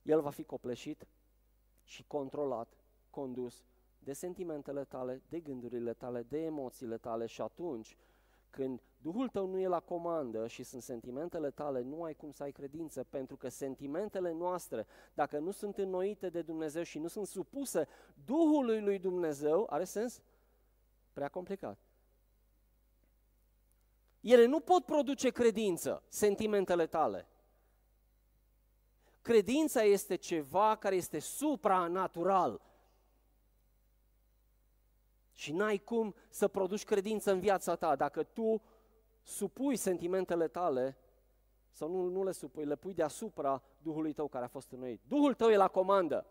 el 0.02 0.20
va 0.20 0.30
fi 0.30 0.44
copleșit 0.44 1.06
și 1.84 2.04
controlat, 2.06 2.76
condus 3.10 3.64
de 3.98 4.12
sentimentele 4.12 4.84
tale, 4.84 5.22
de 5.28 5.40
gândurile 5.40 5.92
tale, 5.92 6.22
de 6.22 6.44
emoțiile 6.44 6.96
tale 6.96 7.26
și 7.26 7.40
atunci 7.40 7.96
când 8.50 8.82
Duhul 9.02 9.28
tău 9.28 9.46
nu 9.46 9.58
e 9.58 9.66
la 9.66 9.80
comandă 9.80 10.46
și 10.46 10.62
sunt 10.62 10.82
sentimentele 10.82 11.50
tale, 11.50 11.80
nu 11.80 12.02
ai 12.02 12.14
cum 12.14 12.30
să 12.30 12.42
ai 12.42 12.52
credință, 12.52 13.04
pentru 13.04 13.36
că 13.36 13.48
sentimentele 13.48 14.32
noastre, 14.32 14.86
dacă 15.14 15.38
nu 15.38 15.50
sunt 15.50 15.78
înnoite 15.78 16.28
de 16.28 16.42
Dumnezeu 16.42 16.82
și 16.82 16.98
nu 16.98 17.08
sunt 17.08 17.26
supuse 17.26 17.88
Duhului 18.24 18.80
lui 18.80 18.98
Dumnezeu, 18.98 19.66
are 19.70 19.84
sens? 19.84 20.20
Prea 21.12 21.28
complicat. 21.28 21.78
Ele 24.20 24.44
nu 24.44 24.60
pot 24.60 24.84
produce 24.84 25.30
credință, 25.30 26.02
sentimentele 26.08 26.86
tale. 26.86 27.26
Credința 29.22 29.82
este 29.82 30.14
ceva 30.14 30.76
care 30.76 30.94
este 30.94 31.18
supranatural. 31.18 32.60
Și 35.32 35.52
n-ai 35.52 35.78
cum 35.78 36.14
să 36.28 36.48
produci 36.48 36.84
credință 36.84 37.32
în 37.32 37.40
viața 37.40 37.74
ta 37.74 37.96
dacă 37.96 38.22
tu 38.22 38.62
supui 39.22 39.76
sentimentele 39.76 40.48
tale 40.48 40.96
sau 41.70 41.88
nu, 41.88 42.02
nu 42.08 42.24
le 42.24 42.32
supui, 42.32 42.64
le 42.64 42.76
pui 42.76 42.94
deasupra 42.94 43.62
Duhului 43.78 44.12
tău 44.12 44.28
care 44.28 44.44
a 44.44 44.48
fost 44.48 44.72
înnoit. 44.72 45.00
Duhul 45.08 45.34
tău 45.34 45.50
e 45.50 45.56
la 45.56 45.68
comandă. 45.68 46.26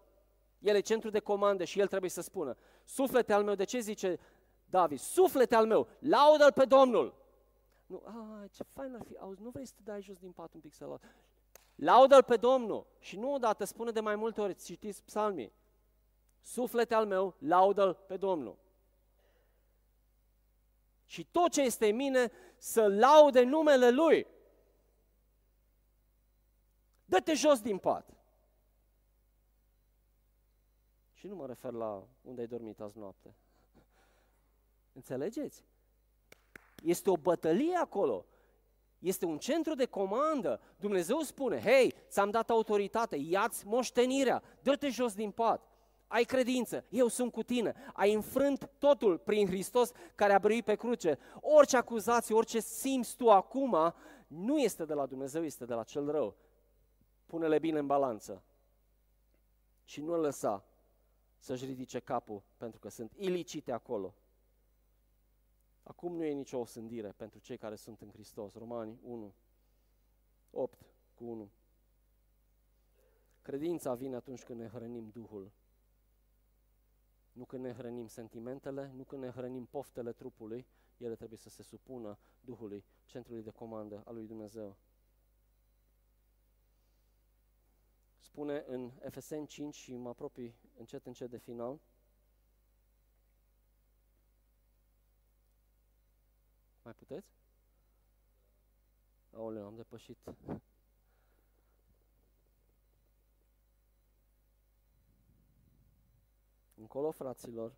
El 0.60 0.76
e 0.76 0.80
centru 0.80 1.10
de 1.10 1.20
comandă 1.20 1.64
și 1.64 1.80
el 1.80 1.88
trebuie 1.88 2.10
să 2.10 2.22
spună, 2.22 2.58
suflete 2.86 3.34
al 3.34 3.44
meu, 3.44 3.56
de 3.56 3.64
ce 3.64 3.80
zice 3.80 4.20
David? 4.72 5.00
Suflete 5.00 5.56
al 5.56 5.66
meu, 5.66 5.88
laudă-l 6.00 6.52
pe 6.52 6.66
Domnul. 6.66 7.16
Nu, 7.86 8.02
a, 8.06 8.48
ce 8.52 8.64
fain 8.64 8.96
ar 8.96 9.02
fi, 9.08 9.18
auzi, 9.18 9.42
nu 9.42 9.50
vrei 9.50 9.66
să 9.66 9.74
te 9.76 9.82
dai 9.84 10.02
jos 10.02 10.18
din 10.18 10.32
pat 10.32 10.54
un 10.54 10.60
pic 10.60 10.74
să 10.74 10.86
laud. 10.86 11.02
Laudă-l 11.76 12.24
pe 12.24 12.38
Domnul 12.38 12.86
și 13.00 13.18
nu 13.18 13.34
odată, 13.34 13.64
spune 13.64 13.92
de 13.92 14.00
mai 14.00 14.16
multe 14.16 14.42
ori, 14.42 14.56
citiți 14.56 15.04
psalmii. 15.04 15.54
Suflete 16.42 16.94
al 16.94 17.06
meu, 17.06 17.36
laudă-l 17.40 17.94
pe 17.94 18.18
Domnul. 18.18 18.58
Și 21.06 21.26
tot 21.26 21.52
ce 21.52 21.62
este 21.62 21.90
în 21.90 21.96
mine 21.96 22.32
să 22.58 22.88
laude 22.88 23.44
numele 23.44 23.90
Lui. 23.90 24.28
Dă-te 27.06 27.34
jos 27.34 27.62
din 27.62 27.78
pat. 27.78 28.14
Și 31.14 31.28
nu 31.28 31.36
mă 31.36 31.46
refer 31.46 31.72
la 31.72 32.08
unde 32.22 32.42
ai 32.42 32.48
dormit 32.48 32.80
azi 32.80 32.98
noapte. 32.98 33.36
Înțelegeți? 34.94 35.66
Este 36.84 37.10
o 37.10 37.18
bătălie 37.18 37.76
acolo. 37.76 38.26
Este 39.00 39.26
un 39.26 39.38
centru 39.38 39.76
de 39.76 39.86
comandă. 39.86 40.62
Dumnezeu 40.80 41.20
spune, 41.20 41.62
hei, 41.62 41.94
ți-am 42.10 42.30
dat 42.30 42.50
autoritate, 42.50 43.16
ia-ți 43.16 43.68
moștenirea, 43.68 44.44
dă-te 44.62 44.90
jos 44.90 45.14
din 45.14 45.32
pat. 45.32 45.72
Ai 46.08 46.24
credință, 46.24 46.86
eu 46.90 47.08
sunt 47.08 47.32
cu 47.32 47.44
tine. 47.44 47.76
Ai 47.94 48.14
înfrânt 48.14 48.70
totul 48.78 49.18
prin 49.18 49.48
Hristos 49.48 49.92
care 50.16 50.34
a 50.34 50.40
brăit 50.40 50.66
pe 50.66 50.76
cruce. 50.76 51.20
Orice 51.42 51.78
acuzație, 51.78 52.36
orice 52.36 52.60
simți 52.60 53.16
tu 53.16 53.30
acum, 53.30 53.94
nu 54.28 54.60
este 54.60 54.86
de 54.86 54.94
la 54.94 55.06
Dumnezeu, 55.06 55.44
este 55.44 55.66
de 55.66 55.74
la 55.74 55.84
cel 55.84 56.12
rău. 56.12 56.36
Pune-le 57.26 57.60
bine 57.60 57.80
în 57.80 57.88
balanță. 57.88 58.44
Și 59.84 60.02
nu 60.02 60.20
lăsa 60.20 60.66
să-și 61.38 61.66
ridice 61.66 62.00
capul, 62.00 62.42
pentru 62.58 62.80
că 62.80 62.90
sunt 62.90 63.14
ilicite 63.16 63.72
acolo. 63.72 64.16
Acum 65.84 66.16
nu 66.16 66.24
e 66.24 66.34
nicio 66.34 66.58
osândire 66.58 67.12
pentru 67.12 67.40
cei 67.40 67.58
care 67.58 67.76
sunt 67.76 68.02
în 68.02 68.10
Hristos. 68.10 68.54
Romani 68.54 69.00
1, 69.04 69.34
8 70.52 70.94
cu 71.14 71.24
1. 71.24 71.50
Credința 73.42 73.96
vine 73.96 74.16
atunci 74.16 74.44
când 74.44 74.60
ne 74.60 74.68
hrănim 74.68 75.10
Duhul. 75.10 75.52
Nu 77.32 77.46
când 77.46 77.64
ne 77.64 77.74
hrănim 77.74 78.08
sentimentele, 78.08 78.92
nu 78.96 79.04
când 79.04 79.22
ne 79.22 79.30
hrănim 79.30 79.66
poftele 79.66 80.12
trupului, 80.12 80.68
ele 80.98 81.16
trebuie 81.16 81.40
să 81.40 81.50
se 81.50 81.64
supună 81.64 82.18
Duhului, 82.40 82.86
centrului 83.06 83.44
de 83.44 83.50
comandă 83.50 84.02
al 84.06 84.14
lui 84.14 84.26
Dumnezeu. 84.26 84.78
Spune 88.20 88.64
în 88.68 88.92
Efeseni 89.02 89.48
5 89.48 89.76
și 89.76 89.96
mă 89.96 90.10
apropii 90.10 90.56
încet 90.78 91.06
încet 91.06 91.30
de 91.30 91.38
final, 91.38 91.80
Mai 96.92 97.00
puteți? 97.00 97.34
Aoleu, 99.34 99.66
am 99.66 99.76
depășit. 99.76 100.18
Încolo, 106.76 107.12
fraților, 107.12 107.76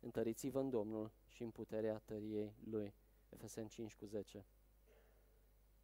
întăriți-vă 0.00 0.60
în 0.60 0.70
Domnul 0.70 1.10
și 1.28 1.42
în 1.42 1.50
puterea 1.50 1.98
tăriei 1.98 2.54
Lui. 2.64 2.94
Efeseni 3.28 3.68
5 3.68 3.94
cu 3.94 4.04
10. 4.04 4.46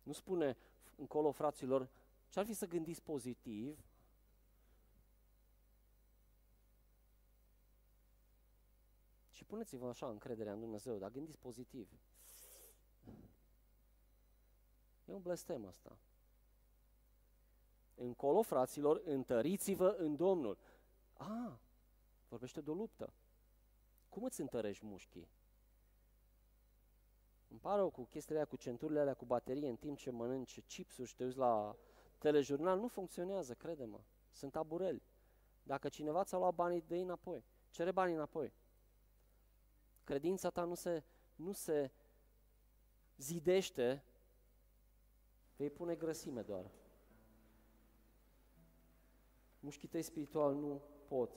Nu 0.03 0.12
spune 0.12 0.57
încolo, 0.97 1.30
fraților, 1.30 1.89
ce-ar 2.28 2.45
fi 2.45 2.53
să 2.53 2.66
gândiți 2.66 3.03
pozitiv, 3.03 3.85
și 9.30 9.45
puneți-vă 9.45 9.89
așa 9.89 10.09
încrederea 10.09 10.53
în 10.53 10.61
Dumnezeu, 10.61 10.99
dar 10.99 11.11
gândiți 11.11 11.39
pozitiv. 11.39 11.89
E 15.05 15.12
un 15.12 15.20
blestem 15.20 15.66
asta. 15.66 15.98
Încolo, 17.94 18.42
fraților, 18.42 19.03
întăriți-vă 19.05 19.88
în 19.98 20.16
Domnul. 20.16 20.59
A, 21.12 21.61
vorbește 22.28 22.61
de 22.61 22.70
o 22.70 22.74
luptă. 22.74 23.12
Cum 24.09 24.24
îți 24.24 24.40
întărești 24.40 24.84
mușchii? 24.84 25.28
Îmi 27.48 27.61
pare 27.61 27.82
cu 27.82 28.05
chestiile 28.05 28.38
alea, 28.38 28.50
cu 28.50 28.57
centurile 28.57 29.00
alea, 29.00 29.14
cu 29.14 29.24
baterie, 29.24 29.68
în 29.68 29.76
timp 29.76 29.98
ce 29.98 30.11
mănânci 30.11 30.61
chipsuri 30.61 31.09
și 31.09 31.14
te 31.14 31.24
uiți 31.24 31.36
la 31.36 31.76
telejurnal, 32.18 32.78
nu 32.78 32.88
funcționează, 32.88 33.55
crede-mă. 33.55 34.00
Sunt 34.30 34.57
abureli. 34.57 35.03
Dacă 35.62 35.88
cineva 35.88 36.24
ți-a 36.24 36.38
luat 36.38 36.55
banii, 36.55 36.80
dă 36.80 36.94
înapoi. 36.94 37.44
Cere 37.70 37.92
banii 37.92 38.14
înapoi. 38.14 38.53
Credința 40.05 40.50
ta 40.50 40.64
nu 40.64 40.74
se, 40.74 41.05
nu 41.34 41.53
se 41.53 41.90
zidește, 43.16 44.05
vei 45.57 45.70
pune 45.70 45.94
grăsime 45.94 46.40
doar. 46.40 46.70
Mușchii 49.61 49.88
tăi 49.88 50.03
spiritual 50.03 50.55
nu 50.55 50.80
pot 51.09 51.30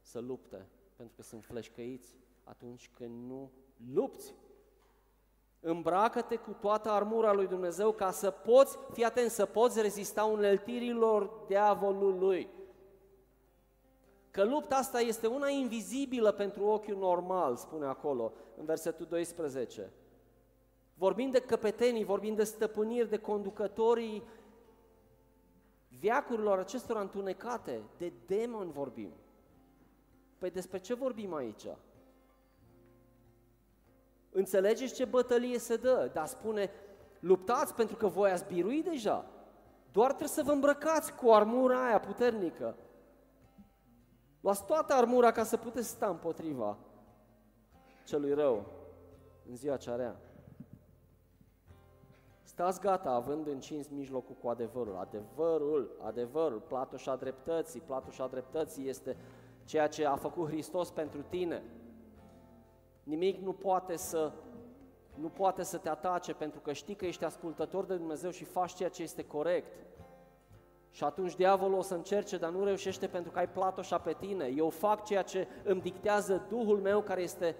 să 0.00 0.18
lupte, 0.18 0.66
pentru 0.96 1.16
că 1.16 1.22
sunt 1.22 1.44
fleșcăiți 1.44 2.16
atunci 2.44 2.90
când 2.96 3.28
nu 3.28 3.50
lupți. 3.92 4.34
Îmbracă-te 5.60 6.36
cu 6.36 6.52
toată 6.52 6.90
armura 6.90 7.32
lui 7.32 7.46
Dumnezeu 7.46 7.92
ca 7.92 8.10
să 8.10 8.30
poți, 8.30 8.78
fii 8.92 9.04
atent, 9.04 9.30
să 9.30 9.46
poți 9.46 9.80
rezista 9.80 10.24
uneltirilor 10.24 11.44
diavolului. 11.46 12.48
Că 14.30 14.44
lupta 14.44 14.76
asta 14.76 15.00
este 15.00 15.26
una 15.26 15.48
invizibilă 15.48 16.32
pentru 16.32 16.64
ochiul 16.64 16.96
normal, 16.96 17.56
spune 17.56 17.86
acolo, 17.86 18.32
în 18.56 18.64
versetul 18.64 19.06
12. 19.06 19.92
Vorbim 21.00 21.30
de 21.30 21.40
căpetenii, 21.40 22.04
vorbim 22.04 22.34
de 22.34 22.44
stăpâniri, 22.44 23.08
de 23.08 23.16
conducătorii 23.16 24.22
viacurilor 25.88 26.58
acestor 26.58 26.96
întunecate, 26.96 27.82
de 27.98 28.12
demoni 28.26 28.72
vorbim. 28.72 29.12
Păi 30.38 30.50
despre 30.50 30.78
ce 30.78 30.94
vorbim 30.94 31.34
aici? 31.34 31.66
Înțelegeți 34.30 34.94
ce 34.94 35.04
bătălie 35.04 35.58
se 35.58 35.76
dă, 35.76 36.10
dar 36.12 36.26
spune, 36.26 36.70
luptați 37.20 37.74
pentru 37.74 37.96
că 37.96 38.06
voi 38.06 38.30
ați 38.30 38.46
biruit 38.46 38.84
deja. 38.84 39.26
Doar 39.92 40.08
trebuie 40.08 40.28
să 40.28 40.42
vă 40.42 40.52
îmbrăcați 40.52 41.14
cu 41.14 41.30
armura 41.30 41.86
aia 41.86 42.00
puternică. 42.00 42.76
Luați 44.40 44.64
toată 44.64 44.92
armura 44.92 45.32
ca 45.32 45.44
să 45.44 45.56
puteți 45.56 45.88
sta 45.88 46.06
împotriva 46.06 46.78
celui 48.04 48.34
rău 48.34 48.66
în 49.48 49.56
ziua 49.56 49.76
cea 49.76 49.96
rea. 49.96 50.20
Stați 52.60 52.80
gata, 52.80 53.10
având 53.10 53.46
încins 53.46 53.88
mijlocul 53.88 54.34
cu 54.42 54.48
adevărul. 54.48 54.96
Adevărul, 54.96 55.96
adevărul, 56.02 56.60
platoșa 56.60 57.16
dreptății. 57.16 57.80
Platoșa 57.80 58.26
dreptății 58.26 58.88
este 58.88 59.16
ceea 59.64 59.86
ce 59.86 60.06
a 60.06 60.16
făcut 60.16 60.48
Hristos 60.48 60.90
pentru 60.90 61.22
tine. 61.28 61.62
Nimic 63.02 63.42
nu 63.42 63.52
poate 63.52 63.96
să 63.96 64.32
nu 65.14 65.28
poate 65.28 65.62
să 65.62 65.76
te 65.76 65.88
atace 65.88 66.34
pentru 66.34 66.60
că 66.60 66.72
știi 66.72 66.94
că 66.94 67.06
ești 67.06 67.24
ascultător 67.24 67.84
de 67.84 67.96
Dumnezeu 67.96 68.30
și 68.30 68.44
faci 68.44 68.74
ceea 68.74 68.88
ce 68.88 69.02
este 69.02 69.24
corect. 69.24 69.72
Și 70.90 71.04
atunci 71.04 71.36
diavolul 71.36 71.78
o 71.78 71.82
să 71.82 71.94
încerce, 71.94 72.36
dar 72.36 72.50
nu 72.50 72.64
reușește 72.64 73.06
pentru 73.06 73.30
că 73.32 73.38
ai 73.38 73.48
platoșa 73.48 73.98
pe 73.98 74.16
tine. 74.18 74.52
Eu 74.56 74.68
fac 74.68 75.04
ceea 75.04 75.22
ce 75.22 75.46
îmi 75.64 75.80
dictează 75.80 76.46
Duhul 76.48 76.78
meu 76.78 77.02
care 77.02 77.22
este 77.22 77.56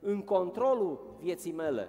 în 0.00 0.22
controlul 0.22 1.16
vieții 1.20 1.52
mele. 1.52 1.88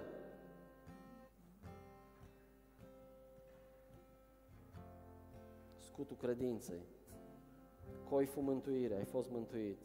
începutul 6.02 6.28
credinței. 6.28 6.82
Coiful 8.08 8.42
mântuire, 8.42 8.94
ai 8.94 9.04
fost 9.04 9.30
mântuit. 9.30 9.78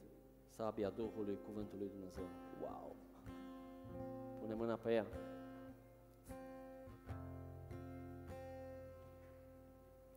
Sabia 0.48 0.90
Duhului, 0.90 1.40
Cuvântul 1.46 1.78
lui 1.78 1.90
Dumnezeu. 1.90 2.24
Wow! 2.62 2.96
Pune 4.40 4.54
mâna 4.54 4.76
pe 4.76 4.94
ea. 4.94 5.06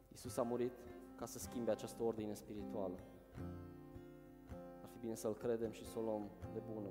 Iisus 0.08 0.36
a 0.36 0.42
murit 0.42 0.72
ca 1.16 1.26
să 1.26 1.38
schimbe 1.38 1.70
această 1.70 2.02
ordine 2.02 2.34
spirituală. 2.34 2.98
Ar 4.82 4.88
fi 4.92 4.98
bine 4.98 5.14
să-L 5.14 5.34
credem 5.34 5.70
și 5.70 5.86
să 5.86 5.98
o 5.98 6.02
luăm 6.02 6.30
de 6.52 6.62
bună. 6.74 6.88